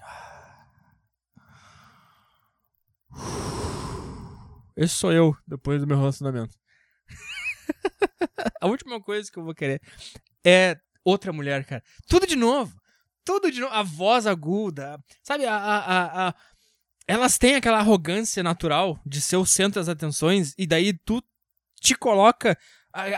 Esse 4.75 4.95
sou 4.95 5.13
eu 5.13 5.37
depois 5.45 5.79
do 5.79 5.87
meu 5.87 5.97
relacionamento. 5.97 6.57
A 8.59 8.65
última 8.65 8.99
coisa 9.01 9.31
que 9.31 9.37
eu 9.37 9.43
vou 9.43 9.53
querer 9.53 9.79
é 10.43 10.79
outra 11.07 11.31
mulher, 11.31 11.63
cara. 11.65 11.83
Tudo 12.07 12.27
de 12.27 12.35
novo. 12.35 12.75
tudo 13.23 13.51
de 13.51 13.61
novo. 13.61 13.73
A 13.73 13.83
voz 13.83 14.27
aguda, 14.27 14.99
sabe? 15.23 15.45
A, 15.45 15.55
a, 15.55 16.27
a, 16.27 16.35
Elas 17.07 17.37
têm 17.37 17.55
aquela 17.55 17.79
arrogância 17.79 18.43
natural 18.43 18.99
de 19.05 19.21
ser 19.21 19.37
o 19.37 19.45
centro 19.45 19.79
das 19.79 19.89
atenções, 19.89 20.53
e 20.57 20.67
daí 20.67 20.93
tu 20.93 21.23
te 21.79 21.95
coloca. 21.95 22.57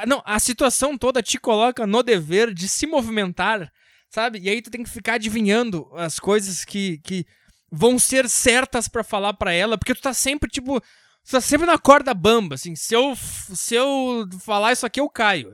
Não, 0.07 0.21
a 0.25 0.39
situação 0.39 0.97
toda 0.97 1.23
te 1.23 1.39
coloca 1.39 1.87
no 1.87 2.03
dever 2.03 2.53
de 2.53 2.67
se 2.67 2.85
movimentar, 2.85 3.71
sabe? 4.09 4.39
E 4.39 4.49
aí 4.49 4.61
tu 4.61 4.69
tem 4.69 4.83
que 4.83 4.89
ficar 4.89 5.13
adivinhando 5.13 5.89
as 5.95 6.19
coisas 6.19 6.65
que, 6.65 6.97
que 6.99 7.25
vão 7.71 7.97
ser 7.97 8.27
certas 8.27 8.87
para 8.87 9.03
falar 9.03 9.33
para 9.33 9.53
ela, 9.53 9.77
porque 9.77 9.95
tu 9.95 10.01
tá 10.01 10.13
sempre, 10.13 10.49
tipo. 10.49 10.79
Tu 11.25 11.31
tá 11.31 11.41
sempre 11.41 11.67
na 11.67 11.77
corda 11.77 12.13
bamba, 12.13 12.55
assim. 12.55 12.75
Se 12.75 12.95
eu, 12.95 13.15
se 13.15 13.75
eu 13.75 14.27
falar 14.41 14.73
isso 14.73 14.85
aqui, 14.85 14.99
eu 14.99 15.09
caio. 15.09 15.53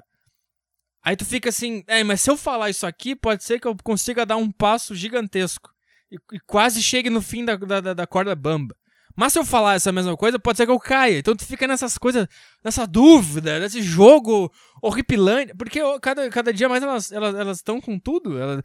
Aí 1.06 1.16
tu 1.16 1.24
fica 1.24 1.50
assim, 1.50 1.84
é, 1.86 2.04
mas 2.04 2.20
se 2.22 2.32
eu 2.32 2.36
falar 2.36 2.72
isso 2.72 2.88
aqui, 2.88 3.16
pode 3.16 3.44
ser 3.44 3.60
que 3.60 3.68
eu 3.68 3.78
consiga 3.84 4.26
dar 4.26 4.38
um 4.38 4.52
passo 4.52 4.96
gigantesco. 4.96 5.70
E, 6.12 6.18
e 6.34 6.40
quase 6.40 6.82
chegue 6.82 7.12
no 7.12 7.22
fim 7.22 7.46
da, 7.46 7.56
da, 7.56 7.94
da 7.94 8.08
corda 8.08 8.34
bamba. 8.34 8.76
Mas 9.16 9.32
se 9.32 9.38
eu 9.38 9.46
falar 9.46 9.76
essa 9.76 9.92
mesma 9.92 10.18
coisa, 10.18 10.40
pode 10.40 10.58
ser 10.58 10.66
que 10.66 10.72
eu 10.72 10.80
caia. 10.80 11.20
Então 11.20 11.36
tu 11.36 11.46
fica 11.46 11.68
nessas 11.68 11.96
coisas, 11.96 12.28
nessa 12.64 12.88
dúvida, 12.88 13.60
nesse 13.60 13.84
jogo 13.84 14.52
horripilante. 14.82 15.54
Porque 15.56 15.80
cada, 16.02 16.28
cada 16.32 16.52
dia 16.52 16.68
mais 16.68 16.82
elas 16.82 17.04
estão 17.04 17.18
elas, 17.18 17.36
elas 17.36 17.62
com 17.62 18.00
tudo. 18.00 18.40
Elas, 18.40 18.64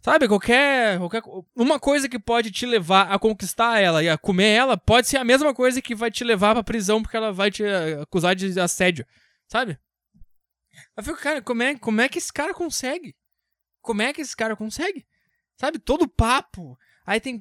sabe, 0.00 0.28
qualquer, 0.28 0.98
qualquer. 0.98 1.22
Uma 1.54 1.80
coisa 1.80 2.08
que 2.08 2.18
pode 2.18 2.52
te 2.52 2.64
levar 2.64 3.10
a 3.10 3.18
conquistar 3.18 3.80
ela 3.80 4.04
e 4.04 4.08
a 4.08 4.16
comer 4.16 4.52
ela 4.52 4.76
pode 4.76 5.08
ser 5.08 5.16
a 5.16 5.24
mesma 5.24 5.52
coisa 5.52 5.82
que 5.82 5.96
vai 5.96 6.12
te 6.12 6.22
levar 6.22 6.54
pra 6.54 6.62
prisão 6.62 7.02
porque 7.02 7.16
ela 7.16 7.32
vai 7.32 7.50
te 7.50 7.64
acusar 8.00 8.36
de 8.36 8.58
assédio. 8.60 9.04
Sabe? 9.48 9.76
Eu 10.96 11.02
fico, 11.02 11.18
cara, 11.18 11.42
como 11.42 11.62
é, 11.62 11.76
como 11.76 12.00
é 12.00 12.08
que 12.08 12.18
esse 12.18 12.32
cara 12.32 12.54
consegue? 12.54 13.14
Como 13.80 14.02
é 14.02 14.12
que 14.12 14.20
esse 14.20 14.36
cara 14.36 14.56
consegue? 14.56 15.06
Sabe, 15.56 15.78
todo 15.78 16.08
papo. 16.08 16.78
Aí 17.06 17.20
tem, 17.20 17.40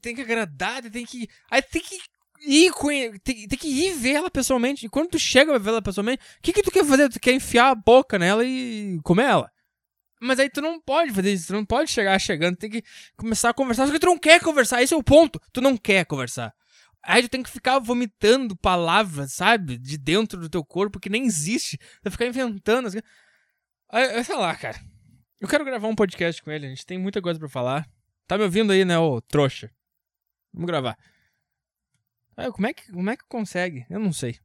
tem 0.00 0.14
que 0.14 0.22
agradar, 0.22 0.82
tem 0.90 1.04
que. 1.04 1.28
Aí 1.50 1.62
tem 1.62 1.82
que 1.82 1.98
ir 2.40 2.72
tem, 3.22 3.48
tem 3.48 3.58
que 3.58 3.68
ir 3.68 3.94
ver 3.94 4.14
ela 4.14 4.30
pessoalmente. 4.30 4.86
E 4.86 4.88
quando 4.88 5.10
tu 5.10 5.18
chega 5.18 5.54
a 5.54 5.58
ver 5.58 5.70
ela 5.70 5.82
pessoalmente, 5.82 6.22
o 6.38 6.42
que, 6.42 6.52
que 6.52 6.62
tu 6.62 6.70
quer 6.70 6.84
fazer? 6.84 7.08
Tu 7.08 7.20
quer 7.20 7.32
enfiar 7.32 7.70
a 7.70 7.74
boca 7.74 8.18
nela 8.18 8.44
e 8.44 8.98
comer 9.02 9.24
ela. 9.24 9.50
Mas 10.20 10.38
aí 10.40 10.50
tu 10.50 10.60
não 10.60 10.80
pode 10.80 11.12
fazer 11.12 11.32
isso, 11.32 11.48
tu 11.48 11.52
não 11.52 11.64
pode 11.64 11.90
chegar 11.90 12.18
chegando, 12.18 12.56
tem 12.56 12.68
que 12.68 12.82
começar 13.16 13.50
a 13.50 13.54
conversar, 13.54 13.86
só 13.86 13.92
que 13.92 14.00
tu 14.00 14.06
não 14.06 14.18
quer 14.18 14.40
conversar, 14.40 14.82
esse 14.82 14.92
é 14.92 14.96
o 14.96 15.02
ponto. 15.02 15.40
Tu 15.52 15.60
não 15.60 15.76
quer 15.76 16.04
conversar. 16.04 16.52
Aí 17.02 17.22
tu 17.22 17.28
tem 17.28 17.42
que 17.42 17.50
ficar 17.50 17.78
vomitando 17.78 18.56
palavras, 18.56 19.32
sabe? 19.32 19.78
De 19.78 19.96
dentro 19.96 20.40
do 20.40 20.48
teu 20.48 20.64
corpo 20.64 21.00
que 21.00 21.08
nem 21.08 21.24
existe. 21.24 21.78
Tu 22.02 22.10
ficar 22.10 22.26
inventando. 22.26 22.88
Aí, 23.90 24.24
sei 24.24 24.36
lá, 24.36 24.54
cara. 24.54 24.78
Eu 25.40 25.48
quero 25.48 25.64
gravar 25.64 25.86
um 25.86 25.94
podcast 25.94 26.42
com 26.42 26.50
ele, 26.50 26.66
a 26.66 26.68
gente 26.68 26.84
tem 26.84 26.98
muita 26.98 27.22
coisa 27.22 27.38
para 27.38 27.48
falar. 27.48 27.88
Tá 28.26 28.36
me 28.36 28.44
ouvindo 28.44 28.72
aí, 28.72 28.84
né, 28.84 28.98
ô 28.98 29.20
trouxa? 29.20 29.70
Vamos 30.52 30.66
gravar. 30.66 30.98
Aí, 32.36 32.50
como, 32.52 32.66
é 32.66 32.74
que, 32.74 32.90
como 32.92 33.10
é 33.10 33.16
que 33.16 33.24
consegue? 33.28 33.86
Eu 33.88 34.00
não 34.00 34.12
sei. 34.12 34.38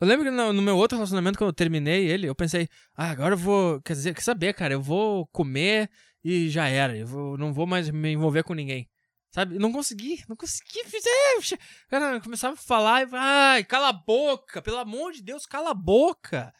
Eu 0.00 0.08
lembro 0.08 0.24
que 0.24 0.30
no, 0.30 0.52
no, 0.52 0.60
meu 0.60 0.76
outro 0.76 0.96
relacionamento, 0.96 1.38
quando 1.38 1.50
eu 1.50 1.54
terminei 1.54 2.08
ele, 2.08 2.26
eu 2.26 2.34
pensei, 2.34 2.68
ah, 2.96 3.10
agora 3.10 3.34
eu 3.34 3.38
vou. 3.38 3.80
Quer 3.82 3.92
dizer, 3.92 4.14
quer 4.14 4.22
saber, 4.22 4.52
cara? 4.54 4.74
Eu 4.74 4.82
vou 4.82 5.26
comer 5.28 5.88
e 6.24 6.48
já 6.48 6.66
era. 6.66 6.96
Eu 6.96 7.06
vou, 7.06 7.38
não 7.38 7.52
vou 7.52 7.66
mais 7.66 7.88
me 7.88 8.10
envolver 8.10 8.42
com 8.42 8.54
ninguém. 8.54 8.90
Sabe? 9.32 9.58
Não 9.58 9.72
consegui, 9.72 10.22
não 10.28 10.36
consegui. 10.36 10.84
Fiz, 10.84 11.54
cara, 11.88 12.20
começava 12.20 12.52
a 12.54 12.56
falar 12.56 13.02
e. 13.02 13.08
Ai, 13.14 13.64
cala 13.64 13.88
a 13.88 13.92
boca, 13.92 14.60
pelo 14.60 14.76
amor 14.78 15.12
de 15.12 15.22
Deus, 15.22 15.46
cala 15.46 15.70
a 15.70 15.74
boca. 15.74 16.52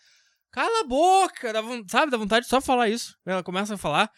Cala 0.50 0.80
a 0.80 0.84
boca, 0.84 1.52
dá, 1.52 1.60
sabe? 1.88 2.10
Dá 2.10 2.16
vontade 2.16 2.44
de 2.44 2.50
só 2.50 2.60
falar 2.60 2.88
isso. 2.88 3.16
Ela 3.26 3.42
começa 3.42 3.74
a 3.74 3.78
falar, 3.78 4.10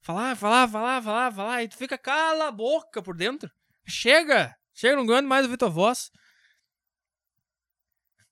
falar, 0.00 0.36
falar, 0.36 0.68
falar, 0.68 1.02
falar, 1.02 1.32
falar, 1.32 1.62
e 1.64 1.68
tu 1.68 1.76
fica 1.76 1.98
cala 1.98 2.48
a 2.48 2.52
boca 2.52 3.02
por 3.02 3.16
dentro. 3.16 3.50
Chega! 3.86 4.54
Chega, 4.72 4.94
não 4.94 5.02
aguento 5.02 5.26
mais 5.26 5.44
ouvir 5.44 5.56
tua 5.56 5.68
voz. 5.68 6.10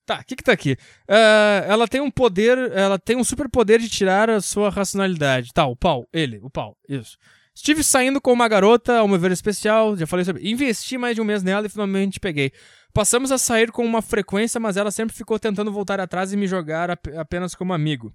Tá, 0.04 0.20
o 0.20 0.24
que 0.24 0.36
que 0.36 0.44
tá 0.44 0.52
aqui? 0.52 0.74
Uh, 1.10 1.66
ela 1.66 1.88
tem 1.88 2.00
um 2.00 2.10
poder, 2.10 2.56
ela 2.70 2.96
tem 2.96 3.16
um 3.16 3.24
super 3.24 3.48
poder 3.48 3.80
de 3.80 3.88
tirar 3.88 4.30
a 4.30 4.40
sua 4.40 4.70
racionalidade. 4.70 5.52
Tá, 5.52 5.66
o 5.66 5.74
pau, 5.74 6.06
ele, 6.12 6.38
o 6.40 6.48
pau, 6.48 6.78
isso. 6.88 7.18
Estive 7.56 7.82
saindo 7.82 8.20
com 8.20 8.34
uma 8.34 8.46
garota, 8.48 8.98
ao 8.98 9.08
meu 9.08 9.18
ver 9.18 9.32
especial, 9.32 9.96
já 9.96 10.06
falei 10.06 10.26
sobre. 10.26 10.46
Investi 10.46 10.98
mais 10.98 11.14
de 11.14 11.22
um 11.22 11.24
mês 11.24 11.42
nela 11.42 11.66
e 11.66 11.70
finalmente 11.70 12.20
peguei. 12.20 12.52
Passamos 12.92 13.32
a 13.32 13.38
sair 13.38 13.72
com 13.72 13.82
uma 13.82 14.02
frequência, 14.02 14.60
mas 14.60 14.76
ela 14.76 14.90
sempre 14.90 15.16
ficou 15.16 15.38
tentando 15.38 15.72
voltar 15.72 15.98
atrás 15.98 16.34
e 16.34 16.36
me 16.36 16.46
jogar 16.46 16.90
ap 16.90 17.06
apenas 17.16 17.54
como 17.54 17.72
amigo. 17.72 18.14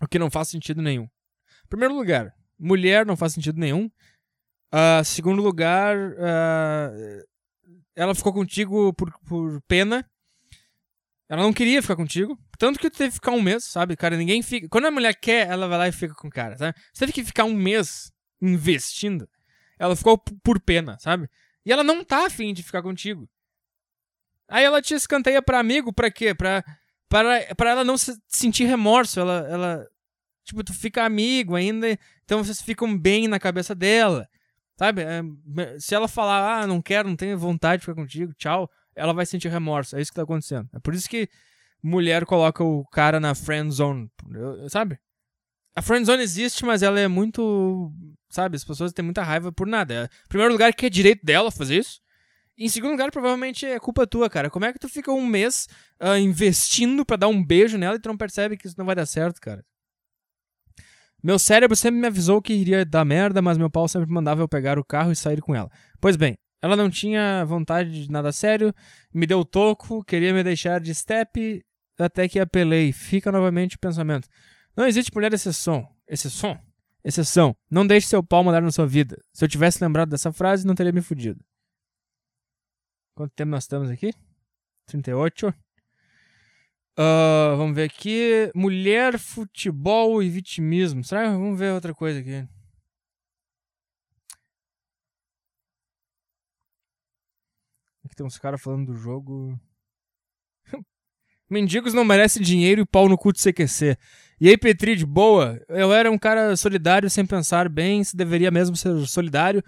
O 0.00 0.08
que 0.08 0.18
não 0.18 0.30
faz 0.30 0.48
sentido 0.48 0.80
nenhum. 0.80 1.06
Primeiro 1.68 1.94
lugar, 1.94 2.34
mulher 2.58 3.04
não 3.04 3.14
faz 3.14 3.34
sentido 3.34 3.60
nenhum. 3.60 3.90
Uh, 4.72 5.04
segundo 5.04 5.42
lugar, 5.42 5.94
uh, 6.12 7.26
ela 7.94 8.14
ficou 8.14 8.32
contigo 8.32 8.90
por, 8.94 9.12
por 9.28 9.60
pena. 9.68 10.02
Ela 11.28 11.42
não 11.42 11.52
queria 11.52 11.82
ficar 11.82 11.96
contigo. 11.96 12.38
Tanto 12.58 12.78
que 12.78 12.88
tu 12.88 12.96
teve 12.96 13.10
que 13.10 13.16
ficar 13.16 13.32
um 13.32 13.42
mês, 13.42 13.64
sabe? 13.64 13.96
Cara, 13.96 14.16
ninguém 14.16 14.40
fica. 14.40 14.66
Quando 14.70 14.86
a 14.86 14.90
mulher 14.90 15.14
quer, 15.14 15.46
ela 15.46 15.68
vai 15.68 15.76
lá 15.76 15.88
e 15.88 15.92
fica 15.92 16.14
com 16.14 16.28
o 16.28 16.30
cara, 16.30 16.56
sabe? 16.56 16.74
Você 16.90 17.00
teve 17.00 17.12
que 17.12 17.22
ficar 17.22 17.44
um 17.44 17.52
mês 17.52 18.10
investindo, 18.40 19.28
ela 19.78 19.96
ficou 19.96 20.18
por 20.18 20.60
pena, 20.60 20.98
sabe? 20.98 21.28
E 21.64 21.72
ela 21.72 21.82
não 21.82 22.04
tá 22.04 22.26
afim 22.26 22.52
de 22.52 22.62
ficar 22.62 22.82
contigo. 22.82 23.28
Aí 24.48 24.64
ela 24.64 24.80
te 24.80 24.94
escanteia 24.94 25.42
pra 25.42 25.58
amigo, 25.58 25.92
pra 25.92 26.10
quê? 26.10 26.34
Pra, 26.34 26.64
pra, 27.08 27.54
pra 27.56 27.70
ela 27.70 27.84
não 27.84 27.98
se 27.98 28.16
sentir 28.28 28.64
remorso. 28.64 29.18
Ela, 29.18 29.46
ela. 29.50 29.86
Tipo, 30.44 30.62
tu 30.62 30.72
fica 30.72 31.04
amigo 31.04 31.56
ainda, 31.56 31.98
então 32.24 32.42
vocês 32.42 32.62
ficam 32.62 32.96
bem 32.96 33.26
na 33.26 33.40
cabeça 33.40 33.74
dela. 33.74 34.28
Sabe? 34.78 35.02
É, 35.02 35.22
se 35.80 35.94
ela 35.94 36.06
falar, 36.06 36.60
ah, 36.60 36.66
não 36.66 36.80
quero, 36.80 37.08
não 37.08 37.16
tenho 37.16 37.36
vontade 37.36 37.80
de 37.80 37.86
ficar 37.86 38.00
contigo, 38.00 38.32
tchau, 38.34 38.70
ela 38.94 39.12
vai 39.12 39.26
sentir 39.26 39.48
remorso. 39.48 39.96
É 39.96 40.00
isso 40.00 40.12
que 40.12 40.16
tá 40.16 40.22
acontecendo. 40.22 40.68
É 40.72 40.78
por 40.78 40.94
isso 40.94 41.08
que 41.08 41.28
mulher 41.82 42.24
coloca 42.24 42.62
o 42.62 42.84
cara 42.86 43.18
na 43.18 43.34
friend 43.34 43.74
zone, 43.74 44.10
sabe? 44.68 45.00
A 45.76 45.82
friendzone 45.82 46.22
existe, 46.22 46.64
mas 46.64 46.82
ela 46.82 46.98
é 46.98 47.06
muito. 47.06 47.92
Sabe, 48.28 48.56
as 48.56 48.64
pessoas 48.64 48.92
têm 48.92 49.04
muita 49.04 49.22
raiva 49.22 49.52
por 49.52 49.66
nada. 49.66 49.94
É, 49.94 50.04
em 50.04 50.28
primeiro 50.28 50.52
lugar, 50.52 50.74
que 50.74 50.86
é 50.86 50.90
direito 50.90 51.24
dela 51.24 51.50
fazer 51.50 51.78
isso. 51.78 52.00
E 52.58 52.64
em 52.64 52.68
segundo 52.68 52.92
lugar, 52.92 53.10
provavelmente 53.10 53.66
é 53.66 53.78
culpa 53.78 54.06
tua, 54.06 54.30
cara. 54.30 54.48
Como 54.48 54.64
é 54.64 54.72
que 54.72 54.78
tu 54.78 54.88
fica 54.88 55.12
um 55.12 55.26
mês 55.26 55.68
uh, 56.00 56.16
investindo 56.16 57.04
para 57.04 57.16
dar 57.16 57.28
um 57.28 57.44
beijo 57.44 57.76
nela 57.76 57.96
e 57.96 58.00
tu 58.00 58.08
não 58.08 58.16
percebe 58.16 58.56
que 58.56 58.66
isso 58.66 58.76
não 58.78 58.86
vai 58.86 58.94
dar 58.94 59.06
certo, 59.06 59.40
cara? 59.40 59.62
Meu 61.22 61.38
cérebro 61.38 61.76
sempre 61.76 62.00
me 62.00 62.06
avisou 62.06 62.40
que 62.40 62.52
iria 62.52 62.84
dar 62.84 63.04
merda, 63.04 63.42
mas 63.42 63.58
meu 63.58 63.70
pau 63.70 63.86
sempre 63.88 64.10
mandava 64.10 64.42
eu 64.42 64.48
pegar 64.48 64.78
o 64.78 64.84
carro 64.84 65.12
e 65.12 65.16
sair 65.16 65.40
com 65.40 65.54
ela. 65.54 65.70
Pois 66.00 66.16
bem, 66.16 66.38
ela 66.62 66.76
não 66.76 66.88
tinha 66.88 67.44
vontade 67.44 68.04
de 68.04 68.10
nada 68.10 68.32
sério, 68.32 68.74
me 69.12 69.26
deu 69.26 69.44
toco, 69.44 70.04
queria 70.04 70.32
me 70.32 70.42
deixar 70.42 70.80
de 70.80 70.94
step, 70.94 71.64
até 71.98 72.28
que 72.28 72.38
apelei. 72.38 72.92
Fica 72.92 73.30
novamente 73.32 73.76
o 73.76 73.78
pensamento. 73.78 74.28
Não 74.76 74.86
existe 74.86 75.12
mulher 75.14 75.32
exceção. 75.32 75.88
Exceção? 76.08 76.58
Exceção. 77.06 77.56
Não 77.70 77.86
deixe 77.86 78.08
seu 78.08 78.20
pau 78.20 78.42
mandar 78.42 78.60
na 78.60 78.72
sua 78.72 78.84
vida. 78.84 79.16
Se 79.32 79.44
eu 79.44 79.48
tivesse 79.48 79.82
lembrado 79.82 80.10
dessa 80.10 80.32
frase, 80.32 80.66
não 80.66 80.74
teria 80.74 80.90
me 80.90 81.00
fudido. 81.00 81.40
Quanto 83.14 83.32
tempo 83.32 83.52
nós 83.52 83.62
estamos 83.62 83.88
aqui? 83.88 84.12
38. 84.86 85.48
Uh, 85.48 85.54
ah, 86.96 87.54
vamos 87.56 87.76
ver 87.76 87.84
aqui. 87.84 88.50
Mulher, 88.56 89.20
futebol 89.20 90.20
e 90.20 90.28
vitimismo. 90.28 91.04
Será 91.04 91.30
vamos 91.30 91.56
ver 91.56 91.72
outra 91.72 91.94
coisa 91.94 92.18
aqui? 92.18 92.44
Aqui 98.04 98.16
tem 98.16 98.26
uns 98.26 98.36
caras 98.36 98.60
falando 98.60 98.86
do 98.86 98.94
jogo. 98.96 99.56
Mendigos 101.48 101.94
não 101.94 102.04
merecem 102.04 102.42
dinheiro 102.42 102.80
e 102.80 102.86
pau 102.86 103.08
no 103.08 103.16
cu 103.16 103.32
de 103.32 103.40
CQC. 103.40 103.96
E 104.40 104.48
aí, 104.48 104.58
Petri, 104.58 104.96
de 104.96 105.06
boa, 105.06 105.60
eu 105.68 105.92
era 105.92 106.10
um 106.10 106.18
cara 106.18 106.56
solidário 106.56 107.08
sem 107.08 107.24
pensar 107.24 107.68
bem 107.68 108.04
se 108.04 108.16
deveria 108.16 108.50
mesmo 108.50 108.76
ser 108.76 109.06
solidário 109.06 109.62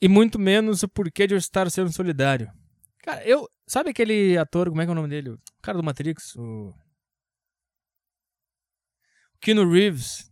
e 0.00 0.08
muito 0.08 0.38
menos 0.38 0.82
o 0.82 0.88
porquê 0.88 1.26
de 1.26 1.34
eu 1.34 1.38
estar 1.38 1.70
sendo 1.70 1.92
solidário. 1.92 2.50
Cara, 3.02 3.24
eu. 3.26 3.48
Sabe 3.66 3.90
aquele 3.90 4.36
ator, 4.36 4.68
como 4.68 4.82
é 4.82 4.84
que 4.84 4.88
é 4.88 4.92
o 4.92 4.96
nome 4.96 5.08
dele? 5.08 5.30
O 5.30 5.38
cara 5.62 5.78
do 5.78 5.84
Matrix, 5.84 6.34
o. 6.36 6.74
Keanu 9.40 9.70
Reeves. 9.70 10.30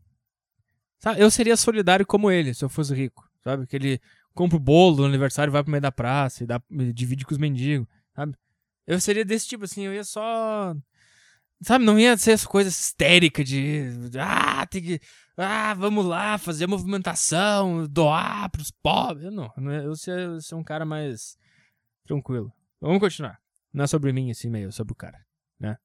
Sabe? 0.98 1.20
Eu 1.20 1.30
seria 1.30 1.56
solidário 1.56 2.04
como 2.04 2.30
ele, 2.30 2.52
se 2.52 2.64
eu 2.64 2.68
fosse 2.68 2.92
rico. 2.94 3.28
Sabe? 3.44 3.66
Que 3.66 3.76
ele 3.76 4.00
compra 4.34 4.56
o 4.56 4.60
bolo 4.60 4.98
no 4.98 5.04
aniversário, 5.04 5.52
vai 5.52 5.62
pro 5.62 5.70
meio 5.70 5.80
da 5.80 5.92
praça 5.92 6.42
e 6.42 6.46
dá, 6.46 6.60
divide 6.92 7.24
com 7.24 7.32
os 7.32 7.38
mendigos. 7.38 7.86
Sabe? 8.14 8.34
Eu 8.86 9.00
seria 9.00 9.24
desse 9.24 9.46
tipo, 9.46 9.64
assim, 9.64 9.82
eu 9.82 9.94
ia 9.94 10.04
só. 10.04 10.74
Sabe, 11.60 11.84
não 11.84 11.98
ia 11.98 12.16
ser 12.16 12.32
essa 12.32 12.46
coisa 12.46 12.68
histérica 12.68 13.42
de. 13.42 13.90
Ah, 14.18 14.64
tem 14.66 14.82
que. 14.82 15.00
Ah, 15.36 15.74
vamos 15.74 16.04
lá, 16.04 16.38
fazer 16.38 16.66
movimentação, 16.66 17.86
doar 17.86 18.48
pros 18.50 18.70
pobres. 18.70 19.24
Eu 19.24 19.30
não, 19.32 19.52
eu 19.72 19.96
sou, 19.96 20.14
eu 20.14 20.40
sou 20.40 20.58
um 20.58 20.64
cara 20.64 20.84
mais 20.84 21.36
tranquilo. 22.06 22.52
Vamos 22.80 23.00
continuar. 23.00 23.40
Não 23.72 23.84
é 23.84 23.86
sobre 23.86 24.12
mim, 24.12 24.30
assim, 24.30 24.48
meio, 24.48 24.68
é 24.68 24.72
sobre 24.72 24.92
o 24.92 24.96
cara, 24.96 25.18
né? 25.58 25.76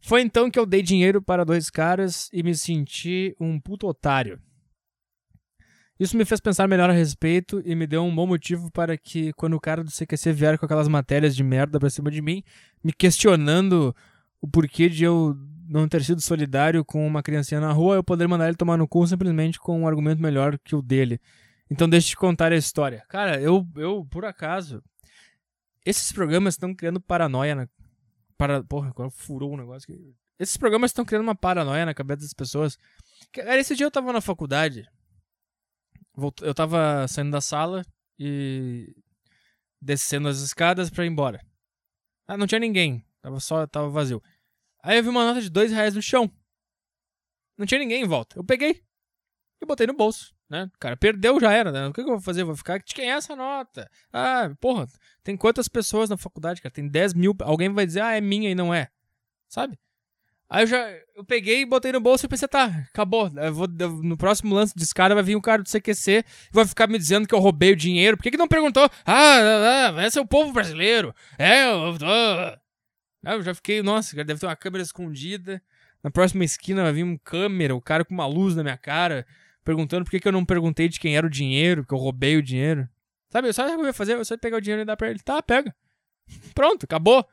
Foi 0.00 0.20
então 0.20 0.50
que 0.50 0.58
eu 0.58 0.66
dei 0.66 0.82
dinheiro 0.82 1.20
para 1.20 1.44
dois 1.44 1.70
caras 1.70 2.28
e 2.32 2.42
me 2.42 2.54
senti 2.54 3.34
um 3.40 3.58
puto 3.58 3.86
otário. 3.86 4.40
Isso 5.98 6.16
me 6.16 6.24
fez 6.24 6.40
pensar 6.40 6.68
melhor 6.68 6.90
a 6.90 6.92
respeito 6.92 7.62
e 7.64 7.74
me 7.74 7.86
deu 7.86 8.02
um 8.02 8.14
bom 8.14 8.26
motivo 8.26 8.70
para 8.70 8.98
que, 8.98 9.32
quando 9.34 9.54
o 9.54 9.60
cara 9.60 9.82
do 9.82 9.90
CQC 9.90 10.32
vier 10.32 10.58
com 10.58 10.66
aquelas 10.66 10.88
matérias 10.88 11.36
de 11.36 11.44
merda 11.44 11.78
pra 11.78 11.88
cima 11.88 12.10
de 12.10 12.20
mim, 12.20 12.42
me 12.82 12.92
questionando 12.92 13.94
o 14.44 14.48
porquê 14.48 14.88
de 14.88 15.04
eu 15.04 15.34
não 15.66 15.88
ter 15.88 16.04
sido 16.04 16.20
solidário 16.20 16.84
com 16.84 17.06
uma 17.06 17.22
criancinha 17.22 17.60
na 17.60 17.72
rua, 17.72 17.96
eu 17.96 18.04
poder 18.04 18.28
mandar 18.28 18.48
ele 18.48 18.56
tomar 18.56 18.76
no 18.76 18.86
cu 18.86 19.06
simplesmente 19.06 19.58
com 19.58 19.80
um 19.80 19.88
argumento 19.88 20.20
melhor 20.20 20.58
que 20.58 20.76
o 20.76 20.82
dele. 20.82 21.18
Então 21.70 21.88
deixa 21.88 22.08
eu 22.08 22.10
te 22.10 22.16
contar 22.16 22.52
a 22.52 22.56
história. 22.56 23.04
Cara, 23.08 23.40
eu, 23.40 23.66
eu 23.76 24.06
por 24.10 24.24
acaso, 24.24 24.82
esses 25.84 26.12
programas 26.12 26.54
estão 26.54 26.74
criando 26.74 27.00
paranoia 27.00 27.54
na. 27.54 27.68
Para... 28.36 28.62
Porra, 28.64 28.90
agora 28.90 29.10
furou 29.10 29.52
o 29.52 29.54
um 29.54 29.56
negócio 29.56 29.90
aqui. 29.90 30.14
Esses 30.38 30.56
programas 30.56 30.90
estão 30.90 31.04
criando 31.04 31.22
uma 31.22 31.34
paranoia 31.34 31.86
na 31.86 31.94
cabeça 31.94 32.20
das 32.20 32.34
pessoas. 32.34 32.76
Cara, 33.32 33.58
esse 33.58 33.74
dia 33.74 33.86
eu 33.86 33.90
tava 33.90 34.12
na 34.12 34.20
faculdade 34.20 34.86
eu 36.42 36.54
tava 36.54 37.06
saindo 37.08 37.30
da 37.30 37.40
sala 37.40 37.84
e 38.18 38.94
descendo 39.80 40.28
as 40.28 40.38
escadas 40.38 40.90
pra 40.90 41.04
ir 41.04 41.08
embora. 41.08 41.40
Ah, 42.26 42.36
não 42.36 42.46
tinha 42.46 42.60
ninguém. 42.60 43.04
Tava 43.20 43.40
só, 43.40 43.66
tava 43.66 43.88
vazio. 43.88 44.22
Aí 44.84 44.98
eu 44.98 45.02
vi 45.02 45.08
uma 45.08 45.24
nota 45.24 45.40
de 45.40 45.48
dois 45.48 45.72
reais 45.72 45.94
no 45.94 46.02
chão. 46.02 46.30
Não 47.56 47.64
tinha 47.64 47.80
ninguém 47.80 48.02
em 48.02 48.06
volta. 48.06 48.38
Eu 48.38 48.44
peguei 48.44 48.82
e 49.62 49.64
botei 49.64 49.86
no 49.86 49.94
bolso, 49.94 50.34
né? 50.48 50.70
Cara 50.78 50.94
perdeu, 50.94 51.40
já 51.40 51.50
era, 51.50 51.72
né? 51.72 51.86
O 51.86 51.92
que, 51.92 52.02
eu 52.02 52.06
vou 52.06 52.20
fazer? 52.20 52.44
vou 52.44 52.54
ficar. 52.54 52.78
De 52.78 52.94
quem 52.94 53.10
é 53.10 53.14
essa 53.14 53.34
nota? 53.34 53.90
Ah, 54.12 54.50
porra, 54.60 54.86
tem 55.22 55.38
quantas 55.38 55.68
pessoas 55.68 56.10
na 56.10 56.18
faculdade, 56.18 56.60
cara? 56.60 56.72
Tem 56.72 56.86
10 56.86 57.14
mil. 57.14 57.34
Alguém 57.40 57.72
vai 57.72 57.86
dizer, 57.86 58.00
ah, 58.00 58.12
é 58.14 58.20
minha 58.20 58.50
e 58.50 58.54
não 58.54 58.74
é. 58.74 58.90
Sabe? 59.48 59.78
Aí 60.50 60.64
eu 60.64 60.66
já 60.66 60.86
eu 61.16 61.24
peguei 61.24 61.62
e 61.62 61.66
botei 61.66 61.90
no 61.90 62.00
bolso 62.00 62.26
e 62.26 62.28
pensei, 62.28 62.46
tá, 62.46 62.66
acabou. 62.92 63.30
Eu 63.34 63.54
vou, 63.54 63.66
eu, 63.80 63.90
no 64.02 64.18
próximo 64.18 64.54
lance 64.54 64.74
de 64.76 64.82
escada 64.82 65.14
vai 65.14 65.24
vir 65.24 65.34
um 65.34 65.40
cara 65.40 65.62
do 65.62 65.70
CQC 65.70 66.18
e 66.18 66.24
vai 66.52 66.66
ficar 66.66 66.86
me 66.88 66.98
dizendo 66.98 67.26
que 67.26 67.34
eu 67.34 67.38
roubei 67.38 67.72
o 67.72 67.76
dinheiro. 67.76 68.18
Por 68.18 68.24
que, 68.24 68.32
que 68.32 68.36
não 68.36 68.48
perguntou? 68.48 68.84
Ah, 69.06 69.38
ah, 69.38 69.94
ah 69.96 70.06
esse 70.06 70.18
é 70.18 70.20
o 70.20 70.26
povo 70.26 70.52
brasileiro. 70.52 71.14
É, 71.38 71.64
eu, 71.64 71.96
eu 73.32 73.42
já 73.42 73.54
fiquei, 73.54 73.82
nossa, 73.82 74.14
deve 74.24 74.38
ter 74.38 74.46
uma 74.46 74.56
câmera 74.56 74.82
escondida. 74.82 75.62
Na 76.02 76.10
próxima 76.10 76.44
esquina 76.44 76.82
vai 76.82 76.92
vir 76.92 77.04
um 77.04 77.16
câmera, 77.16 77.74
o 77.74 77.80
cara 77.80 78.04
com 78.04 78.12
uma 78.12 78.26
luz 78.26 78.54
na 78.54 78.62
minha 78.62 78.76
cara, 78.76 79.26
perguntando 79.64 80.04
por 80.04 80.10
que, 80.10 80.20
que 80.20 80.28
eu 80.28 80.32
não 80.32 80.44
perguntei 80.44 80.88
de 80.88 81.00
quem 81.00 81.16
era 81.16 81.26
o 81.26 81.30
dinheiro, 81.30 81.84
que 81.84 81.94
eu 81.94 81.98
roubei 81.98 82.36
o 82.36 82.42
dinheiro. 82.42 82.88
Sabe, 83.30 83.48
o 83.48 83.54
que 83.54 83.60
eu 83.60 83.86
ia 83.86 83.92
fazer? 83.92 84.12
Eu 84.14 84.24
só 84.24 84.34
ia 84.34 84.38
pegar 84.38 84.58
o 84.58 84.60
dinheiro 84.60 84.82
e 84.82 84.84
dar 84.84 84.96
pra 84.96 85.10
ele. 85.10 85.18
Tá, 85.18 85.42
pega. 85.42 85.74
Pronto, 86.54 86.84
acabou. 86.84 87.26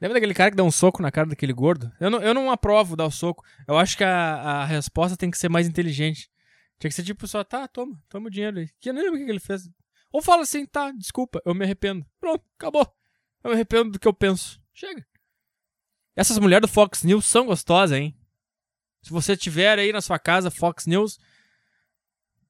Lembra 0.00 0.14
daquele 0.14 0.34
cara 0.34 0.50
que 0.50 0.56
dá 0.56 0.62
um 0.62 0.70
soco 0.70 1.02
na 1.02 1.10
cara 1.10 1.28
daquele 1.28 1.52
gordo? 1.52 1.90
Eu 1.98 2.08
não, 2.08 2.20
eu 2.20 2.32
não 2.32 2.50
aprovo 2.50 2.94
dar 2.94 3.06
o 3.06 3.10
soco. 3.10 3.44
Eu 3.66 3.76
acho 3.76 3.96
que 3.96 4.04
a, 4.04 4.60
a 4.62 4.64
resposta 4.64 5.16
tem 5.16 5.30
que 5.30 5.38
ser 5.38 5.48
mais 5.48 5.66
inteligente. 5.66 6.30
Tinha 6.78 6.88
que 6.88 6.94
ser 6.94 7.02
tipo 7.02 7.26
só, 7.26 7.42
tá, 7.42 7.66
toma, 7.66 8.00
toma 8.08 8.28
o 8.28 8.30
dinheiro 8.30 8.60
aí. 8.60 8.68
Que 8.78 8.90
eu 8.90 8.94
não 8.94 9.02
lembro 9.02 9.20
o 9.20 9.24
que 9.24 9.30
ele 9.30 9.40
fez. 9.40 9.68
Ou 10.12 10.22
fala 10.22 10.42
assim, 10.42 10.64
tá, 10.64 10.92
desculpa, 10.92 11.42
eu 11.44 11.54
me 11.54 11.64
arrependo. 11.64 12.06
Pronto, 12.20 12.44
acabou. 12.56 12.86
Eu 13.42 13.50
me 13.50 13.54
arrependo 13.54 13.92
do 13.92 13.98
que 13.98 14.08
eu 14.08 14.12
penso. 14.12 14.60
Chega. 14.72 15.06
Essas 16.16 16.38
mulheres 16.38 16.68
do 16.68 16.72
Fox 16.72 17.02
News 17.02 17.26
são 17.26 17.46
gostosas, 17.46 17.96
hein? 17.96 18.14
Se 19.02 19.10
você 19.10 19.36
tiver 19.36 19.78
aí 19.78 19.92
na 19.92 20.00
sua 20.00 20.18
casa 20.18 20.50
Fox 20.50 20.86
News, 20.86 21.18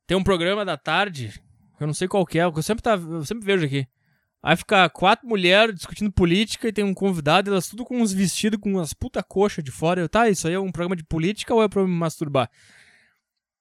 tem 0.06 0.16
um 0.16 0.24
programa 0.24 0.64
da 0.64 0.76
tarde, 0.76 1.40
eu 1.78 1.86
não 1.86 1.94
sei 1.94 2.08
qual 2.08 2.24
que 2.24 2.38
é, 2.38 2.44
eu 2.44 2.62
sempre, 2.62 2.82
tá, 2.82 2.94
eu 2.94 3.24
sempre 3.24 3.44
vejo 3.44 3.66
aqui. 3.66 3.86
Aí 4.42 4.56
fica 4.56 4.88
quatro 4.88 5.28
mulheres 5.28 5.74
discutindo 5.74 6.12
política 6.12 6.68
e 6.68 6.72
tem 6.72 6.84
um 6.84 6.94
convidado, 6.94 7.50
elas 7.50 7.68
tudo 7.68 7.84
com 7.84 8.00
uns 8.00 8.12
vestidos 8.12 8.58
com 8.60 8.70
umas 8.70 8.94
puta 8.94 9.22
coxa 9.22 9.62
de 9.62 9.70
fora. 9.70 10.00
Eu, 10.00 10.08
tá, 10.08 10.28
isso 10.28 10.46
aí 10.46 10.54
é 10.54 10.60
um 10.60 10.72
programa 10.72 10.96
de 10.96 11.04
política 11.04 11.52
ou 11.54 11.62
é 11.62 11.68
pra 11.68 11.82
me 11.82 11.88
masturbar? 11.88 12.48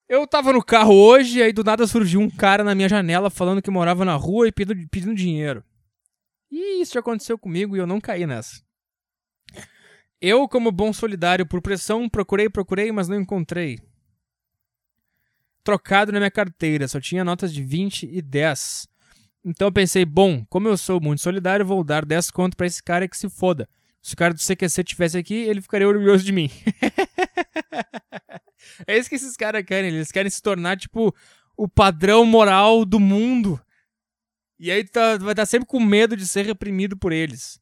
Eu 0.07 0.25
tava 0.25 0.53
no 0.53 0.63
carro 0.63 0.93
hoje, 0.93 1.41
aí 1.41 1.51
do 1.51 1.63
nada 1.63 1.85
surgiu 1.85 2.21
um 2.21 2.29
cara 2.29 2.63
na 2.63 2.73
minha 2.73 2.87
janela 2.87 3.29
falando 3.29 3.61
que 3.61 3.69
morava 3.69 4.05
na 4.05 4.15
rua 4.15 4.47
e 4.47 4.51
pedindo, 4.51 4.87
pedindo 4.89 5.15
dinheiro. 5.15 5.63
E 6.49 6.81
isso 6.81 6.93
já 6.93 6.99
aconteceu 6.99 7.37
comigo 7.37 7.75
e 7.75 7.79
eu 7.79 7.87
não 7.87 7.99
caí 7.99 8.25
nessa. 8.25 8.61
Eu, 10.19 10.47
como 10.47 10.71
bom 10.71 10.91
solidário 10.91 11.45
por 11.45 11.61
pressão, 11.61 12.09
procurei, 12.09 12.49
procurei, 12.49 12.91
mas 12.91 13.07
não 13.07 13.19
encontrei. 13.19 13.79
Trocado 15.63 16.11
na 16.11 16.19
minha 16.19 16.31
carteira, 16.31 16.87
só 16.87 16.99
tinha 16.99 17.23
notas 17.23 17.53
de 17.53 17.61
20 17.61 18.09
e 18.11 18.21
10. 18.21 18.87
Então 19.45 19.67
eu 19.67 19.71
pensei, 19.71 20.05
bom, 20.05 20.43
como 20.49 20.67
eu 20.67 20.77
sou 20.77 20.99
muito 20.99 21.21
solidário, 21.21 21.65
vou 21.65 21.83
dar 21.83 22.03
10 22.03 22.31
conto 22.31 22.57
para 22.57 22.65
esse 22.65 22.81
cara 22.81 23.07
que 23.07 23.17
se 23.17 23.29
foda. 23.29 23.69
Se 24.01 24.13
o 24.13 24.17
cara 24.17 24.33
do 24.33 24.39
CQC 24.39 24.83
tivesse 24.83 25.17
aqui, 25.17 25.35
ele 25.35 25.61
ficaria 25.61 25.87
orgulhoso 25.87 26.23
de 26.23 26.31
mim. 26.31 26.49
é 28.87 28.97
isso 28.97 29.09
que 29.09 29.15
esses 29.15 29.35
caras 29.35 29.63
querem. 29.65 29.89
Eles 29.93 30.11
querem 30.11 30.29
se 30.29 30.41
tornar, 30.41 30.77
tipo, 30.77 31.13
o 31.55 31.67
padrão 31.67 32.25
moral 32.25 32.85
do 32.85 32.99
mundo. 32.99 33.59
E 34.59 34.71
aí 34.71 34.83
tá, 34.83 35.17
vai 35.17 35.33
estar 35.33 35.45
sempre 35.45 35.67
com 35.67 35.79
medo 35.79 36.17
de 36.17 36.27
ser 36.27 36.45
reprimido 36.45 36.97
por 36.97 37.11
eles. 37.11 37.59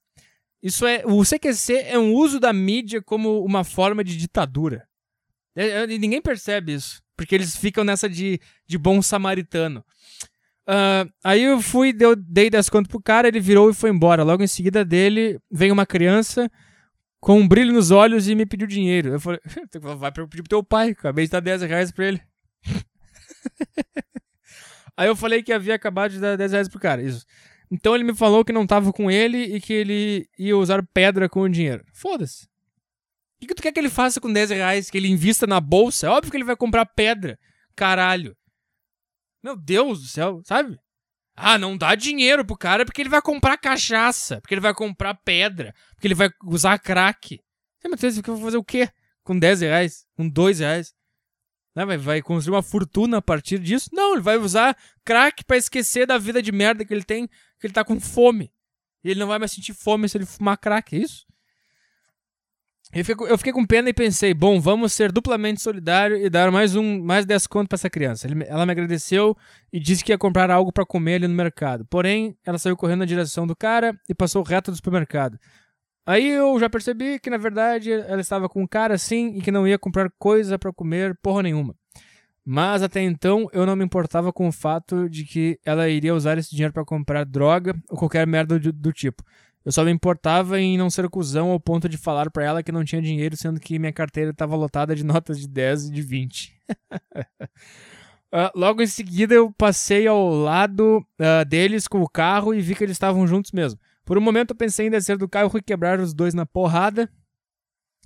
Isso 0.64 0.86
é. 0.86 1.04
O 1.06 1.24
CQC 1.24 1.74
é 1.88 2.00
um 2.00 2.14
uso 2.14 2.40
da 2.40 2.52
mídia 2.52 3.02
como 3.02 3.44
uma 3.44 3.64
forma 3.64 4.04
de 4.04 4.18
ditadura. 4.18 4.88
É, 5.56 5.68
é, 5.84 5.88
ninguém 5.88 6.22
percebe 6.22 6.74
isso. 6.74 7.02
Porque 7.16 7.36
eles 7.36 7.56
ficam 7.56 7.84
nessa 7.84 8.10
de, 8.10 8.40
de 8.68 8.78
bom 8.78 9.02
samaritano. 9.02 9.86
Uh, 10.68 11.08
aí 11.24 11.44
eu 11.44 11.62
fui, 11.62 11.94
deu, 11.94 12.16
dei 12.16 12.50
10 12.50 12.70
conto 12.70 12.90
pro 12.90 13.00
cara, 13.00 13.28
ele 13.28 13.40
virou 13.40 13.70
e 13.70 13.74
foi 13.74 13.90
embora. 13.90 14.24
Logo 14.24 14.44
em 14.44 14.48
seguida 14.48 14.84
dele, 14.84 15.40
vem 15.52 15.72
uma 15.72 15.86
criança 15.86 16.50
com 17.20 17.40
um 17.40 17.48
brilho 17.48 17.72
nos 17.72 17.92
olhos 17.92 18.28
e 18.28 18.36
me 18.36 18.46
pediu 18.46 18.68
dinheiro. 18.68 19.10
Eu 19.10 19.20
falei, 19.20 19.40
vai 19.98 20.12
pedir 20.12 20.42
pro 20.42 20.50
teu 20.50 20.64
pai, 20.64 20.90
acabei 20.90 21.26
de 21.26 21.32
dar 21.32 21.40
10 21.40 21.62
reais 21.62 21.92
pra 21.92 22.08
ele. 22.08 22.22
aí 24.98 25.08
eu 25.08 25.16
falei 25.16 25.44
que 25.44 25.54
havia 25.54 25.76
acabado 25.76 26.12
de 26.12 26.20
dar 26.20 26.38
10 26.38 26.52
reais 26.52 26.70
pro 26.70 26.80
cara, 26.80 27.02
isso. 27.02 27.26
Então 27.70 27.96
ele 27.96 28.04
me 28.04 28.16
falou 28.16 28.46
que 28.46 28.54
não 28.54 28.68
tava 28.68 28.94
com 28.94 29.10
ele 29.10 29.56
e 29.56 29.62
que 29.62 29.74
ele 29.74 30.30
ia 30.38 30.58
usar 30.58 30.86
pedra 30.94 31.28
com 31.28 31.42
o 31.42 31.50
dinheiro. 31.50 31.84
Foda-se. 31.94 32.46
O 32.46 33.40
que, 33.42 33.48
que 33.48 33.56
tu 33.56 33.62
quer 33.62 33.72
que 33.72 33.80
ele 33.80 33.90
faça 33.90 34.22
com 34.22 34.32
10 34.32 34.52
reais? 34.52 34.90
Que 34.90 34.98
ele 34.98 35.10
invista 35.10 35.46
na 35.46 35.60
bolsa? 35.60 36.08
É 36.08 36.10
óbvio 36.10 36.32
que 36.32 36.38
ele 36.38 36.44
vai 36.44 36.56
comprar 36.56 36.86
pedra. 36.86 37.38
Caralho. 37.76 38.36
Meu 39.44 39.56
Deus 39.56 40.02
do 40.02 40.08
céu, 40.08 40.42
sabe? 40.46 40.80
Ah, 41.36 41.58
não 41.58 41.76
dá 41.78 41.96
dinheiro 41.96 42.46
pro 42.46 42.58
cara 42.58 42.86
porque 42.86 43.02
ele 43.02 43.10
vai 43.10 43.22
comprar 43.22 43.58
cachaça, 43.58 44.40
porque 44.40 44.54
ele 44.54 44.62
vai 44.62 44.74
comprar 44.74 45.14
pedra, 45.16 45.74
porque 45.94 46.08
ele 46.08 46.16
vai 46.16 46.30
usar 46.46 46.80
crack. 46.80 47.42
Meu 47.84 47.96
Deus, 47.96 48.18
vai 48.18 48.42
fazer 48.42 48.58
o 48.58 48.64
quê? 48.64 48.90
Com 49.24 49.38
10 49.38 49.62
reais? 49.62 50.06
Com 50.16 50.28
2 50.28 50.60
reais? 50.60 50.94
Né? 51.76 51.86
Vai, 51.86 51.98
vai 51.98 52.22
construir 52.22 52.56
uma 52.56 52.64
fortuna 52.64 53.18
a 53.18 53.22
partir 53.22 53.60
disso? 53.60 53.90
Não, 53.92 54.14
ele 54.14 54.22
vai 54.22 54.38
usar 54.38 54.78
crack 55.04 55.44
para 55.44 55.58
esquecer 55.58 56.08
da 56.08 56.18
vida 56.18 56.42
de 56.42 56.52
merda 56.52 56.86
que 56.86 56.94
ele 56.94 57.04
tem, 57.04 57.28
que 57.28 57.68
ele 57.68 57.74
tá 57.74 57.84
com 57.84 58.00
fome. 58.00 58.52
E 59.04 59.12
ele 59.12 59.20
não 59.20 59.28
vai 59.28 59.38
mais 59.38 59.52
sentir 59.52 59.74
fome 59.74 60.08
se 60.08 60.18
ele 60.18 60.26
fumar 60.26 60.58
crack, 60.58 60.96
é 60.96 61.00
isso? 61.00 61.26
Eu 62.94 63.04
fiquei, 63.04 63.28
eu 63.30 63.38
fiquei, 63.38 63.52
com 63.52 63.66
pena 63.66 63.90
e 63.90 63.94
pensei, 63.94 64.34
bom, 64.34 64.60
vamos 64.60 64.94
ser 64.94 65.12
duplamente 65.12 65.62
solidário 65.62 66.16
e 66.16 66.30
dar 66.30 66.50
mais 66.50 66.78
um, 66.78 67.04
mais 67.04 67.26
10 67.26 67.46
conto 67.48 67.68
para 67.68 67.76
essa 67.76 67.90
criança. 67.90 68.26
Ele, 68.26 68.46
ela 68.48 68.66
me 68.66 68.72
agradeceu 68.72 69.36
e 69.74 69.82
disse 69.82 70.02
que 70.02 70.14
ia 70.14 70.18
comprar 70.18 70.50
algo 70.50 70.72
para 70.72 70.86
comer 70.86 71.16
ali 71.16 71.28
no 71.28 71.34
mercado. 71.34 71.86
Porém, 71.86 72.38
ela 72.46 72.58
saiu 72.58 72.78
correndo 72.78 73.00
na 73.00 73.06
direção 73.06 73.46
do 73.46 73.56
cara 73.56 74.00
e 74.08 74.16
passou 74.16 74.42
reto 74.44 74.72
do 74.72 74.78
supermercado. 74.78 75.38
Aí 76.06 76.30
eu 76.30 76.60
já 76.60 76.70
percebi 76.70 77.20
que 77.20 77.30
na 77.30 77.38
verdade 77.38 77.92
ela 77.92 78.22
estava 78.22 78.48
com 78.48 78.62
um 78.62 78.68
cara 78.68 78.94
assim 78.94 79.36
e 79.36 79.42
que 79.42 79.52
não 79.52 79.68
ia 79.68 79.80
comprar 79.80 80.12
coisa 80.20 80.60
para 80.60 80.72
comer 80.72 81.18
porra 81.22 81.44
nenhuma. 81.44 81.76
Mas 82.46 82.84
até 82.84 83.02
então 83.02 83.50
eu 83.52 83.66
não 83.66 83.76
me 83.76 83.84
importava 83.84 84.32
com 84.32 84.48
o 84.48 84.52
fato 84.52 85.10
de 85.10 85.26
que 85.26 85.60
ela 85.66 85.90
iria 85.90 86.14
usar 86.14 86.38
esse 86.38 86.52
dinheiro 86.52 86.74
para 86.74 86.86
comprar 86.86 87.26
droga 87.26 87.76
ou 87.90 87.98
qualquer 87.98 88.28
merda 88.28 88.60
do, 88.60 88.72
do 88.72 88.94
tipo. 88.94 89.24
Eu 89.66 89.72
só 89.72 89.84
me 89.84 89.90
importava 89.90 90.60
em 90.60 90.78
não 90.78 90.92
ser 90.92 91.10
cuzão 91.10 91.50
ao 91.50 91.60
ponto 91.60 91.90
de 91.90 91.98
falar 91.98 92.30
para 92.30 92.46
ela 92.46 92.62
que 92.62 92.72
não 92.72 92.86
tinha 92.86 93.02
dinheiro, 93.02 93.36
sendo 93.36 93.60
que 93.60 93.80
minha 93.80 93.92
carteira 93.92 94.30
estava 94.30 94.56
lotada 94.56 94.96
de 94.96 95.04
notas 95.04 95.40
de 95.40 95.48
10 95.48 95.86
e 95.86 95.92
de 95.92 96.02
20. 96.04 96.54
uh, 96.70 97.50
ah, 98.32 98.52
logo 98.54 98.84
em 98.84 98.88
seguida, 98.88 99.34
eu 99.34 99.52
passei 99.52 100.06
ao 100.06 100.30
lado 100.30 101.04
uh, 101.20 101.44
deles 101.48 101.88
com 101.88 102.00
o 102.00 102.08
carro 102.08 102.54
e 102.54 102.62
vi 102.62 102.76
que 102.76 102.84
eles 102.84 102.96
estavam 102.96 103.26
juntos 103.26 103.52
mesmo. 103.52 103.80
Por 104.06 104.18
um 104.18 104.22
momento, 104.22 104.52
eu 104.52 104.56
pensei 104.56 104.88
em 104.88 104.92
descer 104.92 105.18
do 105.18 105.28
carro 105.28 105.58
e 105.58 105.62
quebrar 105.62 106.00
os 106.00 106.14
dois 106.14 106.34
na 106.34 106.46
porrada 106.46 107.12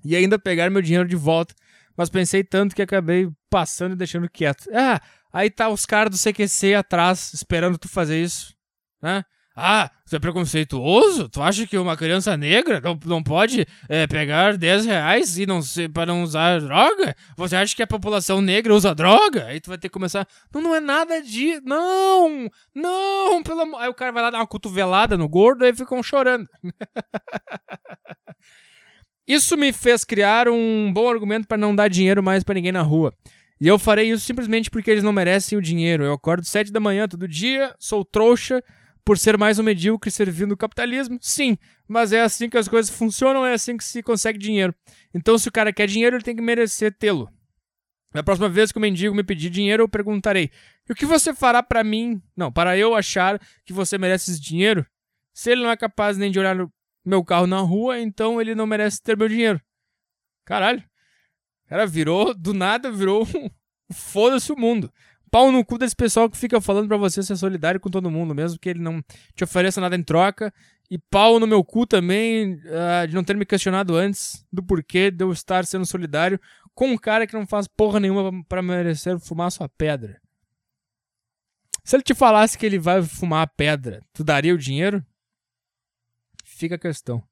e 0.04 0.16
ainda 0.16 0.40
pegar 0.40 0.70
meu 0.70 0.82
dinheiro 0.82 1.08
de 1.08 1.16
volta. 1.16 1.54
Mas 1.96 2.10
pensei 2.10 2.44
tanto 2.44 2.74
que 2.74 2.82
acabei 2.82 3.30
passando 3.50 3.92
e 3.92 3.98
deixando 3.98 4.30
quieto. 4.30 4.70
Ah, 4.74 5.02
aí 5.34 5.50
tá 5.50 5.68
os 5.68 5.86
caras 5.86 6.12
do 6.12 6.18
CQC 6.18 6.74
atrás 6.76 7.34
esperando 7.34 7.78
tu 7.78 7.90
fazer 7.90 8.24
isso, 8.24 8.56
né? 9.02 9.26
Ah, 9.56 9.92
tu 10.10 10.16
é 10.16 10.20
preconceituoso? 10.20 11.28
Tu 11.28 11.42
acha 11.42 11.68
que 11.68 11.78
uma 11.78 11.98
criança 11.98 12.38
negra 12.38 12.80
não, 12.80 12.98
não 13.06 13.22
pode 13.22 13.66
é, 13.90 14.08
pegar 14.08 14.58
10 14.58 14.86
reais 14.86 15.38
e 15.38 15.46
não 15.46 15.62
se, 15.62 15.90
para 15.90 16.06
não 16.06 16.24
usar 16.24 16.62
droga? 16.62 17.16
Você 17.36 17.56
acha 17.56 17.76
que 17.76 17.84
a 17.84 17.88
população 17.88 18.42
negra 18.42 18.74
usa 18.74 18.96
droga? 18.96 19.48
Aí 19.48 19.60
tu 19.60 19.70
vai 19.70 19.78
ter 19.78 19.90
que 19.90 19.94
começar. 19.94 20.26
Não, 20.54 20.62
não 20.62 20.76
é 20.76 20.80
nada 20.80 21.22
de. 21.22 21.60
Não! 21.62 22.50
Não! 22.74 23.44
Pelo 23.44 23.62
amor. 23.62 23.82
Aí 23.82 23.90
o 23.90 23.94
cara 23.94 24.12
vai 24.12 24.24
lá 24.24 24.30
dar 24.30 24.38
uma 24.40 24.48
cotovelada 24.48 25.18
no 25.18 25.28
gordo 25.28 25.66
e 25.66 25.76
ficam 25.76 26.02
chorando. 26.02 26.48
Isso 29.28 29.56
me 29.56 29.72
fez 29.72 30.04
criar 30.04 30.48
um 30.50 30.92
bom 30.92 31.08
argumento 31.08 31.48
para 31.48 31.58
não 31.58 31.76
dar 31.76 31.88
dinheiro 31.88 32.24
mais 32.24 32.44
para 32.44 32.56
ninguém 32.56 32.72
na 32.72 32.82
rua. 32.82 33.14
E 33.62 33.68
eu 33.68 33.78
farei 33.78 34.10
isso 34.10 34.26
simplesmente 34.26 34.72
porque 34.72 34.90
eles 34.90 35.04
não 35.04 35.12
merecem 35.12 35.58
o 35.58 35.62
dinheiro. 35.62 36.04
Eu 36.04 36.14
acordo 36.14 36.46
sete 36.46 36.72
da 36.72 36.80
manhã 36.80 37.08
todo 37.08 37.28
dia, 37.28 37.76
sou 37.78 38.06
trouxa 38.06 38.64
por 39.10 39.18
ser 39.18 39.40
mais 39.40 39.58
um 39.58 39.64
medíocre 39.64 40.12
servindo 40.12 40.52
o 40.52 40.58
capitalismo. 40.58 41.18
Sim, 41.20 41.58
mas 41.88 42.14
é 42.14 42.22
assim 42.22 42.48
que 42.48 42.60
as 42.60 42.68
coisas 42.68 42.96
funcionam, 42.96 43.44
é 43.44 43.54
assim 43.54 43.76
que 43.76 43.84
se 43.84 44.04
consegue 44.04 44.38
dinheiro. 44.38 44.72
Então, 45.12 45.36
se 45.36 45.50
o 45.50 45.52
cara 45.52 45.74
quer 45.74 45.88
dinheiro, 45.88 46.16
ele 46.16 46.24
tem 46.24 46.36
que 46.36 46.44
merecer 46.44 46.96
tê-lo. 46.96 47.28
Na 48.14 48.22
próxima 48.22 48.48
vez 48.48 48.72
que 48.72 48.78
o 48.78 48.82
mendigo 48.82 49.16
me 49.16 49.24
pedir 49.24 49.50
dinheiro, 49.50 49.82
eu 49.82 49.90
perguntarei: 49.90 50.52
o 50.88 50.94
que 50.94 51.08
você 51.08 51.34
fará 51.34 51.64
para 51.64 51.84
mim? 51.84 52.22
Não, 52.38 52.52
para 52.52 52.78
eu 52.78 52.94
achar 52.94 53.42
que 53.66 53.74
você 53.74 53.98
merece 53.98 54.30
esse 54.30 54.40
dinheiro? 54.40 54.86
Se 55.34 55.54
ele 55.54 55.64
não 55.64 55.72
é 55.72 55.76
capaz 55.76 56.16
nem 56.16 56.30
de 56.30 56.38
olhar 56.38 56.56
meu 57.04 57.26
carro 57.26 57.48
na 57.48 57.62
rua, 57.62 58.00
então 58.00 58.40
ele 58.40 58.54
não 58.54 58.68
merece 58.68 59.02
ter 59.02 59.18
meu 59.18 59.28
dinheiro. 59.28 59.60
Caralho. 60.46 60.84
O 61.66 61.70
cara 61.70 61.88
virou, 61.88 62.32
do 62.36 62.54
nada, 62.54 62.92
virou 62.92 63.28
foda-se 63.92 64.52
o 64.52 64.56
mundo. 64.56 64.94
Pau 65.32 65.52
no 65.52 65.64
cu 65.64 65.78
desse 65.78 65.96
pessoal 65.96 66.30
que 66.30 66.38
fica 66.38 66.60
falando 66.60 66.88
para 66.88 66.98
você 66.98 67.22
ser 67.22 67.36
solidário 67.38 67.80
com 67.80 67.90
todo 67.90 68.10
mundo, 68.10 68.34
mesmo 68.34 68.60
que 68.60 68.70
ele 68.70 68.80
não 68.80 69.04
te 69.36 69.44
ofereça 69.44 69.80
nada 69.80 69.96
em 69.96 70.04
troca. 70.04 70.54
E 70.90 70.98
pau 70.98 71.40
no 71.40 71.46
meu 71.46 71.64
cu 71.64 71.86
também 71.86 72.56
uh, 72.56 73.08
de 73.08 73.14
não 73.14 73.24
ter 73.24 73.36
me 73.36 73.46
questionado 73.46 73.96
antes 73.96 74.44
do 74.52 74.64
porquê 74.64 75.12
de 75.12 75.24
eu 75.24 75.32
estar 75.32 75.64
sendo 75.66 75.86
solidário 75.86 76.40
com 76.74 76.88
um 76.88 76.98
cara 76.98 77.28
que 77.28 77.36
não 77.36 77.46
faz 77.46 77.68
porra 77.68 78.00
nenhuma 78.00 78.44
para 78.46 78.62
merecer 78.62 79.20
fumar 79.20 79.52
sua 79.52 79.70
pedra. 79.70 80.20
Se 81.84 81.96
ele 81.96 82.04
te 82.04 82.16
falasse 82.16 82.58
que 82.58 82.66
ele 82.66 82.80
vai 82.80 83.04
fumar 83.04 83.44
a 83.44 83.48
pedra, 83.48 84.02
tu 84.14 84.24
daria 84.24 84.54
o 84.54 84.58
dinheiro? 84.58 85.06
Fica 86.44 86.76
a 86.76 86.80
questão. 86.80 87.24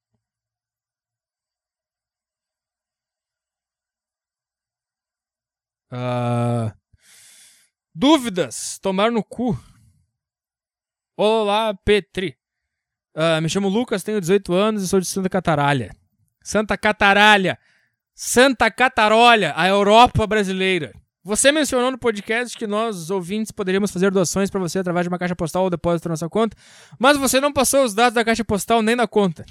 Uh, 5.91 6.71
dúvidas? 7.97 8.77
Tomar 8.79 9.11
no 9.11 9.23
cu. 9.23 9.59
Olá, 11.17 11.73
Petri. 11.73 12.37
Uh, 13.15 13.41
me 13.41 13.49
chamo 13.49 13.67
Lucas, 13.67 14.03
tenho 14.03 14.21
18 14.21 14.53
anos 14.53 14.83
e 14.83 14.87
sou 14.87 14.99
de 14.99 15.07
Santa 15.07 15.27
Cataralha. 15.27 15.91
Santa 16.43 16.77
Cataralha. 16.77 17.57
Santa 18.13 18.69
Catarolha, 18.69 19.53
a 19.55 19.67
Europa 19.67 20.27
brasileira. 20.27 20.93
Você 21.23 21.51
mencionou 21.51 21.91
no 21.91 21.97
podcast 21.97 22.55
que 22.57 22.67
nós, 22.67 23.09
ouvintes, 23.09 23.51
poderíamos 23.51 23.91
fazer 23.91 24.11
doações 24.11 24.49
para 24.49 24.59
você 24.59 24.79
através 24.79 25.03
de 25.03 25.09
uma 25.09 25.17
caixa 25.17 25.35
postal 25.35 25.63
ou 25.63 25.69
depósito 25.69 26.07
na 26.07 26.15
sua 26.15 26.29
conta, 26.29 26.55
mas 26.97 27.17
você 27.17 27.41
não 27.41 27.51
passou 27.51 27.83
os 27.83 27.93
dados 27.93 28.13
da 28.13 28.23
caixa 28.23 28.45
postal 28.45 28.81
nem 28.81 28.95
na 28.95 29.07
conta. 29.07 29.45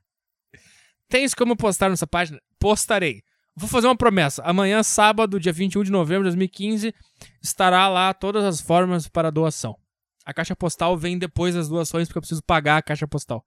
Tens 1.08 1.34
como 1.34 1.56
postar 1.56 1.90
nessa 1.90 2.06
página? 2.06 2.40
Postarei. 2.58 3.22
Vou 3.56 3.68
fazer 3.68 3.86
uma 3.86 3.96
promessa. 3.96 4.42
Amanhã, 4.42 4.82
sábado, 4.82 5.40
dia 5.40 5.52
21 5.52 5.84
de 5.84 5.90
novembro 5.90 6.24
de 6.24 6.30
2015, 6.30 6.94
estará 7.42 7.88
lá 7.88 8.14
todas 8.14 8.44
as 8.44 8.60
formas 8.60 9.08
para 9.08 9.30
doação. 9.30 9.76
A 10.24 10.32
caixa 10.32 10.54
postal 10.54 10.96
vem 10.96 11.18
depois 11.18 11.54
das 11.54 11.68
doações, 11.68 12.08
porque 12.08 12.18
eu 12.18 12.22
preciso 12.22 12.42
pagar 12.42 12.78
a 12.78 12.82
caixa 12.82 13.06
postal. 13.06 13.44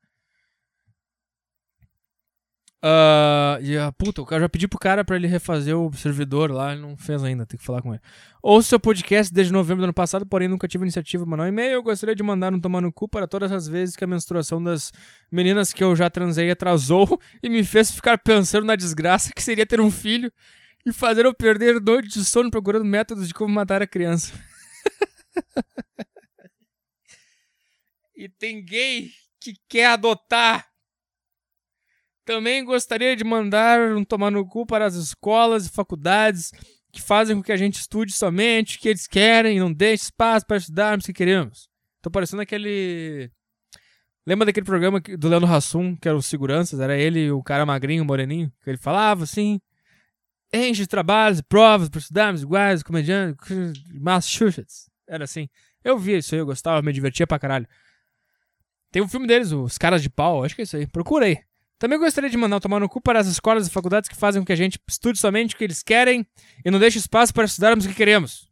Uh, 2.84 3.62
e 3.62 3.78
a 3.78 3.94
puta, 3.94 4.22
eu 4.30 4.40
já 4.42 4.50
pedi 4.50 4.68
pro 4.68 4.78
cara 4.78 5.06
pra 5.06 5.16
ele 5.16 5.26
refazer 5.26 5.74
o 5.74 5.90
servidor 5.94 6.52
lá, 6.52 6.74
ele 6.74 6.82
não 6.82 6.98
fez 6.98 7.24
ainda, 7.24 7.46
tem 7.46 7.58
que 7.58 7.66
falar 7.66 7.82
com 7.82 7.94
ele. 7.94 8.02
Ouço 8.42 8.68
seu 8.68 8.80
podcast 8.80 9.34
desde 9.34 9.54
novembro 9.54 9.84
do 9.84 9.86
ano 9.86 9.94
passado, 9.94 10.26
porém 10.26 10.50
nunca 10.50 10.68
tive 10.68 10.84
iniciativa 10.84 11.26
mandar 11.26 11.44
um 11.44 11.48
e-mail. 11.48 11.72
Eu 11.72 11.84
gostaria 11.84 12.14
de 12.14 12.22
mandar 12.22 12.54
um 12.54 12.60
tomar 12.60 12.82
no 12.82 12.92
cu 12.92 13.08
para 13.08 13.26
todas 13.26 13.54
as 13.54 13.70
vezes 13.70 13.96
que 13.96 14.04
a 14.04 14.08
menstruação 14.08 14.62
das 14.62 14.92
meninas 15.32 15.72
que 15.72 15.82
eu 15.82 15.96
já 15.96 16.10
transei 16.10 16.52
atrasou 16.52 17.18
e 17.42 17.48
me 17.48 17.64
fez 17.64 17.90
ficar 17.90 18.18
pensando 18.18 18.66
na 18.66 18.76
desgraça 18.76 19.32
que 19.34 19.42
seria 19.42 19.66
ter 19.66 19.80
um 19.80 19.90
filho 19.90 20.30
e 20.86 20.92
fazer 20.92 21.26
eu 21.26 21.34
perder 21.34 21.80
noite 21.80 22.10
de 22.10 22.26
sono 22.26 22.52
procurando 22.52 22.84
métodos 22.84 23.30
de 23.30 23.34
como 23.34 23.54
matar 23.54 23.82
a 23.82 23.88
criança. 23.88 24.34
e 28.14 28.28
tem 28.28 28.62
gay 28.62 29.10
que 29.40 29.54
quer 29.70 29.86
adotar 29.86 30.73
também 32.26 32.64
gostaria 32.64 33.16
de 33.16 33.24
mandar 33.24 33.96
um 33.96 34.04
tomar 34.04 34.32
no 34.32 34.46
cu 34.46 34.66
para 34.66 34.86
as 34.86 34.96
escolas 34.96 35.66
e 35.66 35.70
faculdades 35.70 36.52
que 36.92 37.02
fazem 37.02 37.36
com 37.36 37.44
que 37.44 37.52
a 37.52 37.58
gente 37.58 37.80
estude 37.80 38.14
somente 38.14 38.78
o 38.78 38.80
que 38.80 38.90
eles 38.90 39.08
querem 39.08 39.58
e 39.58 39.60
não 39.60 39.74
deixe 39.74 40.04
espaço 40.04 40.46
para 40.46 40.58
estudarmos 40.58 41.04
o 41.04 41.08
que 41.08 41.14
queremos. 41.14 41.68
Tô 42.02 42.12
parecendo 42.12 42.42
aquele. 42.42 43.32
Lembra 44.26 44.46
daquele 44.46 44.66
programa 44.66 45.00
do 45.00 45.28
Leandro 45.28 45.52
Hassum, 45.52 45.96
que 45.96 46.08
era 46.08 46.16
os 46.16 46.26
seguranças? 46.26 46.80
Era 46.80 46.98
ele 46.98 47.32
o 47.32 47.42
cara 47.42 47.66
magrinho, 47.66 48.06
moreninho, 48.06 48.52
que 48.64 48.70
ele 48.70 48.78
falava 48.78 49.24
assim: 49.24 49.60
enche 50.54 50.84
de 50.84 50.88
trabalhos 50.88 51.40
e 51.40 51.44
provas 51.44 51.90
para 51.90 52.00
estudarmos 52.00 52.44
iguais, 52.44 52.84
comediante, 52.84 53.38
Massachusetts. 53.94 54.90
Era 55.08 55.24
assim. 55.24 55.50
Eu 55.84 55.98
via 55.98 56.18
isso 56.18 56.36
aí, 56.36 56.40
eu 56.40 56.46
gostava, 56.46 56.82
me 56.82 56.94
divertia 56.94 57.28
pra 57.28 57.40
caralho. 57.40 57.68
Tem 58.92 59.02
um 59.02 59.08
filme 59.08 59.28
deles, 59.28 59.52
Os 59.52 59.78
Caras 59.78 60.02
de 60.04 60.10
Pau, 60.10 60.44
acho 60.44 60.56
que 60.56 60.62
é 60.62 60.64
isso 60.64 60.78
aí. 60.78 60.88
Procurei. 60.88 61.40
Também 61.84 62.00
gostaria 62.00 62.30
de 62.30 62.38
mandar 62.38 62.56
um 62.56 62.60
tomar 62.62 62.80
no 62.80 62.88
cu 62.88 63.02
para 63.02 63.20
as 63.20 63.28
escolas 63.28 63.68
e 63.68 63.70
faculdades 63.70 64.08
que 64.08 64.16
fazem 64.16 64.42
com 64.42 64.46
que 64.46 64.54
a 64.54 64.56
gente 64.56 64.80
estude 64.90 65.20
somente 65.20 65.54
o 65.54 65.58
que 65.58 65.66
eles 65.66 65.84
querem 65.84 66.26
e 66.64 66.72
não 66.72 66.80
deixe 66.80 66.98
espaço 66.98 67.34
para 67.34 67.44
estudarmos 67.44 67.84
o 67.84 67.90
que 67.90 67.94
queremos. 67.94 68.48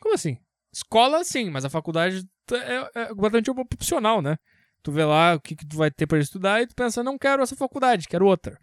Como 0.00 0.14
assim? 0.14 0.38
Escola, 0.72 1.22
sim, 1.22 1.50
mas 1.50 1.66
a 1.66 1.68
faculdade 1.68 2.26
é, 2.50 3.02
é 3.02 3.06
completamente 3.08 3.50
opcional, 3.50 4.22
né? 4.22 4.38
Tu 4.82 4.90
vê 4.90 5.04
lá 5.04 5.34
o 5.34 5.40
que, 5.40 5.54
que 5.54 5.66
tu 5.66 5.76
vai 5.76 5.90
ter 5.90 6.06
para 6.06 6.18
estudar 6.18 6.62
e 6.62 6.66
tu 6.66 6.74
pensa, 6.74 7.04
não 7.04 7.18
quero 7.18 7.42
essa 7.42 7.54
faculdade, 7.54 8.08
quero 8.08 8.24
outra. 8.24 8.58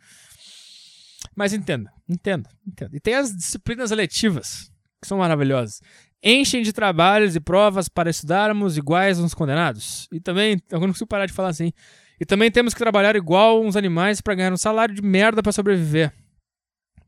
Mas 1.35 1.53
entenda, 1.53 1.93
entenda, 2.09 2.49
entenda. 2.65 2.97
E 2.97 2.99
tem 2.99 3.13
as 3.13 3.31
disciplinas 3.31 3.91
eletivas, 3.91 4.71
que 4.99 5.07
são 5.07 5.19
maravilhosas. 5.19 5.81
Enchem 6.23 6.63
de 6.63 6.73
trabalhos 6.73 7.35
e 7.35 7.39
provas 7.39 7.87
para 7.87 8.09
estudarmos 8.09 8.75
iguais 8.75 9.19
uns 9.19 9.35
condenados. 9.35 10.07
E 10.11 10.19
também, 10.19 10.59
eu 10.71 10.79
não 10.79 10.87
consigo 10.87 11.05
parar 11.05 11.27
de 11.27 11.33
falar 11.33 11.49
assim. 11.49 11.71
E 12.19 12.25
também 12.25 12.51
temos 12.51 12.73
que 12.73 12.79
trabalhar 12.79 13.15
igual 13.15 13.61
uns 13.63 13.75
animais 13.75 14.21
para 14.21 14.35
ganhar 14.35 14.53
um 14.53 14.57
salário 14.57 14.93
de 14.93 15.01
merda 15.01 15.41
para 15.41 15.51
sobreviver. 15.51 16.13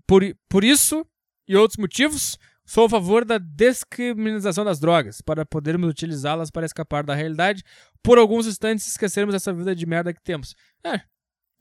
Por, 0.08 0.24
por 0.50 0.64
isso 0.64 1.06
e 1.48 1.56
outros 1.56 1.78
motivos, 1.78 2.40
sou 2.66 2.86
a 2.86 2.90
favor 2.90 3.24
da 3.24 3.38
descriminalização 3.38 4.66
das 4.66 4.80
drogas, 4.80 5.22
para 5.22 5.46
podermos 5.46 5.90
utilizá-las 5.90 6.50
para 6.50 6.66
escapar 6.66 7.04
da 7.04 7.14
realidade 7.14 7.64
por 8.02 8.18
alguns 8.18 8.48
instantes 8.48 8.88
esquecermos 8.88 9.36
essa 9.36 9.54
vida 9.54 9.76
de 9.76 9.86
merda 9.86 10.14
que 10.14 10.22
temos. 10.22 10.56
É, 10.84 11.02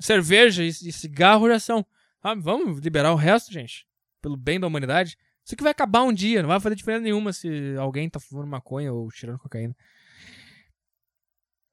cerveja 0.00 0.64
e, 0.64 0.68
e 0.68 0.92
cigarro 0.92 1.48
já 1.48 1.58
são. 1.58 1.86
Ah, 2.22 2.34
vamos 2.34 2.80
liberar 2.80 3.12
o 3.12 3.16
resto, 3.16 3.52
gente, 3.52 3.86
pelo 4.22 4.36
bem 4.36 4.58
da 4.58 4.66
humanidade. 4.66 5.16
Isso 5.44 5.54
aqui 5.54 5.62
vai 5.62 5.72
acabar 5.72 6.02
um 6.02 6.12
dia, 6.12 6.40
não 6.40 6.48
vai 6.48 6.58
fazer 6.58 6.74
diferença 6.74 7.02
nenhuma 7.02 7.32
se 7.32 7.76
alguém 7.78 8.08
tá 8.08 8.18
fumando 8.18 8.48
maconha 8.48 8.92
ou 8.92 9.10
tirando 9.10 9.38
cocaína. 9.38 9.76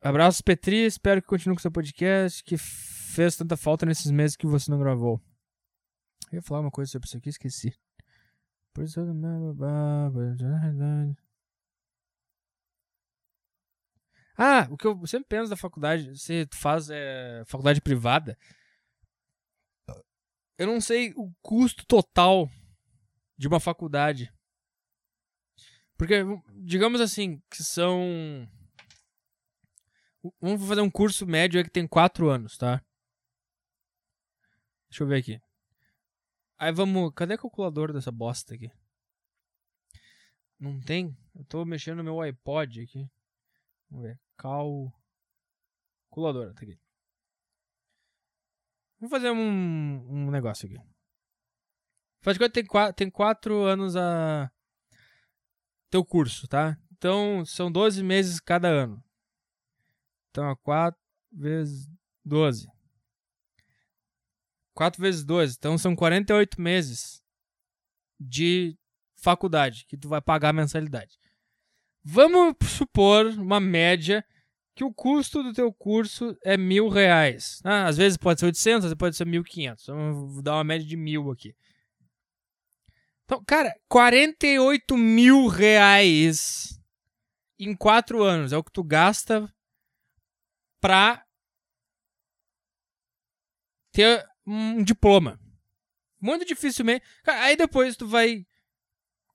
Abraços, 0.03 0.41
Petri. 0.41 0.77
Espero 0.77 1.21
que 1.21 1.27
continue 1.27 1.55
com 1.55 1.61
seu 1.61 1.71
podcast, 1.71 2.43
que 2.43 2.57
fez 2.57 3.35
tanta 3.35 3.55
falta 3.55 3.85
nesses 3.85 4.09
meses 4.09 4.35
que 4.35 4.47
você 4.47 4.71
não 4.71 4.79
gravou. 4.79 5.21
Eu 6.31 6.37
ia 6.37 6.41
falar 6.41 6.61
uma 6.61 6.71
coisa 6.71 6.91
sobre 6.91 7.07
isso 7.07 7.17
aqui, 7.17 7.29
esqueci. 7.29 7.79
Ah, 14.35 14.67
o 14.71 14.77
que 14.77 14.87
eu 14.87 15.05
sempre 15.05 15.27
penso 15.29 15.51
da 15.51 15.55
faculdade, 15.55 16.17
se 16.17 16.47
tu 16.47 16.57
faz 16.57 16.89
é, 16.89 17.43
faculdade 17.45 17.79
privada, 17.79 18.35
eu 20.57 20.65
não 20.65 20.81
sei 20.81 21.13
o 21.15 21.31
custo 21.43 21.85
total 21.85 22.49
de 23.37 23.47
uma 23.47 23.59
faculdade. 23.59 24.33
Porque, 25.95 26.23
digamos 26.55 27.01
assim, 27.01 27.39
que 27.51 27.63
são 27.63 28.49
Vamos 30.39 30.67
fazer 30.67 30.81
um 30.81 30.91
curso 30.91 31.25
médio 31.25 31.63
que 31.63 31.69
tem 31.69 31.87
4 31.87 32.29
anos, 32.29 32.57
tá? 32.57 32.83
Deixa 34.89 35.03
eu 35.03 35.07
ver 35.07 35.17
aqui. 35.17 35.41
Aí 36.57 36.71
vamos. 36.71 37.11
Cadê 37.15 37.33
a 37.33 37.37
calculadora 37.37 37.93
dessa 37.93 38.11
bosta 38.11 38.53
aqui? 38.53 38.69
Não 40.59 40.79
tem? 40.79 41.17
Eu 41.33 41.43
tô 41.45 41.65
mexendo 41.65 41.97
no 41.97 42.03
meu 42.03 42.21
iPod 42.21 42.81
aqui. 42.81 43.09
Vamos 43.89 44.05
ver. 44.05 44.19
Calculadora, 44.37 44.93
tá 46.53 46.61
aqui. 46.61 46.79
Vamos 48.99 49.09
fazer 49.09 49.31
um, 49.31 50.05
um 50.07 50.29
negócio 50.29 50.67
aqui. 50.67 50.77
Faz 52.21 52.37
conta 52.37 52.51
tem 52.51 52.65
quatro, 52.65 52.93
tem 52.93 53.09
quatro 53.09 53.63
anos 53.63 53.95
a. 53.95 54.51
Teu 55.89 56.05
curso, 56.05 56.47
tá? 56.47 56.77
Então 56.91 57.43
são 57.43 57.71
12 57.71 58.03
meses 58.03 58.39
cada 58.39 58.67
ano. 58.67 59.03
Então, 60.31 60.49
é 60.49 60.55
4 60.63 60.99
vezes 61.31 61.87
12. 62.25 62.67
4 64.73 65.01
vezes 65.01 65.23
12. 65.23 65.55
Então, 65.57 65.77
são 65.77 65.95
48 65.95 66.59
meses 66.59 67.21
de 68.19 68.77
faculdade 69.15 69.85
que 69.87 69.97
tu 69.97 70.09
vai 70.09 70.21
pagar 70.21 70.49
a 70.49 70.53
mensalidade. 70.53 71.19
Vamos 72.03 72.55
supor 72.67 73.27
uma 73.27 73.59
média 73.59 74.25
que 74.73 74.83
o 74.83 74.93
custo 74.93 75.43
do 75.43 75.53
teu 75.53 75.71
curso 75.71 76.35
é 76.43 76.57
mil 76.57 76.87
reais. 76.87 77.61
Ah, 77.63 77.85
às 77.85 77.97
vezes 77.97 78.17
pode 78.17 78.39
ser 78.39 78.47
800, 78.47 78.77
às 78.77 78.83
vezes 78.85 78.97
pode 78.97 79.15
ser 79.15 79.25
1.500. 79.25 79.83
Então, 79.83 80.27
vou 80.27 80.41
dar 80.41 80.55
uma 80.55 80.63
média 80.63 80.87
de 80.87 80.97
mil 80.97 81.29
aqui. 81.29 81.55
Então, 83.25 83.43
cara, 83.45 83.73
48 83.87 84.97
mil 84.97 85.47
reais 85.47 86.79
em 87.59 87.75
quatro 87.75 88.23
anos 88.23 88.51
é 88.51 88.57
o 88.57 88.63
que 88.63 88.71
tu 88.71 88.83
gasta 88.83 89.47
pra 90.81 91.25
ter 93.91 94.27
um 94.45 94.83
diploma. 94.83 95.39
Muito 96.19 96.45
dificilmente. 96.45 97.05
Aí 97.25 97.55
depois 97.55 97.95
tu 97.95 98.07
vai. 98.07 98.45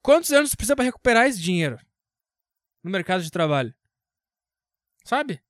Quantos 0.02 0.32
anos 0.32 0.50
tu 0.50 0.56
precisa 0.56 0.76
pra 0.76 0.84
recuperar 0.84 1.26
esse 1.26 1.40
dinheiro 1.40 1.78
no 2.82 2.90
mercado 2.90 3.22
de 3.22 3.30
trabalho? 3.30 3.74
Sabe? 5.04 5.42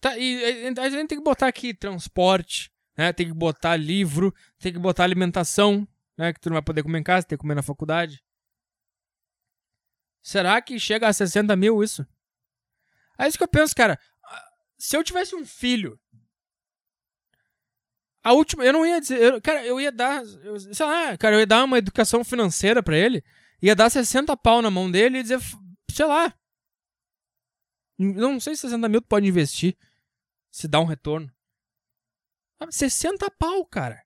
Tá, 0.00 0.16
e, 0.16 0.66
a 0.78 0.90
gente 0.90 1.08
tem 1.08 1.18
que 1.18 1.24
botar 1.24 1.48
aqui 1.48 1.74
transporte, 1.74 2.70
né? 2.96 3.12
Tem 3.12 3.26
que 3.26 3.34
botar 3.34 3.76
livro, 3.76 4.32
tem 4.58 4.72
que 4.72 4.78
botar 4.78 5.02
alimentação, 5.02 5.86
né? 6.16 6.32
Que 6.32 6.40
tu 6.40 6.48
não 6.48 6.54
vai 6.54 6.62
poder 6.62 6.82
comer 6.82 7.00
em 7.00 7.02
casa, 7.04 7.26
tem 7.26 7.36
que 7.36 7.42
comer 7.42 7.56
na 7.56 7.62
faculdade. 7.62 8.22
Será 10.22 10.60
que 10.62 10.78
chega 10.78 11.08
a 11.08 11.12
60 11.12 11.56
mil 11.56 11.82
isso? 11.82 12.06
É 13.18 13.26
isso 13.26 13.36
que 13.36 13.42
eu 13.42 13.48
penso, 13.48 13.74
cara. 13.74 13.98
Se 14.78 14.96
eu 14.96 15.02
tivesse 15.02 15.34
um 15.34 15.44
filho 15.44 15.98
a 18.22 18.32
última, 18.32 18.64
eu 18.64 18.72
não 18.72 18.84
ia 18.84 19.00
dizer, 19.00 19.20
eu, 19.20 19.40
cara, 19.40 19.64
eu 19.64 19.80
ia 19.80 19.90
dar, 19.90 20.22
eu, 20.22 20.58
sei 20.60 20.84
lá, 20.84 21.16
cara, 21.16 21.36
eu 21.36 21.40
ia 21.40 21.46
dar 21.46 21.64
uma 21.64 21.78
educação 21.78 22.22
financeira 22.22 22.82
para 22.82 22.96
ele, 22.96 23.24
ia 23.62 23.74
dar 23.74 23.88
60 23.88 24.36
pau 24.36 24.60
na 24.60 24.70
mão 24.70 24.90
dele 24.90 25.18
e 25.18 25.22
dizer, 25.22 25.40
sei 25.90 26.06
lá. 26.06 26.34
Não 27.98 28.38
sei 28.38 28.54
se 28.54 28.62
60 28.62 28.88
mil 28.88 29.00
tu 29.00 29.08
pode 29.08 29.26
investir, 29.26 29.76
se 30.50 30.68
dá 30.68 30.78
um 30.78 30.84
retorno. 30.84 31.32
60 32.70 33.30
pau, 33.30 33.64
cara. 33.64 34.04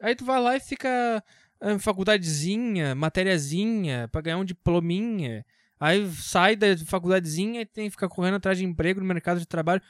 Aí 0.00 0.14
tu 0.14 0.24
vai 0.24 0.40
lá 0.40 0.56
e 0.56 0.60
fica 0.60 1.24
em 1.60 1.78
faculdadezinha, 1.78 2.94
matériazinha, 2.94 4.08
pra 4.08 4.20
ganhar 4.20 4.38
um 4.38 4.44
diplominha. 4.44 5.44
Aí 5.82 6.08
sai 6.12 6.54
da 6.54 6.78
faculdadezinha 6.86 7.60
e 7.60 7.66
tem 7.66 7.86
que 7.86 7.90
ficar 7.90 8.08
correndo 8.08 8.36
atrás 8.36 8.56
de 8.56 8.64
emprego 8.64 9.00
no 9.00 9.06
mercado 9.06 9.40
de 9.40 9.46
trabalho. 9.46 9.82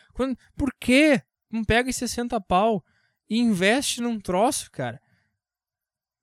Por 0.57 0.73
quê? 0.81 1.21
Não 1.51 1.63
pega 1.63 1.91
esses 1.91 2.11
60 2.11 2.41
pau 2.41 2.83
e 3.29 3.39
investe 3.39 4.01
num 4.01 4.19
troço, 4.19 4.71
cara. 4.71 4.99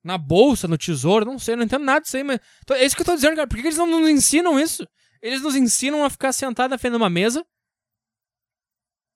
Na 0.02 0.18
bolsa, 0.18 0.66
no 0.66 0.76
tesouro, 0.76 1.24
não 1.24 1.38
sei, 1.38 1.54
não 1.54 1.62
entendo 1.62 1.84
nada 1.84 2.00
disso 2.00 2.16
aí, 2.16 2.24
mas. 2.24 2.40
É 2.72 2.84
isso 2.84 2.96
que 2.96 3.02
eu 3.02 3.06
tô 3.06 3.14
dizendo, 3.14 3.36
cara. 3.36 3.46
Por 3.46 3.60
que 3.60 3.62
eles 3.68 3.76
não 3.76 3.86
nos 3.86 4.10
ensinam 4.10 4.58
isso? 4.58 4.84
Eles 5.22 5.40
nos 5.40 5.54
ensinam 5.54 6.04
a 6.04 6.10
ficar 6.10 6.32
sentado 6.32 6.72
na 6.72 6.78
frente 6.78 6.94
de 6.94 6.96
uma 6.96 7.08
mesa. 7.08 7.46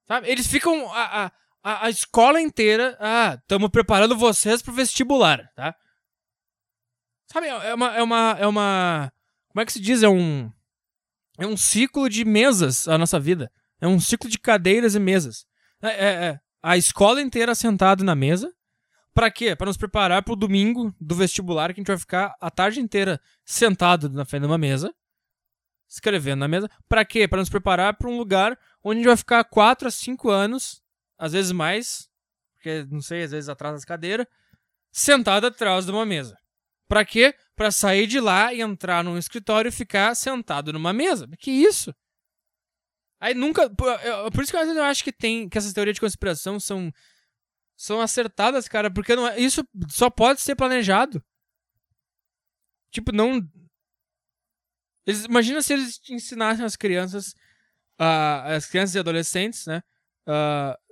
Sabe? 0.07 0.31
Eles 0.31 0.47
ficam. 0.47 0.89
A, 0.93 1.33
a, 1.65 1.87
a 1.87 1.91
escola 1.91 2.41
inteira. 2.41 2.97
Ah, 3.01 3.39
estamos 3.43 3.71
preparando 3.71 4.17
vocês 4.17 4.63
pro 4.63 4.73
vestibular, 4.73 5.51
tá? 5.57 5.75
Sabe, 7.27 7.49
é 7.49 7.75
uma, 7.75 7.97
é 7.97 8.03
uma. 8.05 8.37
É 8.39 8.47
uma. 8.47 9.14
Como 9.55 9.63
é 9.63 9.65
que 9.65 9.73
se 9.73 9.81
diz? 9.81 10.03
É 10.03 10.09
um. 10.09 10.51
É 11.39 11.47
um 11.47 11.57
ciclo 11.57 12.09
de 12.09 12.25
mesas 12.25 12.89
a 12.89 12.99
nossa 12.99 13.21
vida. 13.21 13.51
É 13.81 13.87
um 13.87 14.01
ciclo 14.01 14.29
de 14.29 14.39
cadeiras 14.39 14.97
e 14.97 14.99
mesas. 14.99 15.47
É, 15.81 15.89
é, 15.89 16.25
é. 16.27 16.41
A 16.61 16.77
escola 16.77 17.23
inteira 17.23 17.55
sentada 17.55 18.03
na 18.03 18.17
mesa. 18.17 18.53
Para 19.15 19.31
quê? 19.31 19.55
Para 19.55 19.69
nos 19.69 19.77
preparar 19.77 20.25
para 20.25 20.33
o 20.33 20.37
domingo 20.37 20.93
do 21.01 21.15
vestibular, 21.15 21.73
que 21.73 21.79
a 21.79 21.83
gente 21.83 21.87
vai 21.87 21.99
ficar 21.99 22.35
a 22.41 22.51
tarde 22.51 22.81
inteira 22.81 23.21
sentado 23.45 24.11
na 24.11 24.25
frente 24.25 24.41
de 24.43 24.49
uma 24.49 24.59
mesa, 24.59 24.93
escrevendo 25.89 26.41
na 26.41 26.49
mesa. 26.49 26.69
Para 26.89 27.05
quê? 27.05 27.29
Para 27.29 27.39
nos 27.39 27.49
preparar 27.49 27.95
para 27.95 28.09
um 28.09 28.19
lugar 28.19 28.59
onde 28.83 28.97
a 28.97 28.99
gente 28.99 29.07
vai 29.07 29.17
ficar 29.17 29.45
4 29.45 29.87
a 29.87 29.91
5 29.91 30.31
anos, 30.31 30.83
às 31.17 31.33
vezes 31.33 31.53
mais, 31.53 32.11
porque 32.55 32.85
não 32.91 33.01
sei, 33.01 33.23
às 33.23 33.31
vezes 33.31 33.49
atrás 33.49 33.75
das 33.77 33.85
cadeiras, 33.85 34.27
sentado 34.91 35.47
atrás 35.47 35.87
de 35.87 35.93
uma 35.93 36.05
mesa. 36.05 36.37
Para 36.89 37.05
quê? 37.05 37.37
Para 37.57 37.71
sair 37.71 38.07
de 38.07 38.19
lá 38.19 38.53
e 38.53 38.61
entrar 38.61 39.05
num 39.05 39.17
escritório 39.17 39.69
e 39.69 39.73
ficar 39.73 40.15
sentado 40.15 40.73
numa 40.73 40.93
mesa. 40.93 41.29
Que 41.39 41.51
isso? 41.51 41.95
Aí 43.21 43.33
nunca. 43.33 43.71
Por, 43.71 43.89
por 44.33 44.43
isso 44.43 44.53
que 44.53 44.59
eu 44.59 44.83
acho 44.83 45.03
que 45.03 45.13
tem. 45.13 45.49
Que 45.49 45.57
essas 45.57 45.73
teorias 45.73 45.95
de 45.95 46.01
conspiração 46.01 46.61
são. 46.61 46.93
São 47.77 48.01
acertadas, 48.01 48.69
cara, 48.69 48.89
porque 48.89 49.17
não 49.17 49.27
é, 49.27 49.41
isso 49.41 49.67
só 49.89 50.09
pode 50.09 50.41
ser 50.41 50.55
planejado. 50.55 51.25
Tipo, 52.91 53.13
não. 53.13 53.41
Eles, 55.07 55.25
imagina 55.25 55.61
se 55.61 55.73
eles 55.73 56.01
ensinassem 56.09 56.65
as 56.65 56.77
crianças. 56.77 57.35
Uh, 57.99 58.55
as 58.57 58.67
crianças 58.67 58.95
e 58.95 58.99
adolescentes, 58.99 59.67
né? 59.67 59.83
Uh, 60.27 60.84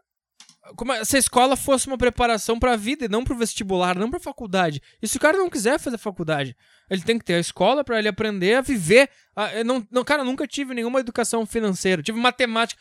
como 0.76 0.92
se 1.04 1.16
a 1.16 1.18
escola 1.18 1.56
fosse 1.56 1.88
uma 1.88 1.98
preparação 1.98 2.58
para 2.58 2.74
a 2.74 2.76
vida 2.76 3.04
e 3.04 3.08
não 3.08 3.24
para 3.24 3.34
o 3.34 3.36
vestibular, 3.36 3.98
não 3.98 4.08
para 4.08 4.20
faculdade. 4.20 4.80
E 5.02 5.08
se 5.08 5.16
o 5.16 5.20
cara 5.20 5.36
não 5.36 5.50
quiser 5.50 5.78
fazer 5.78 5.98
faculdade, 5.98 6.56
ele 6.88 7.02
tem 7.02 7.18
que 7.18 7.24
ter 7.24 7.34
a 7.34 7.40
escola 7.40 7.82
para 7.82 7.98
ele 7.98 8.08
aprender 8.08 8.54
a 8.54 8.60
viver. 8.60 9.10
A, 9.34 9.64
não, 9.64 9.86
não, 9.90 10.04
cara, 10.04 10.22
nunca 10.22 10.46
tive 10.46 10.72
nenhuma 10.72 11.00
educação 11.00 11.44
financeira. 11.44 12.02
Tive 12.02 12.18
matemática, 12.18 12.80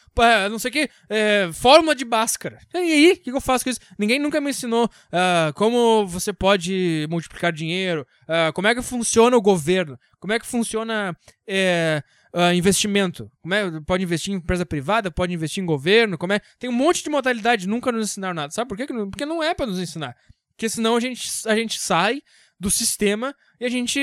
não 0.49 0.59
sei 0.59 0.69
o 0.69 0.71
que, 0.73 0.89
é, 1.09 1.49
fórmula 1.53 1.95
de 1.95 2.05
Bhaskara. 2.05 2.59
E 2.73 2.77
aí, 2.77 3.11
o 3.13 3.17
que, 3.17 3.31
eu 3.31 3.41
faço 3.41 3.63
com 3.63 3.71
isso? 3.71 3.79
Ninguém 3.97 4.19
nunca 4.19 4.39
me 4.39 4.51
ensinou 4.51 4.85
uh, 4.85 5.53
como 5.55 6.05
você 6.05 6.31
pode 6.31 7.07
multiplicar 7.09 7.51
dinheiro, 7.51 8.05
uh, 8.23 8.53
como 8.53 8.67
é 8.67 8.75
que 8.75 8.81
funciona 8.81 9.35
o 9.35 9.41
governo, 9.41 9.97
como 10.19 10.33
é 10.33 10.39
que 10.39 10.45
funciona. 10.45 11.17
É, 11.47 12.03
uh, 12.33 12.53
investimento. 12.53 13.31
Como 13.41 13.53
é? 13.53 13.81
Pode 13.81 14.03
investir 14.03 14.33
em 14.33 14.37
empresa 14.37 14.65
privada, 14.65 15.11
pode 15.11 15.33
investir 15.33 15.63
em 15.63 15.65
governo, 15.65 16.17
como 16.17 16.33
é? 16.33 16.41
Tem 16.59 16.69
um 16.69 16.73
monte 16.73 17.03
de 17.03 17.09
modalidade, 17.09 17.67
nunca 17.67 17.91
nos 17.91 18.11
ensinaram 18.11 18.33
nada. 18.33 18.51
Sabe 18.51 18.67
por 18.67 18.77
quê? 18.77 18.85
Porque 18.85 19.25
não 19.25 19.41
é 19.41 19.53
para 19.53 19.65
nos 19.65 19.79
ensinar. 19.79 20.15
Porque 20.55 20.69
senão 20.69 20.95
a 20.95 20.99
gente, 20.99 21.29
a 21.47 21.55
gente 21.55 21.79
sai 21.79 22.21
do 22.59 22.69
sistema 22.69 23.35
e 23.59 23.65
a 23.65 23.69
gente, 23.69 23.99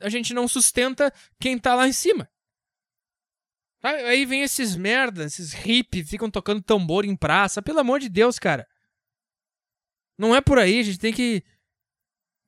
a 0.00 0.08
gente 0.08 0.32
não 0.32 0.48
sustenta 0.48 1.12
quem 1.38 1.58
tá 1.58 1.74
lá 1.74 1.86
em 1.86 1.92
cima. 1.92 2.28
Aí 3.82 4.24
vem 4.24 4.40
esses 4.40 4.76
merda, 4.76 5.24
esses 5.24 5.52
hippies, 5.52 6.08
ficam 6.08 6.30
tocando 6.30 6.62
tambor 6.62 7.04
em 7.04 7.14
praça. 7.14 7.60
Pelo 7.60 7.80
amor 7.80 8.00
de 8.00 8.08
Deus, 8.08 8.38
cara. 8.38 8.66
Não 10.16 10.34
é 10.34 10.40
por 10.40 10.58
aí, 10.58 10.80
a 10.80 10.82
gente 10.82 10.98
tem 10.98 11.12
que 11.12 11.44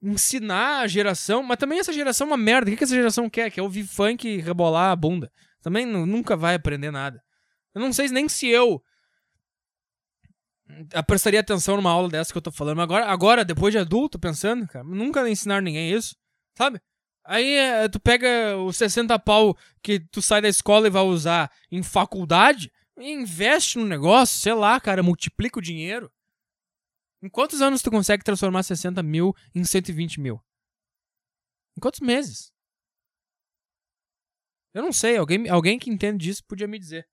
ensinar 0.06 0.80
a 0.80 0.86
geração, 0.86 1.42
mas 1.42 1.58
também 1.58 1.78
essa 1.78 1.92
geração 1.92 2.26
é 2.26 2.30
uma 2.30 2.36
merda. 2.36 2.70
O 2.70 2.76
que, 2.76 2.84
essa 2.84 2.94
geração 2.94 3.28
quer? 3.28 3.50
Quer 3.50 3.62
ouvir 3.62 3.84
funk 3.84 4.26
e 4.26 4.40
rebolar 4.40 4.90
a 4.90 4.96
bunda. 4.96 5.30
Também 5.60 5.84
nunca 5.84 6.36
vai 6.36 6.54
aprender 6.54 6.90
nada. 6.90 7.22
Eu 7.74 7.80
não 7.80 7.92
sei 7.92 8.08
nem 8.08 8.28
se 8.28 8.46
eu 8.46 8.82
prestaria 11.06 11.40
atenção 11.40 11.76
numa 11.76 11.90
aula 11.90 12.08
dessa 12.08 12.32
que 12.32 12.38
eu 12.38 12.42
tô 12.42 12.50
falando. 12.52 12.76
Mas 12.76 12.84
agora, 12.84 13.06
agora 13.06 13.44
depois 13.44 13.72
de 13.72 13.78
adulto, 13.78 14.18
pensando, 14.18 14.66
cara, 14.66 14.84
nunca 14.84 15.28
ensinar 15.28 15.60
ninguém 15.60 15.92
isso, 15.92 16.16
sabe? 16.56 16.80
Aí 17.24 17.54
é, 17.54 17.88
tu 17.88 17.98
pega 17.98 18.56
os 18.56 18.76
60 18.76 19.18
pau 19.18 19.56
que 19.82 19.98
tu 19.98 20.22
sai 20.22 20.40
da 20.40 20.48
escola 20.48 20.86
e 20.86 20.90
vai 20.90 21.02
usar 21.02 21.50
em 21.70 21.82
faculdade, 21.82 22.70
investe 22.96 23.78
no 23.78 23.84
negócio, 23.84 24.38
sei 24.38 24.54
lá, 24.54 24.78
cara, 24.80 25.02
multiplica 25.02 25.58
o 25.58 25.62
dinheiro. 25.62 26.10
Em 27.26 27.28
quantos 27.28 27.60
anos 27.60 27.82
tu 27.82 27.90
consegue 27.90 28.22
transformar 28.22 28.62
60 28.62 29.02
mil 29.02 29.34
em 29.52 29.64
120 29.64 30.20
mil? 30.20 30.40
Em 31.76 31.80
quantos 31.80 31.98
meses? 31.98 32.52
Eu 34.72 34.80
não 34.80 34.92
sei, 34.92 35.16
alguém, 35.16 35.48
alguém 35.48 35.76
que 35.76 35.90
entende 35.90 36.24
disso 36.24 36.44
podia 36.44 36.68
me 36.68 36.78
dizer. 36.78 37.08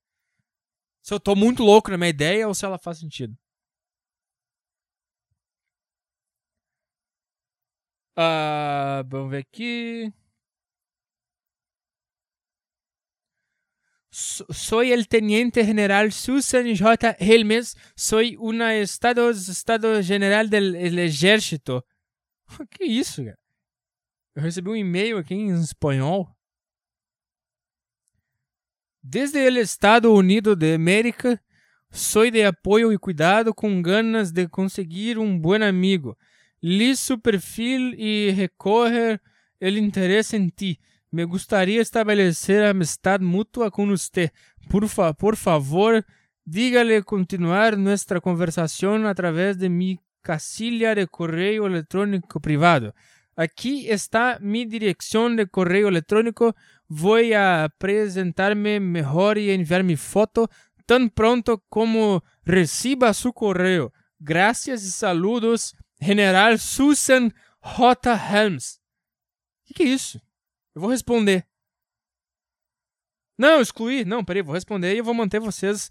Se 1.02 1.16
eu 1.16 1.20
tô 1.20 1.36
muito 1.36 1.64
louco 1.64 1.90
na 1.90 1.98
minha 1.98 2.12
ideia 2.12 2.48
ou 2.48 2.54
se 2.54 2.64
ela 2.64 2.78
faz 2.78 3.00
sentido. 3.00 3.36
Uh, 8.16 9.02
vamos 9.10 9.32
ver 9.32 9.40
aqui. 9.40 10.14
Soy 14.14 14.92
el 14.92 15.08
teniente 15.08 15.66
general 15.66 16.12
Susan 16.12 16.76
J. 16.76 17.16
Helmes, 17.20 17.76
soy 17.96 18.36
un 18.40 18.62
estado, 18.62 19.32
estado 19.32 20.04
general 20.04 20.50
del 20.50 21.00
ejército. 21.00 21.84
Que 22.70 22.86
isso, 22.86 23.24
cara? 23.26 23.38
Eu 24.36 24.44
recebi 24.44 24.70
um 24.70 24.76
e-mail 24.76 25.18
aqui 25.18 25.34
em 25.34 25.50
espanhol. 25.50 26.28
Desde 29.02 29.46
el 29.46 29.58
Estado 29.58 30.14
Unido 30.14 30.56
de 30.56 30.76
América, 30.76 31.42
soy 31.92 32.32
de 32.32 32.46
apoyo 32.46 32.92
y 32.92 32.98
cuidado 32.98 33.54
con 33.54 33.82
ganas 33.82 34.34
de 34.34 34.48
conseguir 34.48 35.18
un 35.18 35.42
buen 35.42 35.62
amigo. 35.62 36.18
Li 36.62 36.96
su 36.96 37.20
perfil 37.20 37.96
y 38.00 38.32
recoger 38.32 39.22
el 39.60 39.78
interés 39.78 40.34
en 40.34 40.52
ti. 40.52 40.80
Me 41.14 41.26
gustaría 41.26 41.80
establecer 41.80 42.66
amistad 42.66 43.20
mutua 43.20 43.70
con 43.70 43.92
usted. 43.92 44.32
Por, 44.68 44.90
fa 44.90 45.14
por 45.14 45.36
favor, 45.36 46.04
dígale 46.44 47.04
continuar 47.04 47.78
nuestra 47.78 48.20
conversación 48.20 49.06
a 49.06 49.14
través 49.14 49.60
de 49.60 49.70
mi 49.70 50.00
casilla 50.24 50.96
de 50.96 51.06
correo 51.06 51.68
electrónico 51.68 52.40
privado. 52.40 52.96
Aqui 53.36 53.88
está 53.92 54.40
minha 54.42 54.66
direção 54.66 55.36
de 55.36 55.46
correio 55.46 55.88
eletrônico. 55.88 56.56
Vou 56.90 57.20
apresentar-me 57.64 58.80
melhor 58.80 59.38
e 59.38 59.54
enviar 59.54 59.84
minha 59.84 59.96
foto 59.96 60.50
tão 60.88 61.08
pronto 61.08 61.62
como 61.70 62.24
receba 62.44 63.14
seu 63.14 63.32
correio. 63.32 63.94
Graças 64.20 64.84
e 64.84 64.92
saludos, 64.92 65.76
General 66.02 66.58
Susan 66.58 67.30
J. 67.62 68.16
Helms. 68.16 68.80
O 69.62 69.68
que, 69.68 69.74
que 69.76 69.84
é 69.84 69.88
isso? 69.90 70.20
Eu 70.76 70.82
vou 70.82 70.90
responder. 70.90 71.46
Não, 73.38 73.62
excluir. 73.62 74.06
Não, 74.06 74.24
peraí, 74.24 74.42
vou 74.42 74.54
responder 74.54 74.94
e 74.94 75.00
eu 75.00 75.04
vou 75.04 75.14
manter 75.14 75.40
vocês 75.40 75.90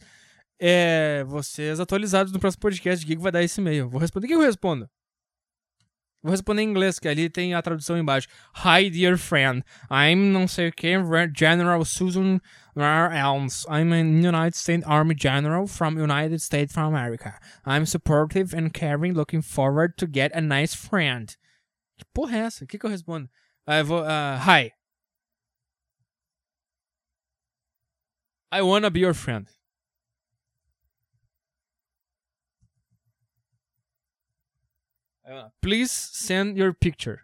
é, 0.60 1.24
vocês 1.24 1.80
atualizados 1.80 2.32
no 2.32 2.38
próximo 2.38 2.60
podcast 2.60 3.04
de 3.04 3.16
que 3.16 3.20
vai 3.20 3.32
dar 3.32 3.42
esse 3.42 3.60
e-mail. 3.60 3.88
Vou 3.88 4.00
responder. 4.00 4.26
O 4.26 4.28
que 4.28 4.34
eu 4.34 4.40
respondo? 4.40 4.88
Vou 6.22 6.30
responder 6.30 6.62
em 6.62 6.68
inglês, 6.68 7.00
que 7.00 7.08
ali 7.08 7.28
tem 7.28 7.52
a 7.52 7.60
tradução 7.60 7.98
embaixo. 7.98 8.28
Hi, 8.64 8.88
dear 8.88 9.18
friend. 9.18 9.64
I'm 9.90 10.30
não 10.30 10.46
sei 10.46 10.68
o 10.68 10.72
que, 10.72 10.92
General 11.36 11.84
Susan 11.84 12.38
R. 12.76 13.12
Elms. 13.12 13.66
I'm 13.68 13.92
a 13.92 13.98
United 13.98 14.56
States 14.56 14.86
Army 14.86 15.16
General 15.18 15.66
from 15.66 15.98
United 15.98 16.40
States 16.40 16.76
of 16.76 16.86
America. 16.86 17.40
I'm 17.66 17.84
supportive 17.84 18.56
and 18.56 18.70
caring, 18.72 19.14
looking 19.14 19.42
forward 19.42 19.96
to 19.96 20.06
get 20.06 20.30
a 20.32 20.40
nice 20.40 20.76
friend. 20.76 21.36
Que 21.98 22.04
porra 22.14 22.36
é 22.36 22.40
essa? 22.42 22.64
O 22.64 22.68
que, 22.68 22.78
que 22.78 22.86
eu 22.86 22.90
respondo? 22.90 23.28
Uh, 23.66 23.82
vou, 23.84 24.02
uh, 24.02 24.38
hi. 24.38 24.72
I 28.50 28.62
wanna 28.62 28.90
be 28.90 29.00
your 29.00 29.14
friend. 29.14 29.48
Please 35.62 35.90
send 35.90 36.58
your 36.58 36.74
picture. 36.74 37.20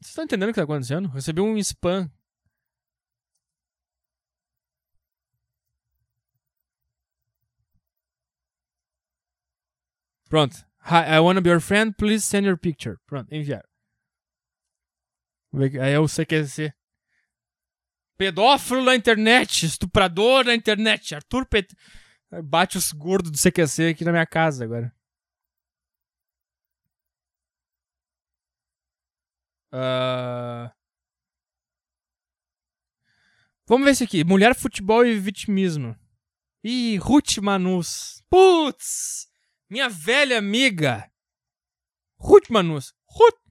Vocês 0.00 0.10
estão 0.10 0.24
entendendo 0.24 0.50
o 0.50 0.52
que 0.54 0.60
está 0.60 0.62
acontecendo? 0.62 1.08
Recebi 1.08 1.40
um 1.40 1.58
spam. 1.58 2.10
Pronto. 10.30 10.64
Hi, 10.84 11.16
I 11.16 11.20
wanna 11.20 11.40
be 11.40 11.50
your 11.50 11.60
friend. 11.60 11.94
Please 11.96 12.24
send 12.24 12.46
your 12.46 12.56
picture. 12.56 12.98
Pronto, 13.06 13.34
enviar. 13.34 13.64
Aí 15.52 15.92
é 15.92 15.98
o 15.98 16.06
CQC. 16.06 16.72
Pedófilo 18.16 18.82
na 18.84 18.94
internet, 18.94 19.64
estuprador 19.64 20.44
na 20.44 20.54
internet. 20.54 21.14
Arthur 21.14 21.46
Pet... 21.46 21.74
Bate 22.44 22.76
os 22.76 22.92
gordos 22.92 23.30
do 23.30 23.38
CQC 23.38 23.88
aqui 23.88 24.04
na 24.04 24.12
minha 24.12 24.26
casa 24.26 24.64
agora. 24.64 24.94
Uh... 29.72 30.70
Vamos 33.66 33.84
ver 33.84 33.92
esse 33.92 34.04
aqui. 34.04 34.24
Mulher, 34.24 34.54
futebol 34.54 35.06
e 35.06 35.18
vitimismo. 35.18 35.96
Ih, 36.64 36.96
Ruth 36.98 37.38
Manus. 37.38 38.22
Putz! 38.28 39.28
Minha 39.70 39.88
velha 39.88 40.38
amiga. 40.38 41.10
Ruth 42.18 42.48
Manus. 42.50 42.94
Ruth. 43.06 43.47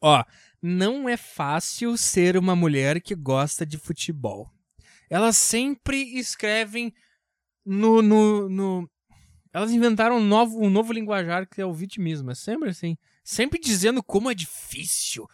Ó, 0.00 0.24
não 0.62 1.08
é 1.08 1.16
fácil 1.16 1.96
ser 1.96 2.36
uma 2.36 2.56
mulher 2.56 3.00
que 3.00 3.14
gosta 3.14 3.66
de 3.66 3.78
futebol. 3.78 4.50
Elas 5.08 5.36
sempre 5.36 6.18
escrevem 6.18 6.94
no, 7.64 8.00
no, 8.00 8.48
no 8.48 8.90
elas 9.52 9.72
inventaram 9.72 10.16
um 10.16 10.24
novo, 10.24 10.64
um 10.64 10.70
novo 10.70 10.92
linguajar 10.92 11.48
que 11.48 11.60
é 11.60 11.66
o 11.66 11.72
vitimismo. 11.72 12.30
É 12.30 12.34
sempre 12.34 12.70
assim. 12.70 12.96
Sempre 13.24 13.58
dizendo 13.58 14.02
como 14.02 14.30
é 14.30 14.34
difícil. 14.34 15.26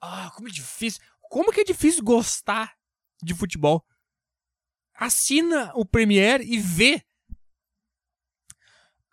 Ah, 0.00 0.30
como 0.34 0.48
é 0.48 0.50
difícil. 0.50 1.02
Como 1.22 1.52
que 1.52 1.60
é 1.60 1.64
difícil 1.64 2.04
gostar 2.04 2.74
de 3.22 3.34
futebol? 3.34 3.84
Assina 4.94 5.72
o 5.74 5.84
Premiere 5.84 6.44
e 6.44 6.58
vê. 6.58 7.02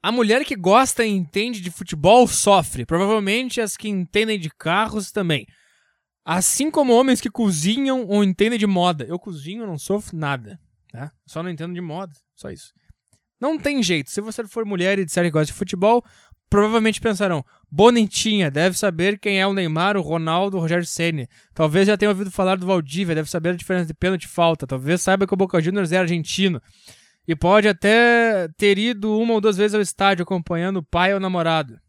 A 0.03 0.11
mulher 0.11 0.43
que 0.43 0.55
gosta 0.55 1.05
e 1.05 1.09
entende 1.09 1.61
de 1.61 1.69
futebol 1.69 2.27
sofre. 2.27 2.85
Provavelmente 2.85 3.61
as 3.61 3.77
que 3.77 3.87
entendem 3.87 4.39
de 4.39 4.49
carros 4.49 5.11
também. 5.11 5.45
Assim 6.25 6.71
como 6.71 6.93
homens 6.93 7.21
que 7.21 7.29
cozinham 7.29 8.05
ou 8.07 8.23
entendem 8.23 8.57
de 8.57 8.67
moda. 8.67 9.05
Eu 9.05 9.19
cozinho, 9.19 9.67
não 9.67 9.77
sofro 9.77 10.17
nada. 10.17 10.59
Tá? 10.91 11.11
Só 11.25 11.43
não 11.43 11.49
entendo 11.49 11.73
de 11.73 11.81
moda. 11.81 12.13
Só 12.35 12.49
isso. 12.49 12.73
Não 13.39 13.57
tem 13.57 13.81
jeito. 13.81 14.11
Se 14.11 14.21
você 14.21 14.47
for 14.47 14.65
mulher 14.65 14.99
e 14.99 15.05
disser 15.05 15.23
que 15.23 15.31
gosta 15.31 15.47
de 15.47 15.53
futebol, 15.53 16.03
provavelmente 16.49 17.01
pensarão: 17.01 17.43
Bonitinha, 17.71 18.51
deve 18.51 18.77
saber 18.77 19.17
quem 19.19 19.39
é 19.39 19.47
o 19.47 19.53
Neymar, 19.53 19.97
o 19.97 20.01
Ronaldo, 20.01 20.57
o 20.57 20.59
Rogério 20.59 20.85
Ceni. 20.85 21.27
Talvez 21.53 21.87
já 21.87 21.97
tenha 21.97 22.09
ouvido 22.09 22.29
falar 22.29 22.57
do 22.57 22.67
Valdívia, 22.67 23.15
deve 23.15 23.29
saber 23.29 23.49
a 23.49 23.55
diferença 23.55 23.85
de 23.85 23.93
pênalti 23.93 24.23
e 24.23 24.27
falta. 24.27 24.67
Talvez 24.67 25.01
saiba 25.01 25.25
que 25.25 25.33
o 25.33 25.37
Boca 25.37 25.61
Juniors 25.61 25.91
é 25.91 25.97
argentino. 25.97 26.61
E 27.27 27.35
pode 27.35 27.67
até 27.67 28.47
ter 28.57 28.77
ido 28.77 29.17
uma 29.17 29.33
ou 29.33 29.41
duas 29.41 29.57
vezes 29.57 29.75
ao 29.75 29.81
estádio 29.81 30.23
acompanhando 30.23 30.77
o 30.77 30.83
pai 30.83 31.11
ou 31.11 31.17
o 31.17 31.21
namorado. 31.21 31.79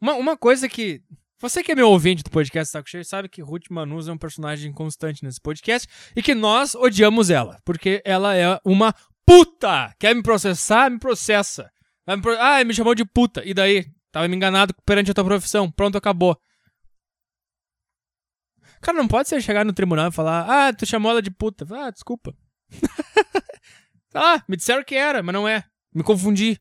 Uma, 0.00 0.14
uma 0.14 0.36
coisa 0.36 0.68
que. 0.68 1.02
Você 1.38 1.62
que 1.62 1.72
é 1.72 1.74
meu 1.74 1.88
ouvinte 1.88 2.22
do 2.22 2.30
podcast 2.30 2.70
Saco 2.70 2.90
Cheio 2.90 3.04
sabe 3.04 3.28
que 3.28 3.40
Ruth 3.40 3.70
Manus 3.70 4.08
é 4.08 4.12
um 4.12 4.18
personagem 4.18 4.72
constante 4.72 5.24
nesse 5.24 5.40
podcast 5.40 5.88
e 6.14 6.22
que 6.22 6.34
nós 6.34 6.74
odiamos 6.74 7.30
ela, 7.30 7.58
porque 7.64 8.02
ela 8.04 8.36
é 8.36 8.60
uma 8.62 8.94
puta! 9.24 9.94
Quer 9.98 10.14
me 10.14 10.22
processar? 10.22 10.90
Me 10.90 10.98
processa. 10.98 11.70
Me 12.06 12.20
pro... 12.20 12.36
Ah, 12.38 12.62
me 12.64 12.74
chamou 12.74 12.94
de 12.94 13.04
puta. 13.04 13.42
E 13.44 13.54
daí? 13.54 13.86
Tava 14.10 14.26
me 14.28 14.36
enganado 14.36 14.74
perante 14.84 15.12
a 15.12 15.14
tua 15.14 15.24
profissão. 15.24 15.70
Pronto, 15.70 15.96
acabou. 15.96 16.36
Cara, 18.80 18.98
não 18.98 19.06
pode 19.06 19.28
ser 19.28 19.40
chegar 19.40 19.64
no 19.64 19.72
tribunal 19.72 20.08
e 20.08 20.12
falar: 20.12 20.46
Ah, 20.48 20.72
tu 20.72 20.84
chamou 20.84 21.10
ela 21.10 21.22
de 21.22 21.30
puta. 21.30 21.66
Ah, 21.70 21.90
desculpa. 21.90 22.34
ah, 24.14 24.42
me 24.48 24.56
disseram 24.56 24.84
que 24.84 24.94
era, 24.94 25.22
mas 25.22 25.32
não 25.32 25.46
é. 25.46 25.64
Me 25.94 26.02
confundi. 26.02 26.58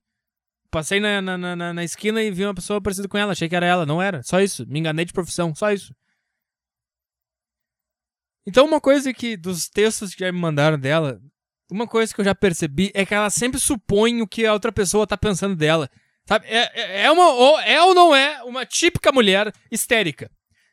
Passei 0.72 1.00
na, 1.00 1.22
na, 1.22 1.38
na, 1.38 1.74
na, 1.74 1.84
esquina 1.84 2.22
e 2.22 2.30
vi 2.30 2.46
uma 2.46 2.54
pessoa 2.54 2.82
parecida 2.82 3.08
com 3.08 3.18
ela. 3.18 3.32
Achei 3.32 3.50
que 3.50 3.56
era 3.56 3.66
ela. 3.66 3.86
Não 3.86 4.02
era. 4.02 4.22
Só 4.22 4.40
isso. 4.40 4.66
Me 4.68 4.80
enganei 4.80 5.06
de 5.06 5.14
profissão. 5.14 5.54
Só 5.56 5.72
isso. 5.72 5.94
Então, 8.46 8.66
uma 8.66 8.80
coisa 8.80 9.14
que 9.14 9.36
dos 9.36 9.68
textos 9.68 10.14
que 10.14 10.24
já 10.24 10.32
me 10.32 10.40
mandaram 10.40 10.78
dela, 10.78 11.20
uma 11.72 11.88
coisa 11.88 12.14
que 12.14 12.22
eu 12.22 12.26
já 12.26 12.36
percebi 12.36 12.92
é 12.94 13.06
que 13.06 13.14
ela 13.14 13.30
sempre 13.30 13.60
supõe 13.60 14.22
o 14.22 14.28
que 14.28 14.46
a 14.46 14.54
outra 14.54 14.72
pessoa 14.72 15.08
tá 15.08 15.18
pensando 15.18 15.56
dela. 15.56 15.90
Sabe? 16.28 16.48
É, 16.48 16.72
é, 16.80 17.02
é 17.04 17.12
uma. 17.12 17.30
Ou, 17.30 17.60
é 17.60 17.82
ou 17.82 17.96
não 17.96 18.16
é 18.16 18.44
uma 18.44 18.66
típica 18.66 19.12
mulher 19.12 19.52
histérica. 19.72 20.30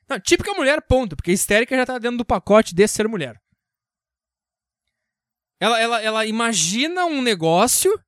Não, 0.08 0.20
típica 0.20 0.52
mulher, 0.52 0.82
ponto. 0.82 1.16
Porque 1.16 1.32
histérica 1.32 1.74
já 1.74 1.86
tá 1.86 1.98
dentro 1.98 2.18
do 2.18 2.24
pacote 2.24 2.74
de 2.74 2.86
ser 2.86 3.08
mulher. 3.08 3.40
Ela, 5.60 5.80
ela, 5.80 6.02
ela 6.02 6.26
imagina 6.26 7.04
um 7.06 7.22
negócio. 7.22 7.98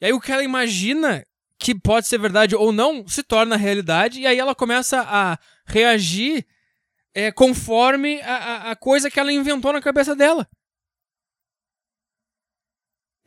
E 0.00 0.06
aí 0.06 0.12
o 0.12 0.20
que 0.20 0.32
ela 0.32 0.42
imagina 0.42 1.24
que 1.58 1.74
pode 1.78 2.06
ser 2.06 2.18
verdade 2.18 2.56
ou 2.56 2.72
não 2.72 3.06
se 3.06 3.22
torna 3.22 3.56
realidade. 3.56 4.20
E 4.20 4.26
aí 4.26 4.38
ela 4.38 4.54
começa 4.54 5.02
a 5.02 5.38
reagir 5.66 6.46
é, 7.14 7.30
conforme 7.30 8.20
a, 8.22 8.36
a, 8.36 8.70
a 8.70 8.76
coisa 8.76 9.10
que 9.10 9.20
ela 9.20 9.32
inventou 9.32 9.72
na 9.72 9.82
cabeça 9.82 10.16
dela. 10.16 10.48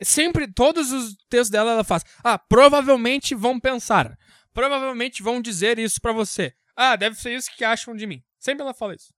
Sempre, 0.02 0.52
todos 0.52 0.90
os 0.92 1.16
textos 1.28 1.50
dela 1.50 1.72
ela 1.72 1.84
faz. 1.84 2.02
Ah, 2.22 2.38
provavelmente 2.38 3.34
vão 3.34 3.60
pensar. 3.60 4.18
Provavelmente 4.52 5.22
vão 5.22 5.40
dizer 5.40 5.78
isso 5.78 6.00
para 6.00 6.12
você. 6.12 6.52
Ah, 6.76 6.96
deve 6.96 7.16
ser 7.16 7.34
isso 7.34 7.50
que 7.56 7.64
acham 7.64 7.94
de 7.94 8.06
mim. 8.06 8.22
Sempre 8.38 8.62
ela 8.62 8.74
fala 8.74 8.94
isso. 8.94 9.13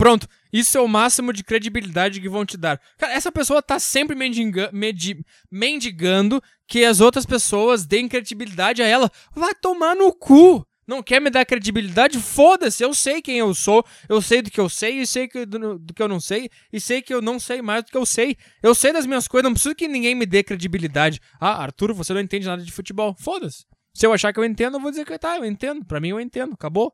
Pronto, 0.00 0.26
isso 0.50 0.78
é 0.78 0.80
o 0.80 0.88
máximo 0.88 1.30
de 1.30 1.44
credibilidade 1.44 2.22
que 2.22 2.28
vão 2.30 2.46
te 2.46 2.56
dar. 2.56 2.80
Cara, 2.96 3.12
essa 3.12 3.30
pessoa 3.30 3.60
tá 3.60 3.78
sempre 3.78 4.16
mendigando 5.52 6.42
que 6.66 6.86
as 6.86 7.02
outras 7.02 7.26
pessoas 7.26 7.84
deem 7.84 8.08
credibilidade 8.08 8.82
a 8.82 8.86
ela. 8.86 9.12
Vai 9.34 9.54
tomar 9.54 9.94
no 9.94 10.10
cu! 10.10 10.66
Não 10.86 11.02
quer 11.02 11.20
me 11.20 11.28
dar 11.28 11.44
credibilidade? 11.44 12.18
Foda-se, 12.18 12.82
eu 12.82 12.94
sei 12.94 13.20
quem 13.20 13.40
eu 13.40 13.52
sou, 13.52 13.84
eu 14.08 14.22
sei 14.22 14.40
do 14.40 14.50
que 14.50 14.58
eu 14.58 14.70
sei, 14.70 15.02
e 15.02 15.06
sei 15.06 15.28
que, 15.28 15.44
do, 15.44 15.78
do, 15.78 15.92
que 15.92 16.02
eu 16.02 16.08
não 16.08 16.18
sei, 16.18 16.48
e 16.72 16.80
sei 16.80 17.02
que 17.02 17.12
eu 17.12 17.20
não 17.20 17.38
sei 17.38 17.60
mais 17.60 17.84
do 17.84 17.90
que 17.90 17.98
eu 17.98 18.06
sei. 18.06 18.38
Eu 18.62 18.74
sei 18.74 18.94
das 18.94 19.04
minhas 19.04 19.28
coisas, 19.28 19.44
não 19.44 19.52
preciso 19.52 19.74
que 19.74 19.86
ninguém 19.86 20.14
me 20.14 20.24
dê 20.24 20.42
credibilidade. 20.42 21.20
Ah, 21.38 21.62
Arthur, 21.62 21.92
você 21.92 22.14
não 22.14 22.22
entende 22.22 22.46
nada 22.46 22.62
de 22.62 22.72
futebol. 22.72 23.14
Foda-se. 23.20 23.66
Se 23.92 24.06
eu 24.06 24.14
achar 24.14 24.32
que 24.32 24.40
eu 24.40 24.46
entendo, 24.46 24.78
eu 24.78 24.80
vou 24.80 24.90
dizer 24.90 25.04
que 25.04 25.18
tá, 25.18 25.36
eu 25.36 25.44
entendo. 25.44 25.84
Pra 25.84 26.00
mim 26.00 26.08
eu 26.08 26.18
entendo, 26.18 26.54
acabou. 26.54 26.90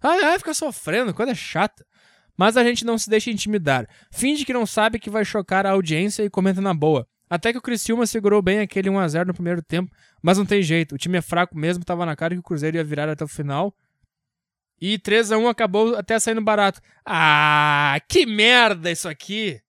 Ah, 0.00 0.34
é, 0.34 0.38
fica 0.38 0.54
sofrendo, 0.54 1.12
coisa 1.12 1.34
chata. 1.34 1.84
Mas 2.36 2.56
a 2.56 2.64
gente 2.64 2.84
não 2.84 2.98
se 2.98 3.08
deixa 3.08 3.30
intimidar. 3.30 3.88
Finge 4.10 4.44
que 4.44 4.52
não 4.52 4.66
sabe 4.66 4.98
que 4.98 5.10
vai 5.10 5.24
chocar 5.24 5.66
a 5.66 5.70
audiência 5.70 6.22
e 6.22 6.30
comenta 6.30 6.60
na 6.60 6.74
boa. 6.74 7.06
Até 7.28 7.52
que 7.52 7.58
o 7.58 7.62
Criciúma 7.62 8.06
segurou 8.06 8.42
bem 8.42 8.60
aquele 8.60 8.90
1x0 8.90 9.26
no 9.26 9.34
primeiro 9.34 9.62
tempo, 9.62 9.90
mas 10.22 10.38
não 10.38 10.44
tem 10.44 10.62
jeito. 10.62 10.94
O 10.94 10.98
time 10.98 11.18
é 11.18 11.22
fraco 11.22 11.56
mesmo, 11.56 11.84
tava 11.84 12.04
na 12.04 12.14
cara 12.14 12.34
que 12.34 12.40
o 12.40 12.42
Cruzeiro 12.42 12.76
ia 12.76 12.84
virar 12.84 13.08
até 13.08 13.24
o 13.24 13.28
final. 13.28 13.74
E 14.80 14.98
3 14.98 15.30
x 15.32 15.40
1 15.40 15.48
acabou 15.48 15.96
até 15.96 16.18
saindo 16.18 16.42
barato. 16.42 16.80
Ah, 17.04 17.98
que 18.08 18.26
merda 18.26 18.90
isso 18.90 19.08
aqui! 19.08 19.60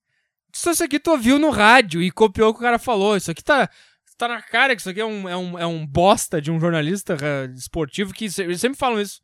Isso 0.54 0.84
aqui 0.84 1.00
tu 1.00 1.12
ouviu 1.12 1.38
no 1.38 1.50
rádio 1.50 2.02
e 2.02 2.10
copiou 2.10 2.50
o 2.50 2.54
que 2.54 2.60
o 2.60 2.64
cara 2.64 2.80
falou. 2.80 3.16
Isso 3.18 3.30
aqui 3.30 3.44
tá, 3.44 3.70
tá 4.18 4.28
na 4.28 4.42
cara 4.42 4.76
que 4.76 4.82
isso 4.82 4.90
aqui 4.90 5.02
é 5.02 5.06
um, 5.06 5.28
é 5.28 5.36
um, 5.36 5.60
é 5.60 5.66
um 5.66 5.86
bosta 5.86 6.42
de 6.42 6.52
um 6.52 6.60
jornalista 6.60 7.16
uh, 7.16 7.54
esportivo 7.54 8.14
que 8.14 8.26
eles 8.38 8.62
sempre 8.62 8.78
falam 8.78 9.00
isso. 9.02 9.22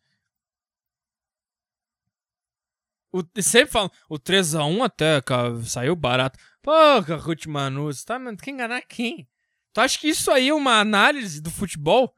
O, 3.12 3.22
sempre 3.42 3.72
falam, 3.72 3.92
o 4.10 4.18
3x1 4.18 4.84
até, 4.84 5.22
cara, 5.22 5.62
saiu 5.64 5.96
barato. 5.96 6.40
Porra, 6.62 7.18
Ruth 7.18 7.46
Manu, 7.46 7.86
você 7.86 8.06
tá 8.06 8.18
quer 8.38 8.52
enganar 8.52 8.82
quem? 8.82 9.28
Tu 9.74 9.82
acha 9.82 10.00
que 10.00 10.08
isso 10.08 10.32
aí 10.32 10.50
é 10.50 10.54
uma 10.54 10.80
análise 10.80 11.42
do 11.42 11.52
futebol? 11.52 12.14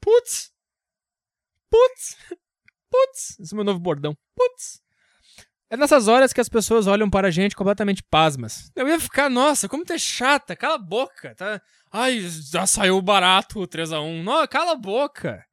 Putz! 0.00 0.52
Putz! 1.70 2.16
Putz! 2.90 3.38
Esse 3.40 3.52
é 3.52 3.56
meu 3.56 3.64
novo 3.64 3.78
bordão. 3.78 4.16
Putz! 4.34 4.82
É 5.70 5.76
nessas 5.76 6.08
horas 6.08 6.32
que 6.32 6.40
as 6.40 6.48
pessoas 6.48 6.86
olham 6.86 7.10
para 7.10 7.28
a 7.28 7.30
gente 7.30 7.54
completamente 7.54 8.02
pasmas. 8.02 8.70
Eu 8.74 8.88
ia 8.88 8.98
ficar, 8.98 9.28
nossa, 9.28 9.68
como 9.68 9.84
tu 9.84 9.92
é 9.92 9.98
chata, 9.98 10.56
cala 10.56 10.76
a 10.76 10.78
boca, 10.78 11.34
tá? 11.34 11.60
Ai, 11.92 12.20
já 12.20 12.66
saiu 12.66 13.00
barato 13.02 13.60
o 13.60 13.68
3x1. 13.68 14.22
Não, 14.22 14.46
cala 14.46 14.72
a 14.72 14.76
boca. 14.76 15.44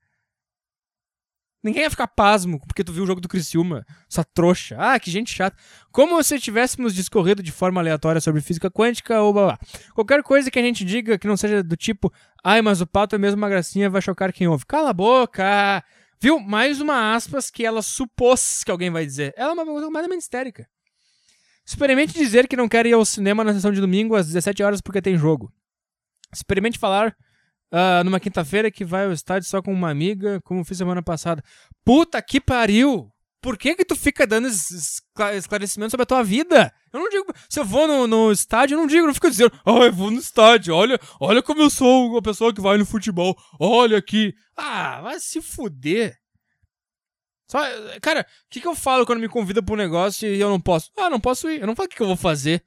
Ninguém 1.65 1.81
ia 1.81 1.89
ficar 1.89 2.05
pasmo 2.05 2.59
porque 2.67 2.83
tu 2.83 2.93
viu 2.93 3.03
o 3.03 3.07
jogo 3.07 3.19
do 3.19 3.27
Criciúma. 3.27 3.83
Essa 4.07 4.23
trouxa. 4.23 4.75
Ah, 4.77 4.99
que 4.99 5.09
gente 5.09 5.33
chata. 5.33 5.57
Como 5.91 6.21
se 6.21 6.39
tivéssemos 6.39 6.93
discorrido 6.93 7.41
de 7.41 7.51
forma 7.51 7.81
aleatória 7.81 8.21
sobre 8.21 8.39
física 8.39 8.69
quântica 8.69 9.19
ou 9.19 9.33
blá 9.33 9.45
blá. 9.45 9.59
Qualquer 9.95 10.21
coisa 10.21 10.51
que 10.51 10.59
a 10.59 10.61
gente 10.61 10.85
diga 10.85 11.17
que 11.17 11.25
não 11.25 11.35
seja 11.35 11.63
do 11.63 11.75
tipo, 11.75 12.13
ai, 12.43 12.61
mas 12.61 12.81
o 12.81 12.85
pato 12.85 13.15
é 13.15 13.17
mesmo 13.17 13.37
uma 13.37 13.49
gracinha, 13.49 13.89
vai 13.89 13.99
chocar 13.99 14.31
quem 14.31 14.47
ouve. 14.47 14.63
Cala 14.67 14.91
a 14.91 14.93
boca. 14.93 15.83
Viu? 16.21 16.39
Mais 16.39 16.79
uma 16.79 17.15
aspas 17.15 17.49
que 17.49 17.65
ela 17.65 17.81
supôs 17.81 18.63
que 18.63 18.69
alguém 18.69 18.91
vai 18.91 19.03
dizer. 19.03 19.33
Ela 19.35 19.49
é 19.49 19.53
uma 19.53 19.65
coisa 19.65 19.89
menos 19.89 20.23
histérica. 20.23 20.67
Experimente 21.65 22.13
dizer 22.13 22.47
que 22.47 22.55
não 22.55 22.69
quer 22.69 22.85
ir 22.85 22.93
ao 22.93 23.03
cinema 23.03 23.43
na 23.43 23.55
sessão 23.55 23.71
de 23.71 23.81
domingo 23.81 24.15
às 24.15 24.27
17 24.27 24.61
horas 24.61 24.81
porque 24.81 25.01
tem 25.01 25.17
jogo. 25.17 25.51
Experimente 26.31 26.77
falar 26.77 27.17
uh, 27.75 28.03
numa 28.03 28.19
quinta-feira 28.19 28.71
que 28.71 28.85
vai 28.85 29.05
ao 29.05 29.11
estádio 29.11 29.49
só 29.49 29.61
com 29.61 29.73
uma 29.73 29.89
amiga, 29.89 30.39
como 30.43 30.63
fiz 30.63 30.77
semana 30.77 31.03
passada. 31.03 31.43
Puta 31.83 32.21
que 32.21 32.39
pariu! 32.39 33.11
Por 33.41 33.59
que 33.59 33.75
que 33.75 33.85
tu 33.85 33.95
fica 33.95 34.25
dando 34.25 34.47
esclarecimentos 34.47 35.91
sobre 35.91 36.01
a 36.01 36.07
tua 36.07 36.23
vida? 36.23 36.73
Eu 36.91 36.99
não 36.99 37.09
digo, 37.09 37.31
se 37.47 37.59
eu 37.59 37.65
vou 37.65 37.87
no, 37.87 38.07
no 38.07 38.31
estádio, 38.31 38.73
eu 38.73 38.79
não 38.79 38.87
digo, 38.87 39.01
eu 39.01 39.07
não 39.07 39.13
fico 39.13 39.29
dizendo, 39.29 39.51
ah, 39.63 39.85
eu 39.85 39.93
vou 39.93 40.09
no 40.09 40.17
estádio, 40.17 40.73
olha, 40.73 40.99
olha 41.19 41.43
como 41.43 41.61
eu 41.61 41.69
sou 41.69 42.09
uma 42.09 42.23
pessoa 42.23 42.51
que 42.51 42.59
vai 42.59 42.75
no 42.75 42.87
futebol, 42.87 43.37
olha 43.59 43.99
aqui. 43.99 44.33
Ah, 44.57 44.99
vai 45.01 45.19
se 45.19 45.43
fuder. 45.43 46.17
Só, 47.47 47.59
cara, 48.01 48.21
o 48.21 48.49
que, 48.49 48.59
que 48.59 48.67
eu 48.67 48.73
falo 48.73 49.05
quando 49.05 49.19
me 49.19 49.29
convida 49.29 49.61
pra 49.61 49.75
um 49.75 49.77
negócio 49.77 50.27
e 50.27 50.41
eu 50.41 50.49
não 50.49 50.59
posso? 50.59 50.89
Ah, 50.97 51.11
não 51.11 51.19
posso 51.19 51.47
ir. 51.47 51.61
Eu 51.61 51.67
não 51.67 51.75
falo 51.75 51.85
o 51.85 51.89
que, 51.89 51.97
que 51.97 52.01
eu 52.01 52.07
vou 52.07 52.17
fazer. 52.17 52.63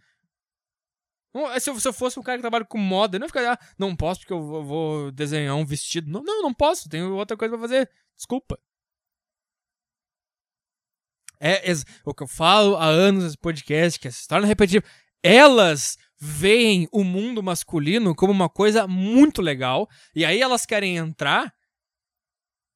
É, 1.53 1.61
se 1.61 1.71
eu, 1.71 1.79
se 1.79 1.93
fosse 1.93 2.19
um 2.19 2.23
cara 2.23 2.39
que 2.39 2.43
trabalha 2.43 2.65
com 2.65 2.79
moda, 2.79 3.17
eu 3.17 3.21
não 3.21 3.27
ia 3.27 3.29
ficar, 3.29 3.53
ah, 3.53 3.59
não 3.79 3.95
posso 3.95 4.21
porque 4.21 4.33
eu 4.33 4.65
vou 4.65 5.13
desenhar 5.13 5.55
um 5.55 5.65
vestido. 5.65 6.11
Não, 6.11 6.23
não, 6.23 6.43
não 6.43 6.55
posso, 6.55 6.89
tenho 6.89 7.15
outra 7.15 7.37
coisa 7.37 7.57
pra 7.57 7.69
fazer. 7.69 7.91
Desculpa. 8.17 8.59
É, 11.41 11.71
é 11.71 11.75
o 12.05 12.13
que 12.13 12.23
eu 12.23 12.27
falo 12.27 12.77
há 12.77 12.87
anos 12.87 13.25
nesse 13.25 13.39
podcast, 13.39 14.01
que 14.01 14.09
essa 14.09 14.21
história 14.21 14.47
não 14.47 14.53
é. 14.53 14.83
Elas 15.23 15.97
veem 16.19 16.89
o 16.91 17.05
mundo 17.05 17.43
masculino 17.43 18.15
como 18.15 18.33
uma 18.33 18.49
coisa 18.49 18.89
muito 18.89 19.41
legal, 19.41 19.89
e 20.15 20.25
aí 20.25 20.41
elas 20.41 20.67
querem 20.67 20.97
entrar, 20.97 21.55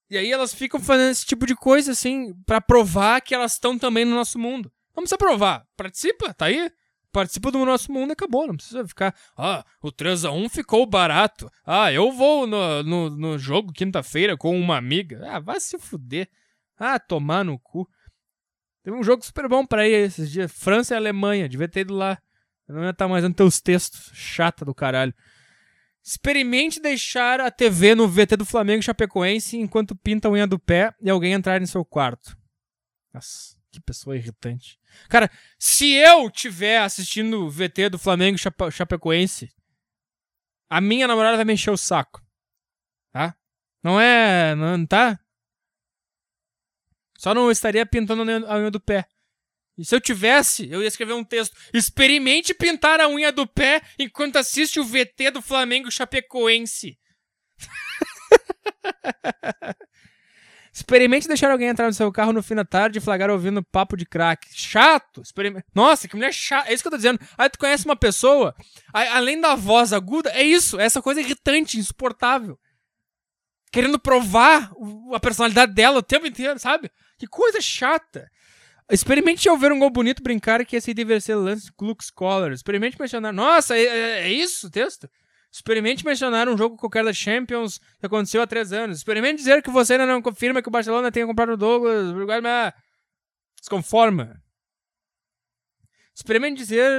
e 0.08 0.16
aí 0.16 0.30
elas 0.30 0.52
ficam 0.52 0.78
fazendo 0.78 1.10
esse 1.10 1.24
tipo 1.24 1.46
de 1.46 1.56
coisa, 1.56 1.92
assim, 1.92 2.34
para 2.44 2.60
provar 2.60 3.20
que 3.20 3.34
elas 3.34 3.54
estão 3.54 3.78
também 3.78 4.04
no 4.04 4.14
nosso 4.14 4.38
mundo. 4.38 4.70
Precisa 4.94 5.16
provar. 5.16 5.66
Participa, 5.76 6.34
tá 6.34 6.46
aí 6.46 6.70
participa 7.12 7.50
do 7.50 7.64
nosso 7.64 7.92
mundo 7.92 8.12
acabou. 8.12 8.46
Não 8.46 8.56
precisa 8.56 8.86
ficar. 8.86 9.14
Ah, 9.36 9.64
o 9.80 9.92
3x1 9.92 10.48
ficou 10.48 10.86
barato. 10.86 11.50
Ah, 11.64 11.92
eu 11.92 12.10
vou 12.10 12.46
no, 12.46 12.82
no, 12.82 13.10
no 13.10 13.38
jogo 13.38 13.72
quinta-feira 13.72 14.36
com 14.36 14.58
uma 14.58 14.76
amiga. 14.76 15.20
Ah, 15.30 15.38
vai 15.38 15.60
se 15.60 15.78
fuder. 15.78 16.28
Ah, 16.78 16.98
tomar 16.98 17.44
no 17.44 17.58
cu. 17.58 17.88
Teve 18.82 18.96
um 18.96 19.04
jogo 19.04 19.24
super 19.24 19.48
bom 19.48 19.64
pra 19.64 19.86
ir 19.86 19.92
esses 19.92 20.30
dias. 20.30 20.50
França 20.50 20.94
e 20.94 20.96
Alemanha. 20.96 21.48
Devia 21.48 21.68
ter 21.68 21.80
ido 21.80 21.94
lá. 21.94 22.18
Eu 22.66 22.74
não 22.74 22.84
ia 22.84 22.90
estar 22.90 23.06
mais 23.06 23.22
nos 23.22 23.34
teus 23.34 23.60
textos. 23.60 24.10
Chata 24.14 24.64
do 24.64 24.74
caralho. 24.74 25.14
Experimente 26.02 26.80
deixar 26.80 27.40
a 27.40 27.50
TV 27.50 27.94
no 27.94 28.08
VT 28.08 28.36
do 28.36 28.44
Flamengo 28.44 28.82
Chapecoense 28.82 29.56
enquanto 29.56 29.94
pinta 29.94 30.26
a 30.26 30.30
unha 30.32 30.48
do 30.48 30.58
pé 30.58 30.92
e 31.00 31.08
alguém 31.08 31.32
entrar 31.32 31.62
em 31.62 31.66
seu 31.66 31.84
quarto. 31.84 32.36
Nossa. 33.14 33.61
Que 33.72 33.80
pessoa 33.80 34.14
irritante. 34.14 34.78
Cara, 35.08 35.30
se 35.58 35.92
eu 35.92 36.30
tiver 36.30 36.78
assistindo 36.78 37.46
o 37.46 37.50
VT 37.50 37.88
do 37.88 37.98
Flamengo 37.98 38.36
Chape 38.36 38.70
Chapecoense, 38.70 39.50
a 40.68 40.78
minha 40.78 41.08
namorada 41.08 41.36
vai 41.36 41.44
me 41.46 41.54
encher 41.54 41.70
o 41.70 41.76
saco. 41.76 42.22
Tá? 43.10 43.34
Não 43.82 43.98
é. 43.98 44.54
Não 44.54 44.86
tá? 44.86 45.18
Só 47.16 47.34
não 47.34 47.50
estaria 47.50 47.86
pintando 47.86 48.30
a 48.46 48.56
unha 48.56 48.70
do 48.70 48.80
pé. 48.80 49.06
E 49.78 49.86
se 49.86 49.94
eu 49.94 50.00
tivesse, 50.00 50.70
eu 50.70 50.82
ia 50.82 50.88
escrever 50.88 51.14
um 51.14 51.24
texto. 51.24 51.56
Experimente 51.72 52.52
pintar 52.52 53.00
a 53.00 53.08
unha 53.08 53.32
do 53.32 53.46
pé 53.46 53.80
enquanto 53.98 54.36
assiste 54.36 54.78
o 54.78 54.84
VT 54.84 55.30
do 55.30 55.40
Flamengo 55.40 55.90
Chapecoense. 55.90 56.98
Experimente 60.72 61.28
deixar 61.28 61.50
alguém 61.50 61.68
entrar 61.68 61.86
no 61.86 61.92
seu 61.92 62.10
carro 62.10 62.32
no 62.32 62.42
fim 62.42 62.54
da 62.54 62.64
tarde 62.64 62.98
e 62.98 63.00
flagrar 63.00 63.30
ouvindo 63.30 63.62
papo 63.62 63.94
de 63.94 64.06
crack. 64.06 64.48
Chato! 64.50 65.22
Nossa, 65.74 66.08
que 66.08 66.16
mulher 66.16 66.32
chata. 66.32 66.70
É 66.70 66.72
isso 66.72 66.82
que 66.82 66.86
eu 66.86 66.92
tô 66.92 66.96
dizendo. 66.96 67.20
Aí 67.36 67.50
tu 67.50 67.58
conhece 67.58 67.84
uma 67.84 67.94
pessoa, 67.94 68.54
aí, 68.92 69.06
além 69.08 69.38
da 69.38 69.54
voz 69.54 69.92
aguda, 69.92 70.30
é 70.30 70.42
isso. 70.42 70.80
É 70.80 70.84
essa 70.84 71.02
coisa 71.02 71.20
irritante, 71.20 71.78
insuportável. 71.78 72.58
Querendo 73.70 73.98
provar 73.98 74.72
a 75.14 75.20
personalidade 75.20 75.74
dela 75.74 75.98
o 75.98 76.02
tempo 76.02 76.26
inteiro, 76.26 76.58
sabe? 76.58 76.90
Que 77.18 77.26
coisa 77.26 77.60
chata. 77.60 78.30
Experimente 78.90 79.48
ao 79.48 79.58
ver 79.58 79.72
um 79.72 79.78
gol 79.78 79.90
bonito 79.90 80.22
brincar 80.22 80.64
que 80.64 80.76
esse 80.76 80.90
aí 80.90 80.94
deve 80.94 81.20
ser 81.20 81.34
lance 81.34 81.70
Klux 81.72 82.10
Collar. 82.10 82.50
Experimente 82.50 82.98
mencionar. 82.98 83.32
Nossa, 83.32 83.76
é, 83.76 83.82
é, 83.82 84.20
é 84.22 84.28
isso 84.30 84.68
o 84.68 84.70
texto? 84.70 85.08
Experimente 85.52 86.04
mencionar 86.04 86.48
um 86.48 86.56
jogo 86.56 86.78
qualquer 86.78 87.04
da 87.04 87.12
Champions 87.12 87.78
que 88.00 88.06
aconteceu 88.06 88.40
há 88.40 88.46
três 88.46 88.72
anos. 88.72 88.96
Experimente 88.96 89.36
dizer 89.36 89.62
que 89.62 89.70
você 89.70 89.92
ainda 89.92 90.06
não 90.06 90.22
confirma 90.22 90.62
que 90.62 90.68
o 90.68 90.72
Barcelona 90.72 91.12
tenha 91.12 91.26
comprado 91.26 91.52
o 91.52 91.56
Douglas. 91.58 92.06
Mas 92.42 92.72
desconforma. 93.60 94.42
Experimente 96.14 96.56
dizer 96.56 96.90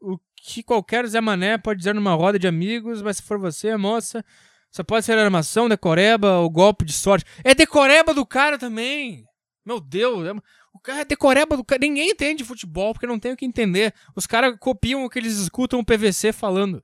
o 0.00 0.18
que 0.36 0.62
qualquer 0.62 1.04
Zé 1.08 1.20
Mané 1.20 1.58
pode 1.58 1.78
dizer 1.78 1.94
numa 1.94 2.14
roda 2.14 2.38
de 2.38 2.46
amigos, 2.46 3.02
mas 3.02 3.16
se 3.16 3.24
for 3.24 3.38
você, 3.38 3.76
moça, 3.76 4.24
você 4.70 4.84
pode 4.84 5.04
ser 5.04 5.18
armação, 5.18 5.68
decoreba 5.68 6.38
ou 6.38 6.48
golpe 6.48 6.84
de 6.84 6.92
sorte. 6.92 7.24
É 7.42 7.54
decoreba 7.54 8.14
do 8.14 8.24
cara 8.24 8.56
também! 8.56 9.24
Meu 9.66 9.80
Deus! 9.80 10.28
É... 10.28 10.32
O 10.72 10.78
cara 10.78 11.00
é 11.02 11.04
decoreba 11.04 11.56
do 11.56 11.64
cara. 11.64 11.80
Ninguém 11.80 12.10
entende 12.10 12.44
futebol 12.44 12.92
porque 12.92 13.06
não 13.06 13.18
tem 13.18 13.32
o 13.32 13.36
que 13.36 13.44
entender. 13.44 13.92
Os 14.16 14.26
caras 14.26 14.56
copiam 14.58 15.04
o 15.04 15.10
que 15.10 15.18
eles 15.18 15.38
escutam 15.38 15.80
o 15.80 15.84
PVC 15.84 16.32
falando. 16.32 16.82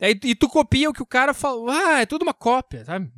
Aí, 0.00 0.18
e 0.24 0.34
tu 0.34 0.48
copia 0.48 0.90
o 0.90 0.92
que 0.92 1.02
o 1.02 1.06
cara 1.06 1.32
falou. 1.32 1.70
Ah, 1.70 2.00
é 2.00 2.06
tudo 2.06 2.22
uma 2.22 2.34
cópia, 2.34 2.84
sabe? 2.84 3.10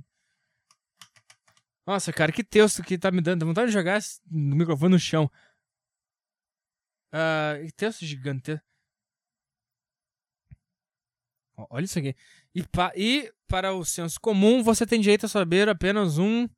Nossa, 1.86 2.12
cara, 2.12 2.30
que 2.30 2.44
texto 2.44 2.82
que 2.82 2.98
tá 2.98 3.10
me 3.10 3.20
dando. 3.20 3.40
Dá 3.40 3.46
vontade 3.46 3.68
de 3.68 3.72
jogar 3.72 4.00
o 4.30 4.36
microfone 4.36 4.92
no 4.92 4.98
chão. 4.98 5.30
Uh, 7.12 7.64
que 7.64 7.72
texto 7.72 8.04
gigante. 8.04 8.60
Olha 11.70 11.84
isso 11.84 11.98
aqui. 11.98 12.14
E, 12.54 12.62
pa 12.62 12.92
e, 12.94 13.32
para 13.48 13.72
o 13.72 13.84
senso 13.84 14.20
comum, 14.20 14.62
você 14.62 14.86
tem 14.86 15.00
direito 15.00 15.26
a 15.26 15.28
saber 15.28 15.68
apenas 15.68 16.18
um. 16.18 16.48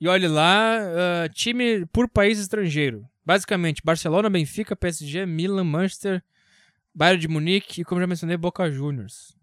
E 0.00 0.08
olhe 0.08 0.28
lá, 0.28 0.78
uh, 0.78 1.28
time 1.32 1.86
por 1.86 2.08
país 2.08 2.38
estrangeiro. 2.38 3.08
Basicamente, 3.24 3.82
Barcelona, 3.84 4.28
Benfica, 4.28 4.76
PSG, 4.76 5.26
Milan, 5.26 5.64
Manchester, 5.64 6.22
Bayern 6.94 7.20
de 7.20 7.28
Munique 7.28 7.80
e, 7.80 7.84
como 7.84 8.00
já 8.00 8.06
mencionei, 8.06 8.36
Boca 8.36 8.70
Juniors. 8.70 9.36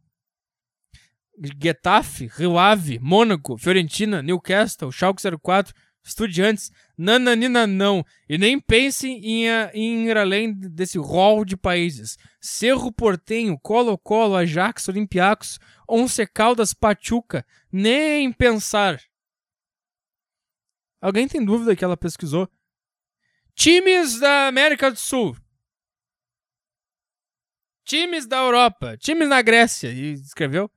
Getafe, 1.61 2.27
Rio 2.27 2.57
Ave, 2.57 2.99
Mônaco, 2.99 3.57
Fiorentina, 3.57 4.21
Newcastle, 4.21 4.91
Schalke 4.91 5.21
04, 5.41 5.73
Estudiantes, 6.03 6.71
nananina 6.97 7.67
não. 7.67 8.03
E 8.27 8.37
nem 8.37 8.59
pense 8.59 9.07
em, 9.07 9.45
em 9.73 10.07
ir 10.07 10.17
além 10.17 10.53
desse 10.53 10.97
rol 10.97 11.45
de 11.45 11.55
países. 11.55 12.17
Cerro 12.41 12.91
Portenho, 12.91 13.57
Colo-Colo, 13.59 14.35
Ajax, 14.35 14.87
Olympiacos, 14.87 15.59
Once 15.87 16.25
Caldas, 16.27 16.73
Pachuca. 16.73 17.45
Nem 17.71 18.31
pensar. 18.31 18.99
Alguém 21.01 21.27
tem 21.27 21.43
dúvida 21.43 21.75
que 21.75 21.83
ela 21.83 21.95
pesquisou? 21.95 22.49
Times 23.55 24.19
da 24.19 24.47
América 24.47 24.91
do 24.91 24.97
Sul. 24.97 25.35
Times 27.89 28.27
da 28.27 28.37
Europa. 28.37 28.95
Times 28.97 29.27
na 29.27 29.41
Grécia. 29.41 29.91
E 29.91 30.13
escreveu. 30.13 30.69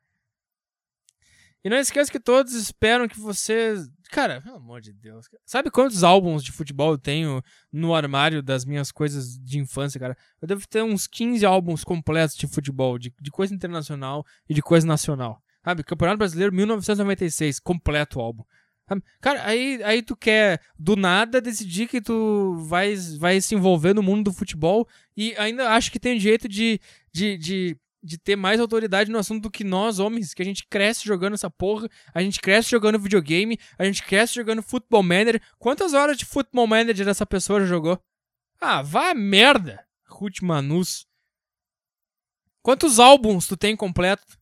E 1.63 1.69
não 1.69 1.77
esqueça 1.77 2.11
que 2.11 2.19
todos 2.19 2.55
esperam 2.55 3.07
que 3.07 3.21
você 3.21 3.77
Cara, 4.11 4.43
pelo 4.43 4.57
amor 4.57 4.83
de 4.83 4.93
Deus. 4.93 5.27
Sabe 5.47 5.71
quantos 5.71 6.05
álbuns 6.05 6.45
de 6.45 6.53
futebol 6.53 6.93
eu 6.93 6.99
tenho 6.99 7.43
no 7.73 7.95
armário 7.95 8.43
das 8.43 8.63
minhas 8.63 8.93
coisas 8.93 9.39
de 9.39 9.59
infância, 9.59 9.99
cara? 9.99 10.15
Eu 10.41 10.47
devo 10.47 10.69
ter 10.69 10.83
uns 10.83 11.07
15 11.07 11.47
álbuns 11.47 11.83
completos 11.83 12.37
de 12.37 12.47
futebol, 12.47 12.99
de, 12.99 13.11
de 13.19 13.31
coisa 13.31 13.55
internacional 13.55 14.23
e 14.47 14.53
de 14.53 14.61
coisa 14.61 14.87
nacional. 14.87 15.43
Sabe? 15.65 15.83
Campeonato 15.83 16.19
Brasileiro 16.19 16.55
1996, 16.55 17.59
completo 17.59 18.21
álbum. 18.21 18.45
Cara, 19.21 19.47
aí, 19.47 19.81
aí 19.85 20.03
tu 20.03 20.15
quer 20.15 20.61
do 20.79 20.97
nada 20.97 21.41
decidir 21.41 21.89
que 21.89 22.01
tu 22.01 22.57
vai, 22.69 22.95
vai 23.19 23.41
se 23.41 23.55
envolver 23.55 23.95
no 23.95 24.03
mundo 24.03 24.25
do 24.25 24.33
futebol 24.37 24.87
e 25.17 25.35
ainda 25.37 25.71
acho 25.71 25.91
que 25.91 26.01
tem 26.01 26.19
jeito 26.19 26.49
de, 26.49 26.81
de, 27.13 27.37
de 27.37 27.77
de 28.03 28.19
ter 28.19 28.35
mais 28.35 28.59
autoridade 28.59 29.11
no 29.11 29.19
assunto 29.19 29.45
do 29.45 29.51
que 29.51 29.63
nós, 29.63 30.01
homens, 30.01 30.35
que 30.35 30.43
a 30.43 30.45
gente 30.45 30.67
cresce 30.67 31.05
jogando 31.07 31.35
essa 31.35 31.49
porra, 31.49 31.89
a 32.13 32.21
gente 32.21 32.41
cresce 32.41 32.71
jogando 32.71 32.99
videogame, 32.99 33.59
a 33.79 33.85
gente 33.85 34.03
cresce 34.03 34.35
jogando 34.35 34.63
Football 34.63 35.05
Manager. 35.05 35.41
Quantas 35.59 35.95
horas 35.95 36.19
de 36.19 36.25
Football 36.25 36.67
Manager 36.67 37.09
essa 37.09 37.25
pessoa 37.25 37.61
já 37.61 37.67
jogou? 37.67 38.03
Ah, 38.61 38.83
vá 38.83 39.15
merda, 39.15 39.87
Ruth 40.09 40.43
Manus. 40.43 41.07
Quantos 42.61 42.99
álbuns 42.99 43.47
tu 43.47 43.57
tem 43.57 43.77
completo? 43.77 44.39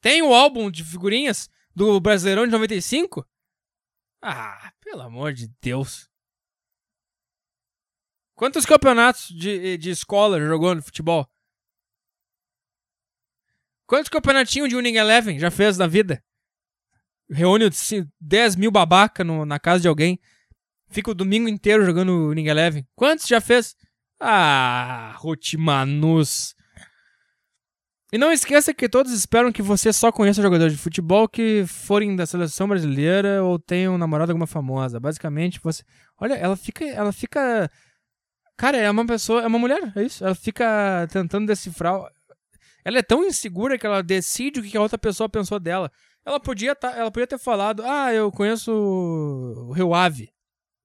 Tem 0.00 0.22
o 0.22 0.32
álbum 0.32 0.70
de 0.70 0.84
figurinhas 0.84 1.48
do 1.74 2.00
Brasileirão 2.00 2.46
de 2.46 2.52
95? 2.52 3.26
Ah, 4.22 4.72
pelo 4.80 5.02
amor 5.02 5.32
de 5.32 5.48
Deus. 5.60 6.09
Quantos 8.40 8.64
campeonatos 8.64 9.26
de, 9.28 9.76
de 9.76 9.90
escola 9.90 10.40
jogou 10.40 10.74
no 10.74 10.82
futebol? 10.82 11.28
Quantos 13.86 14.08
campeonatinhos 14.08 14.70
de 14.70 14.76
Winning 14.76 14.96
Eleven 14.96 15.38
já 15.38 15.50
fez 15.50 15.76
na 15.76 15.86
vida? 15.86 16.24
Reúne 17.30 17.68
10 18.18 18.56
mil 18.56 18.70
babaca 18.70 19.22
no, 19.22 19.44
na 19.44 19.58
casa 19.58 19.82
de 19.82 19.88
alguém. 19.88 20.18
Fica 20.88 21.10
o 21.10 21.14
domingo 21.14 21.50
inteiro 21.50 21.84
jogando 21.84 22.30
Winning 22.30 22.48
Eleven. 22.48 22.88
Quantos 22.94 23.26
já 23.26 23.42
fez? 23.42 23.76
Ah, 24.18 25.12
Rotimanus. 25.18 26.54
E 28.10 28.16
não 28.16 28.32
esqueça 28.32 28.72
que 28.72 28.88
todos 28.88 29.12
esperam 29.12 29.52
que 29.52 29.60
você 29.60 29.92
só 29.92 30.10
conheça 30.10 30.40
jogadores 30.40 30.72
de 30.72 30.80
futebol 30.80 31.28
que 31.28 31.66
forem 31.66 32.16
da 32.16 32.24
seleção 32.24 32.66
brasileira 32.66 33.44
ou 33.44 33.58
tenham 33.58 33.98
namorado 33.98 34.32
alguma 34.32 34.46
famosa. 34.46 34.98
Basicamente, 34.98 35.60
você. 35.62 35.82
Olha, 36.18 36.32
ela 36.36 36.56
fica. 36.56 36.86
Ela 36.86 37.12
fica. 37.12 37.70
Cara, 38.60 38.76
é 38.76 38.90
uma 38.90 39.06
pessoa. 39.06 39.40
É 39.40 39.46
uma 39.46 39.58
mulher, 39.58 39.90
é 39.96 40.02
isso. 40.02 40.22
Ela 40.22 40.34
fica 40.34 41.08
tentando 41.10 41.46
decifrar. 41.46 41.98
Ela 42.84 42.98
é 42.98 43.02
tão 43.02 43.24
insegura 43.24 43.78
que 43.78 43.86
ela 43.86 44.02
decide 44.02 44.60
o 44.60 44.62
que 44.62 44.76
a 44.76 44.82
outra 44.82 44.98
pessoa 44.98 45.30
pensou 45.30 45.58
dela. 45.58 45.90
Ela 46.26 46.38
podia, 46.38 46.76
tá, 46.76 46.90
ela 46.94 47.10
podia 47.10 47.26
ter 47.26 47.38
falado, 47.38 47.82
ah, 47.82 48.12
eu 48.12 48.30
conheço 48.30 48.70
o 48.70 49.72
Rio 49.72 49.94
Ave. 49.94 50.30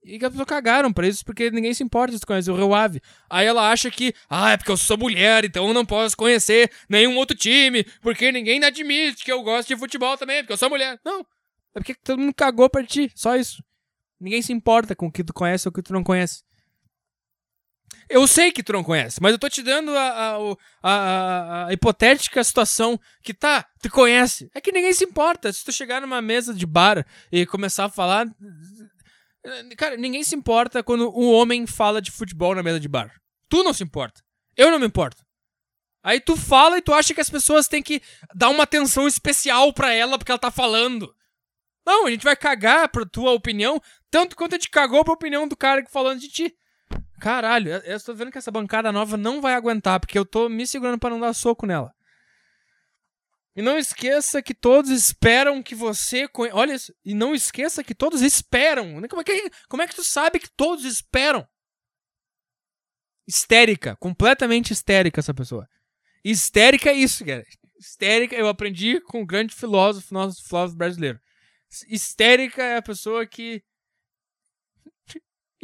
E 0.05 0.17
que 0.17 0.23
as 0.23 0.31
pessoas 0.31 0.47
cagaram 0.47 0.93
pra 0.93 1.05
isso, 1.05 1.25
porque 1.25 1.51
ninguém 1.51 1.73
se 1.73 1.83
importa 1.83 2.13
se 2.13 2.21
tu 2.21 2.27
conhece 2.27 2.49
o 2.49 2.55
Rio 2.55 2.73
Ave. 2.73 3.01
Aí 3.29 3.45
ela 3.45 3.69
acha 3.69 3.91
que, 3.91 4.13
ah, 4.29 4.51
é 4.51 4.57
porque 4.57 4.71
eu 4.71 4.77
sou 4.77 4.97
mulher, 4.97 5.43
então 5.43 5.67
eu 5.67 5.73
não 5.73 5.85
posso 5.85 6.15
conhecer 6.15 6.71
nenhum 6.87 7.17
outro 7.17 7.35
time, 7.35 7.83
porque 8.01 8.31
ninguém 8.31 8.63
admite 8.63 9.25
que 9.25 9.31
eu 9.31 9.43
gosto 9.43 9.67
de 9.67 9.75
futebol 9.75 10.17
também, 10.17 10.43
porque 10.43 10.53
eu 10.53 10.57
sou 10.57 10.69
mulher. 10.69 10.97
Não. 11.03 11.19
É 11.75 11.79
porque 11.79 11.93
todo 11.95 12.19
mundo 12.19 12.33
cagou 12.33 12.69
pra 12.69 12.85
ti, 12.85 13.11
só 13.13 13.35
isso. 13.35 13.61
Ninguém 14.17 14.41
se 14.41 14.53
importa 14.53 14.95
com 14.95 15.07
o 15.07 15.11
que 15.11 15.25
tu 15.25 15.33
conhece 15.33 15.67
ou 15.67 15.71
o 15.71 15.73
que 15.73 15.81
tu 15.81 15.91
não 15.91 16.05
conhece. 16.05 16.45
Eu 18.09 18.27
sei 18.27 18.51
que 18.51 18.61
tu 18.61 18.73
não 18.73 18.83
conhece, 18.83 19.19
mas 19.21 19.31
eu 19.31 19.39
tô 19.39 19.49
te 19.49 19.63
dando 19.63 19.91
a, 19.91 20.01
a, 20.01 20.37
a, 20.83 21.67
a, 21.67 21.73
hipotética 21.73 22.43
situação 22.43 22.99
que 23.23 23.33
tá, 23.33 23.65
tu 23.81 23.89
conhece. 23.89 24.49
É 24.53 24.61
que 24.61 24.71
ninguém 24.71 24.93
se 24.93 25.03
importa. 25.03 25.51
Se 25.51 25.65
tu 25.65 25.71
chegar 25.71 26.01
numa 26.01 26.21
mesa 26.21 26.53
de 26.53 26.65
bar 26.65 27.05
e 27.31 27.45
começar 27.45 27.85
a 27.85 27.89
falar. 27.89 28.27
Cara, 29.77 29.97
ninguém 29.97 30.23
se 30.23 30.35
importa 30.35 30.83
quando 30.83 31.09
um 31.17 31.31
homem 31.31 31.65
fala 31.65 32.01
de 32.01 32.11
futebol 32.11 32.53
na 32.53 32.63
mesa 32.63 32.79
de 32.79 32.87
bar. 32.87 33.11
Tu 33.49 33.63
não 33.63 33.73
se 33.73 33.83
importa. 33.83 34.21
Eu 34.55 34.71
não 34.71 34.79
me 34.79 34.85
importo. 34.85 35.23
Aí 36.03 36.19
tu 36.19 36.37
fala 36.37 36.77
e 36.77 36.81
tu 36.81 36.93
acha 36.93 37.15
que 37.15 37.21
as 37.21 37.29
pessoas 37.29 37.67
têm 37.67 37.81
que 37.81 37.99
dar 38.35 38.49
uma 38.49 38.63
atenção 38.63 39.07
especial 39.07 39.73
para 39.73 39.91
ela 39.91 40.19
porque 40.19 40.31
ela 40.31 40.39
tá 40.39 40.51
falando. 40.51 41.11
Não, 41.85 42.05
a 42.05 42.11
gente 42.11 42.23
vai 42.23 42.35
cagar 42.35 42.89
pra 42.89 43.05
tua 43.05 43.31
opinião, 43.31 43.81
tanto 44.11 44.35
quanto 44.35 44.53
a 44.53 44.57
gente 44.57 44.69
cagou 44.69 45.03
pra 45.03 45.13
opinião 45.13 45.47
do 45.47 45.57
cara 45.57 45.83
que 45.83 45.91
falando 45.91 46.19
de 46.19 46.29
ti. 46.29 46.55
Caralho, 47.19 47.71
eu, 47.71 47.99
tô 48.01 48.13
vendo 48.13 48.31
que 48.31 48.37
essa 48.37 48.51
bancada 48.51 48.91
nova 48.91 49.15
não 49.15 49.41
vai 49.41 49.53
aguentar, 49.53 49.99
porque 49.99 50.17
eu 50.17 50.25
tô 50.25 50.49
me 50.49 50.67
segurando 50.67 50.99
para 50.99 51.11
não 51.11 51.19
dar 51.19 51.33
soco 51.33 51.65
nela. 51.65 51.93
E 53.55 53.61
não 53.61 53.77
esqueça 53.77 54.41
que 54.41 54.53
todos 54.53 54.89
esperam 54.91 55.63
que 55.63 55.73
você. 55.73 56.27
Conhe... 56.27 56.51
Olha 56.51 56.73
isso. 56.73 56.93
E 57.05 57.13
não 57.13 57.33
esqueça 57.33 57.83
que 57.83 57.95
todos 57.95 58.21
esperam. 58.21 59.01
Como 59.07 59.21
é 59.21 59.23
que, 59.23 59.49
como 59.69 59.81
é 59.81 59.87
que 59.87 59.95
tu 59.95 60.03
sabe 60.03 60.39
que 60.39 60.49
todos 60.57 60.83
esperam? 60.83 61.47
Histérica. 63.25 63.95
Completamente 63.95 64.73
histérica 64.73 65.21
essa 65.21 65.33
pessoa. 65.33 65.65
Histérica 66.23 66.89
é 66.89 66.95
isso, 66.95 67.23
cara. 67.25 67.45
Histérica 67.79 68.35
eu 68.35 68.49
aprendi 68.49 68.99
com 69.01 69.21
um 69.21 69.25
grande 69.25 69.55
filósofo, 69.55 70.13
nosso 70.13 70.43
filósofo 70.45 70.77
brasileiro. 70.77 71.19
Histérica 71.87 72.61
é 72.61 72.77
a 72.77 72.81
pessoa 72.81 73.25
que 73.25 73.63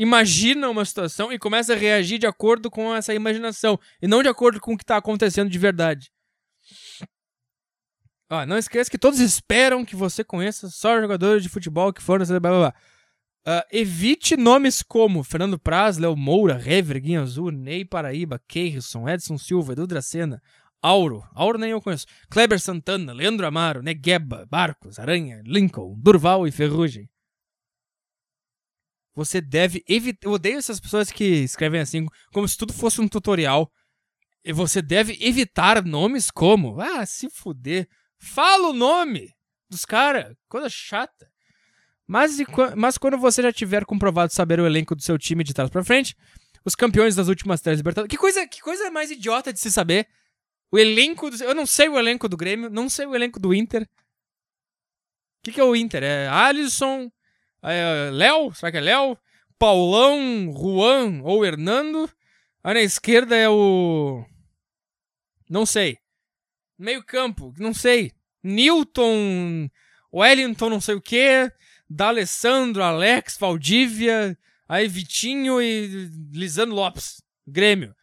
imagina 0.02 0.68
uma 0.68 0.84
situação 0.84 1.32
e 1.32 1.38
começa 1.38 1.74
a 1.74 1.78
reagir 1.78 2.18
de 2.18 2.26
acordo 2.26 2.72
com 2.72 2.93
essa 2.95 3.14
imaginação 3.14 3.80
e 4.02 4.08
não 4.08 4.24
de 4.24 4.30
acordo 4.30 4.60
com 4.60 4.74
o 4.74 4.78
que 4.78 4.84
está 4.84 4.97
acontecendo 4.97 5.49
de 5.49 5.60
verdade. 5.60 6.12
Ah, 8.28 8.45
não 8.45 8.58
esqueça 8.58 8.89
que 8.89 8.97
todos 8.97 9.20
esperam 9.20 9.86
que 9.86 9.95
você 9.95 10.24
conheça 10.24 10.70
só 10.70 10.99
jogadores 10.99 11.43
de 11.43 11.49
futebol 11.49 11.93
que 11.93 12.02
foram. 12.02 12.26
Blá, 12.26 12.39
blá, 12.39 12.49
blá. 12.49 12.74
Uh, 13.45 13.66
evite 13.72 14.36
nomes 14.38 14.82
como 14.82 15.24
Fernando 15.24 15.60
Praz, 15.60 15.97
Léo 15.97 16.16
Moura, 16.16 16.58
Rever, 16.58 16.99
Guinha 16.99 17.22
Azul, 17.22 17.52
Ney 17.52 17.86
Paraíba, 17.86 18.41
Keirson, 18.47 19.08
Edson 19.08 19.38
Silva, 19.38 19.74
Edu 19.74 19.86
Dracena, 19.86 20.41
Auro, 20.82 21.24
Auro 21.34 21.60
nem 21.60 21.72
eu 21.72 21.82
conheço, 21.82 22.06
Kleber 22.30 22.60
Santana, 22.60 23.14
Leandro 23.14 23.45
Amaro, 23.45 23.84
Negueba, 23.84 24.47
Barcos, 24.49 24.97
Aranha, 24.97 25.41
Lincoln, 25.45 25.95
Durval 25.99 26.47
e 26.47 26.52
Ferrugem. 26.52 27.10
Você 29.14 29.41
deve 29.41 29.84
evitar. 29.88 30.28
Eu 30.28 30.34
odeio 30.34 30.57
essas 30.57 30.80
pessoas 30.80 31.12
que 31.12 31.24
escrevem 31.24 31.82
assim, 31.82 32.05
como 32.34 32.47
se 32.47 32.57
tudo 32.57 32.74
fosse 32.74 33.01
um 33.01 33.07
tutorial. 33.07 33.72
E 34.43 34.51
você 34.51 34.82
deve 34.82 35.18
evitar 35.22 35.84
nomes 35.84 36.32
como. 36.32 36.80
Ah, 36.80 37.05
se 37.05 37.30
fuder. 37.30 37.88
Fala 38.20 38.70
o 38.70 38.74
nome 38.74 39.30
dos 39.70 39.86
caras. 39.86 40.34
Coisa 40.47 40.70
chata. 40.70 41.30
Mas, 42.07 42.38
mas 42.76 42.97
quando 42.97 43.18
você 43.18 43.41
já 43.41 43.53
tiver 43.53 43.86
comprovado 43.86 44.34
saber 44.34 44.59
o 44.59 44.66
elenco 44.66 44.95
do 44.95 45.01
seu 45.01 45.18
time 45.18 45.43
de 45.43 45.53
trás 45.53 45.70
pra 45.70 45.84
frente, 45.84 46.16
os 46.66 46.76
campeões 46.76 47.16
das 47.16 47.28
últimas 47.28 47.62
três 47.62 47.80
Libertadores. 47.80 48.09
Que 48.09 48.18
coisa, 48.18 48.47
que 48.47 48.62
coisa 48.62 48.91
mais 48.91 49.12
idiota 49.12 49.53
de 49.53 49.59
se 49.59 49.72
saber. 49.72 50.07
O 50.72 50.80
elenco 50.80 51.30
do. 51.30 51.43
Eu 51.43 51.53
não 51.53 51.66
sei 51.66 51.89
o 51.89 51.97
elenco 51.97 52.30
do 52.30 52.38
Grêmio, 52.38 52.70
não 52.70 52.89
sei 52.89 53.05
o 53.05 53.16
elenco 53.16 53.39
do 53.39 53.53
Inter. 53.53 53.84
O 53.84 53.88
que, 55.43 55.51
que 55.51 55.59
é 55.59 55.64
o 55.64 55.76
Inter? 55.76 56.03
É 56.03 56.28
Alisson, 56.28 57.12
é, 57.64 58.09
Léo, 58.12 58.53
será 58.53 58.72
que 58.72 58.78
é 58.78 58.82
Léo? 58.82 59.18
Paulão, 59.57 60.51
Juan 60.51 61.22
ou 61.24 61.45
Hernando. 61.45 62.09
Aí 62.64 62.74
na 62.74 62.82
esquerda 62.82 63.36
é 63.36 63.47
o. 63.47 64.26
Não 65.49 65.66
sei. 65.66 65.99
Meio 66.78 67.03
campo, 67.03 67.53
não 67.59 67.74
sei. 67.74 68.12
Newton, 68.43 69.70
Wellington, 70.12 70.70
não 70.70 70.82
sei 70.82 70.95
o 70.95 71.01
que. 71.01 71.51
D'Alessandro, 71.89 72.82
Alex, 72.82 73.38
Valdívia. 73.38 74.38
Aí 74.67 74.88
Vitinho 74.88 75.62
e 75.62 76.09
Lisandro 76.32 76.75
Lopes. 76.75 77.21
Grêmio. 77.46 77.96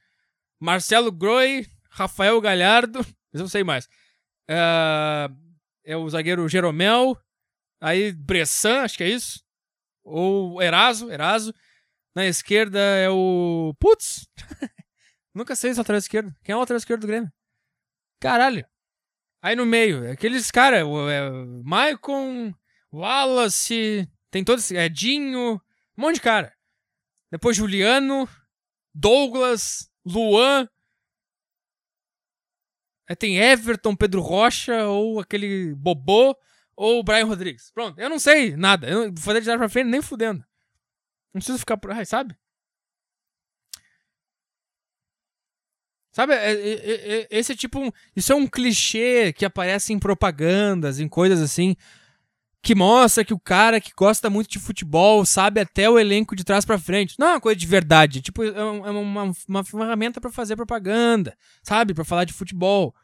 Marcelo 0.60 1.10
Groi, 1.10 1.66
Rafael 1.90 2.40
Galhardo. 2.40 2.98
Mas 3.32 3.40
eu 3.40 3.40
não 3.40 3.48
sei 3.48 3.64
mais. 3.64 3.89
É, 4.48 5.28
é 5.85 5.97
o 5.97 6.09
zagueiro 6.09 6.48
Jeromel. 6.48 7.16
Aí 7.80 8.12
Bressan, 8.12 8.82
acho 8.82 8.97
que 8.97 9.05
é 9.05 9.09
isso. 9.09 9.47
Ou 10.09 10.62
Eraso, 10.62 11.10
Eraso. 11.10 11.55
Na 12.14 12.26
esquerda 12.26 12.78
é 12.78 13.09
o. 13.09 13.74
Putz! 13.78 14.28
Nunca 15.35 15.55
sei 15.55 15.72
o 15.72 15.76
lateral 15.76 15.98
esquerdo. 15.98 16.35
Quem 16.43 16.52
é 16.52 16.56
o 16.56 16.60
lateral 16.60 16.78
esquerdo 16.78 17.02
do 17.02 17.06
Grêmio? 17.06 17.30
Caralho. 18.20 18.66
Aí 19.40 19.55
no 19.55 19.64
meio, 19.64 20.05
é 20.05 20.12
aqueles 20.12 20.51
caras, 20.51 20.80
é, 20.80 21.30
Maicon, 21.62 22.52
Wallace, 22.93 24.10
tem 24.32 24.43
todos, 24.43 24.70
Edinho, 24.72 25.55
um 25.97 26.02
monte 26.02 26.16
de 26.16 26.22
cara. 26.22 26.52
Depois 27.30 27.56
Juliano, 27.56 28.28
Douglas, 28.93 29.89
Luan. 30.05 30.68
Aí 33.09 33.14
tem 33.14 33.39
Everton, 33.39 33.94
Pedro 33.94 34.20
Rocha, 34.20 34.86
ou 34.86 35.20
aquele 35.20 35.72
Bobô 35.76 36.36
ou 36.78 37.00
o 37.00 37.02
Brian 37.02 37.26
Rodrigues. 37.26 37.72
Pronto, 37.74 38.00
eu 38.00 38.09
não 38.09 38.20
sei 38.20 38.56
nada. 38.56 38.88
Eu 38.88 39.12
vou 39.12 39.20
fazer 39.20 39.40
de 39.40 39.46
trás 39.46 39.59
pra 39.59 39.68
frente 39.68 39.88
nem 39.88 40.00
fudendo. 40.00 40.44
Não 41.34 41.40
preciso 41.40 41.59
ficar 41.59 41.76
por 41.76 41.90
aí, 41.90 42.06
sabe? 42.06 42.36
Sabe, 46.12 46.34
é, 46.34 46.52
é, 46.52 47.20
é, 47.20 47.28
esse 47.30 47.52
é 47.52 47.56
tipo. 47.56 47.92
Isso 48.14 48.32
é 48.32 48.36
um 48.36 48.46
clichê 48.46 49.32
que 49.32 49.44
aparece 49.44 49.92
em 49.92 49.98
propagandas, 49.98 51.00
em 51.00 51.09
coisas 51.09 51.40
assim. 51.42 51.76
que 52.62 52.74
mostra 52.74 53.24
que 53.24 53.34
o 53.34 53.40
cara 53.40 53.80
que 53.80 53.92
gosta 53.96 54.30
muito 54.30 54.50
de 54.50 54.59
futebol 54.59 55.24
sabe 55.24 55.60
até 55.60 55.90
o 55.90 55.98
elenco 55.98 56.36
de 56.36 56.44
trás 56.44 56.64
para 56.64 56.78
frente. 56.78 57.16
Não 57.18 57.28
é 57.28 57.32
uma 57.32 57.40
coisa 57.40 57.59
de 57.59 57.66
verdade. 57.66 58.20
Tipo, 58.22 58.44
é, 58.44 58.48
é 58.48 58.62
uma, 58.62 59.32
uma 59.48 59.64
ferramenta 59.64 60.20
para 60.20 60.30
fazer 60.30 60.56
propaganda, 60.56 61.36
sabe? 61.62 61.94
para 61.94 62.05
falar 62.05 62.24
de 62.24 62.32
futebol. 62.32 62.94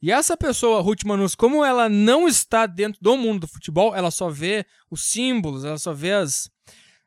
E 0.00 0.12
essa 0.12 0.36
pessoa, 0.36 0.80
Ruth 0.80 1.04
Manus, 1.04 1.34
como 1.34 1.64
ela 1.64 1.88
não 1.88 2.28
está 2.28 2.66
dentro 2.66 3.00
do 3.02 3.16
mundo 3.16 3.40
do 3.40 3.48
futebol, 3.48 3.94
ela 3.94 4.10
só 4.10 4.30
vê 4.30 4.64
os 4.88 5.04
símbolos, 5.04 5.64
ela 5.64 5.78
só 5.78 5.92
vê 5.92 6.12
as, 6.12 6.48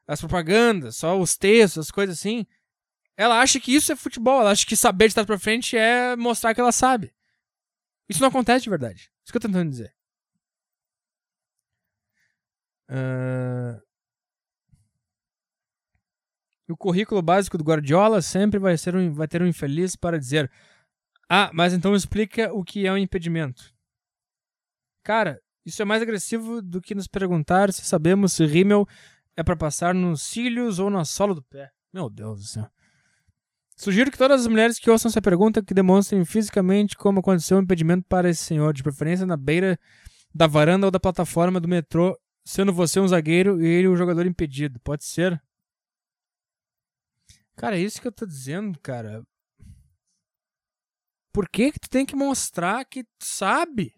as 0.06 0.20
propagandas, 0.20 0.98
só 0.98 1.18
os 1.18 1.38
textos, 1.38 1.86
as 1.86 1.92
coisas 1.92 2.20
assim. 2.20 2.46
Ela 3.16 3.40
acha 3.40 3.60
que 3.60 3.74
isso 3.74 3.92
é 3.92 3.96
futebol, 3.96 4.42
ela 4.42 4.52
acha 4.52 4.66
que 4.66 4.76
saber 4.76 5.08
de 5.08 5.14
trás 5.14 5.26
pra 5.26 5.40
frente 5.40 5.78
é 5.78 6.16
mostrar 6.18 6.54
que 6.54 6.60
ela 6.60 6.72
sabe. 6.72 7.14
Isso 8.10 8.20
não 8.20 8.28
acontece 8.28 8.64
de 8.64 8.70
verdade. 8.70 9.10
Isso 9.24 9.32
que 9.32 9.38
eu 9.38 9.42
tô 9.42 9.48
tentando 9.48 9.70
dizer. 9.70 9.94
Uh... 12.90 13.82
O 16.68 16.76
currículo 16.76 17.22
básico 17.22 17.58
do 17.58 17.64
Guardiola 17.64 18.22
sempre 18.22 18.60
vai, 18.60 18.78
ser 18.78 18.96
um, 18.96 19.14
vai 19.14 19.28
ter 19.28 19.42
um 19.42 19.48
infeliz 19.48 19.96
para 19.96 20.18
dizer 20.18 20.52
ah, 21.34 21.50
mas 21.54 21.74
então 21.74 21.96
explica 21.96 22.54
o 22.54 22.62
que 22.62 22.86
é 22.86 22.92
um 22.92 22.98
impedimento. 22.98 23.74
Cara, 25.02 25.40
isso 25.66 25.82
é 25.82 25.86
mais 25.86 26.02
agressivo 26.02 26.62
do 26.62 26.82
que 26.82 26.94
nos 26.94 27.08
perguntar 27.08 27.72
se 27.72 27.86
sabemos 27.86 28.34
se 28.34 28.46
rímel 28.46 28.86
é 29.38 29.42
para 29.42 29.56
passar 29.56 29.96
nos 29.96 30.24
cílios 30.24 30.78
ou 30.78 30.90
na 30.90 31.06
sola 31.06 31.34
do 31.34 31.42
pé. 31.42 31.72
Meu 31.94 32.10
Deus 32.10 32.42
do 32.42 32.46
céu. 32.46 32.70
Sugiro 33.78 34.12
que 34.12 34.18
todas 34.18 34.42
as 34.42 34.48
mulheres 34.48 34.78
que 34.78 34.90
ouçam 34.90 35.08
essa 35.08 35.22
pergunta 35.22 35.64
que 35.64 35.74
demonstrem 35.74 36.26
fisicamente 36.26 36.98
como 36.98 37.22
aconteceu 37.22 37.58
o 37.58 37.62
impedimento 37.62 38.06
para 38.10 38.30
esse 38.30 38.44
senhor, 38.44 38.74
de 38.74 38.84
preferência 38.84 39.26
na 39.26 39.38
beira 39.38 39.80
da 40.36 40.48
varanda 40.48 40.88
ou 40.88 40.92
da 40.92 41.00
plataforma 41.00 41.62
do 41.62 41.68
metrô, 41.70 42.14
sendo 42.44 42.74
você 42.74 43.00
um 43.00 43.08
zagueiro 43.08 43.64
e 43.64 43.66
ele 43.66 43.88
um 43.88 43.96
jogador 43.96 44.26
impedido. 44.26 44.82
Pode 44.82 45.06
ser? 45.06 45.42
Cara, 47.56 47.78
é 47.78 47.82
isso 47.82 48.02
que 48.02 48.08
eu 48.10 48.12
tô 48.12 48.26
dizendo, 48.26 48.78
cara. 48.80 49.24
Por 51.34 51.50
que, 51.50 51.72
que 51.72 51.80
tu 51.80 51.90
tem 51.90 52.06
que 52.06 52.16
mostrar 52.16 52.86
que 52.86 53.04
tu 53.04 53.26
sabe? 53.26 53.94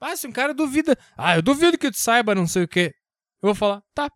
Ah, 0.00 0.16
se 0.16 0.26
um 0.26 0.32
cara 0.32 0.52
duvida. 0.52 0.96
Ah, 1.16 1.36
eu 1.36 1.42
duvido 1.42 1.78
que 1.78 1.90
tu 1.90 1.98
saiba 1.98 2.34
não 2.34 2.46
sei 2.46 2.64
o 2.64 2.68
quê. 2.68 2.94
Eu 3.40 3.48
vou 3.48 3.54
falar, 3.54 3.82
tá. 3.94 4.10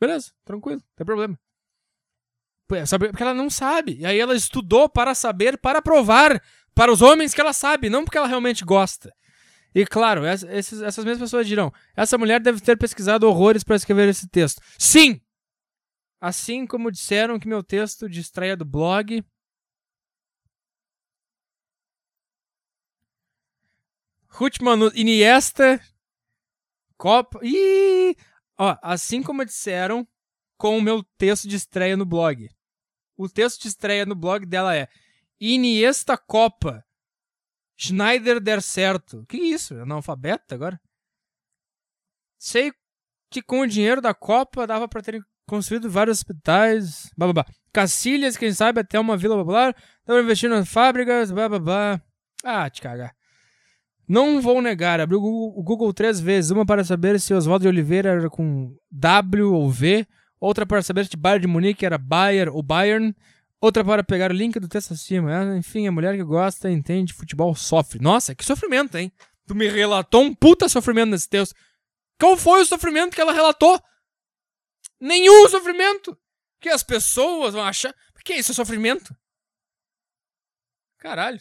Beleza, 0.00 0.32
tranquilo, 0.44 0.80
não 0.80 0.94
tem 0.96 1.06
problema. 1.06 1.38
Porque 2.68 3.22
ela 3.22 3.34
não 3.34 3.48
sabe. 3.48 3.96
E 3.98 4.06
aí 4.06 4.18
ela 4.18 4.34
estudou 4.34 4.88
para 4.88 5.14
saber, 5.14 5.58
para 5.58 5.80
provar 5.80 6.40
para 6.76 6.92
os 6.92 7.00
homens 7.00 7.32
que 7.32 7.40
ela 7.40 7.54
sabe, 7.54 7.88
não 7.88 8.04
porque 8.04 8.18
ela 8.18 8.26
realmente 8.26 8.62
gosta. 8.64 9.10
E 9.74 9.86
claro, 9.86 10.24
essas, 10.24 10.82
essas 10.82 11.04
mesmas 11.04 11.30
pessoas 11.30 11.46
dirão: 11.46 11.72
essa 11.96 12.18
mulher 12.18 12.40
deve 12.40 12.60
ter 12.60 12.76
pesquisado 12.76 13.26
horrores 13.26 13.64
para 13.64 13.76
escrever 13.76 14.08
esse 14.08 14.28
texto. 14.28 14.60
Sim! 14.78 15.20
Assim 16.20 16.66
como 16.66 16.90
disseram 16.90 17.38
que 17.38 17.48
meu 17.48 17.62
texto 17.62 18.08
de 18.08 18.20
estreia 18.20 18.56
do 18.56 18.64
blog 18.64 19.24
Ruth 24.36 24.56
Iniesta, 24.94 25.80
Copa. 26.98 27.40
Ih! 27.42 28.14
Ó, 28.58 28.76
assim 28.82 29.22
como 29.22 29.42
disseram 29.46 30.06
com 30.58 30.76
o 30.76 30.82
meu 30.82 31.02
texto 31.16 31.48
de 31.48 31.56
estreia 31.56 31.96
no 31.96 32.04
blog. 32.04 32.46
O 33.16 33.30
texto 33.30 33.62
de 33.62 33.68
estreia 33.68 34.04
no 34.04 34.14
blog 34.14 34.44
dela 34.44 34.76
é 34.76 34.88
Iniesta 35.40 36.18
Copa. 36.18 36.84
Schneider 37.78 38.38
der 38.38 38.60
certo. 38.60 39.24
Que 39.26 39.38
isso? 39.38 39.72
É 39.72 39.82
analfabeto 39.82 40.54
agora? 40.54 40.78
Sei 42.38 42.74
que 43.30 43.40
com 43.40 43.60
o 43.60 43.66
dinheiro 43.66 44.02
da 44.02 44.12
Copa 44.12 44.66
dava 44.66 44.86
para 44.86 45.00
ter 45.00 45.26
construído 45.48 45.88
vários 45.88 46.18
hospitais. 46.18 47.10
Blá, 47.16 47.32
blá, 47.32 47.42
blá. 47.42 47.54
Cacilhas, 47.72 48.36
quem 48.36 48.52
sabe 48.52 48.80
até 48.80 49.00
uma 49.00 49.16
vila 49.16 49.34
popular. 49.34 49.74
Estava 50.00 50.20
investindo 50.20 50.50
nas 50.50 50.68
fábricas. 50.68 51.30
Blá, 51.30 51.48
blá, 51.48 51.58
blá. 51.58 52.02
Ah, 52.44 52.68
te 52.68 52.82
cagar. 52.82 53.16
Não 54.08 54.40
vou 54.40 54.62
negar, 54.62 55.00
abri 55.00 55.16
o 55.16 55.20
Google, 55.20 55.58
o 55.58 55.62
Google, 55.62 55.92
três 55.92 56.20
vezes. 56.20 56.50
Uma 56.50 56.64
para 56.64 56.84
saber 56.84 57.18
se 57.20 57.34
Oswaldo 57.34 57.62
de 57.62 57.68
Oliveira 57.68 58.10
era 58.10 58.30
com 58.30 58.76
W 58.90 59.52
ou 59.52 59.70
V. 59.70 60.06
Outra 60.38 60.64
para 60.64 60.82
saber 60.82 61.06
se 61.06 61.16
Bayern 61.16 61.42
de 61.42 61.46
Munique 61.48 61.84
era 61.84 61.98
Bayer 61.98 62.48
ou 62.54 62.62
Bayern. 62.62 63.14
Outra 63.60 63.84
para 63.84 64.04
pegar 64.04 64.30
o 64.30 64.34
link 64.34 64.60
do 64.60 64.68
texto 64.68 64.92
acima. 64.92 65.30
Ah, 65.36 65.56
enfim, 65.56 65.88
a 65.88 65.92
mulher 65.92 66.14
que 66.16 66.22
gosta, 66.22 66.70
entende 66.70 67.12
futebol, 67.12 67.54
sofre. 67.54 67.98
Nossa, 68.00 68.34
que 68.34 68.44
sofrimento, 68.44 68.96
hein? 68.96 69.10
Tu 69.46 69.54
me 69.54 69.68
relatou 69.68 70.22
um 70.22 70.34
puta 70.34 70.68
sofrimento 70.68 71.10
nesse 71.10 71.28
texto. 71.28 71.54
Qual 72.18 72.36
foi 72.36 72.62
o 72.62 72.66
sofrimento 72.66 73.14
que 73.14 73.20
ela 73.20 73.32
relatou? 73.32 73.80
Nenhum 75.00 75.48
sofrimento! 75.48 76.16
Que 76.60 76.68
as 76.68 76.82
pessoas 76.82 77.54
vão 77.54 77.62
achar. 77.62 77.94
Que 78.24 78.34
isso 78.34 78.50
é 78.50 78.54
sofrimento? 78.54 79.14
Caralho. 80.98 81.40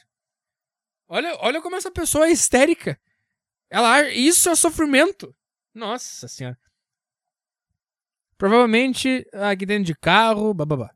Olha, 1.16 1.38
olha 1.40 1.62
como 1.62 1.78
essa 1.78 1.90
pessoa 1.90 2.28
é 2.28 2.32
histérica. 2.32 3.00
Ela, 3.70 4.10
isso 4.10 4.50
é 4.50 4.56
sofrimento. 4.56 5.34
Nossa 5.74 6.28
senhora. 6.28 6.58
Provavelmente 8.38 9.26
aqui 9.32 9.66
dentro 9.66 9.86
de 9.86 9.96
carro, 9.96 10.54
bababá. 10.54 10.94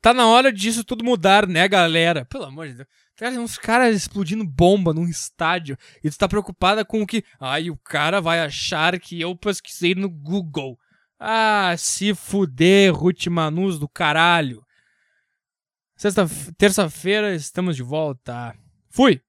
Tá 0.00 0.14
na 0.14 0.28
hora 0.28 0.52
disso 0.52 0.84
tudo 0.84 1.04
mudar, 1.04 1.48
né, 1.48 1.66
galera? 1.66 2.24
Pelo 2.24 2.44
amor 2.44 2.68
de 2.68 2.74
Deus. 2.74 2.88
Cara, 3.16 3.34
uns 3.40 3.58
caras 3.58 3.96
explodindo 3.96 4.44
bomba 4.44 4.94
num 4.94 5.08
estádio 5.08 5.76
e 6.04 6.08
tu 6.08 6.16
tá 6.16 6.28
preocupada 6.28 6.84
com 6.84 7.02
o 7.02 7.06
que. 7.06 7.24
Ai, 7.40 7.68
o 7.68 7.76
cara 7.76 8.20
vai 8.20 8.38
achar 8.38 8.96
que 9.00 9.20
eu 9.20 9.34
pesquisei 9.34 9.96
no 9.96 10.08
Google. 10.08 10.78
Ah, 11.18 11.74
se 11.76 12.14
fuder, 12.14 12.94
Ruth 12.94 13.26
Manus 13.26 13.76
do 13.76 13.88
caralho. 13.88 14.64
Sexta, 15.96 16.28
terça-feira 16.56 17.34
estamos 17.34 17.74
de 17.74 17.82
volta. 17.82 18.56
Fui! 18.88 19.20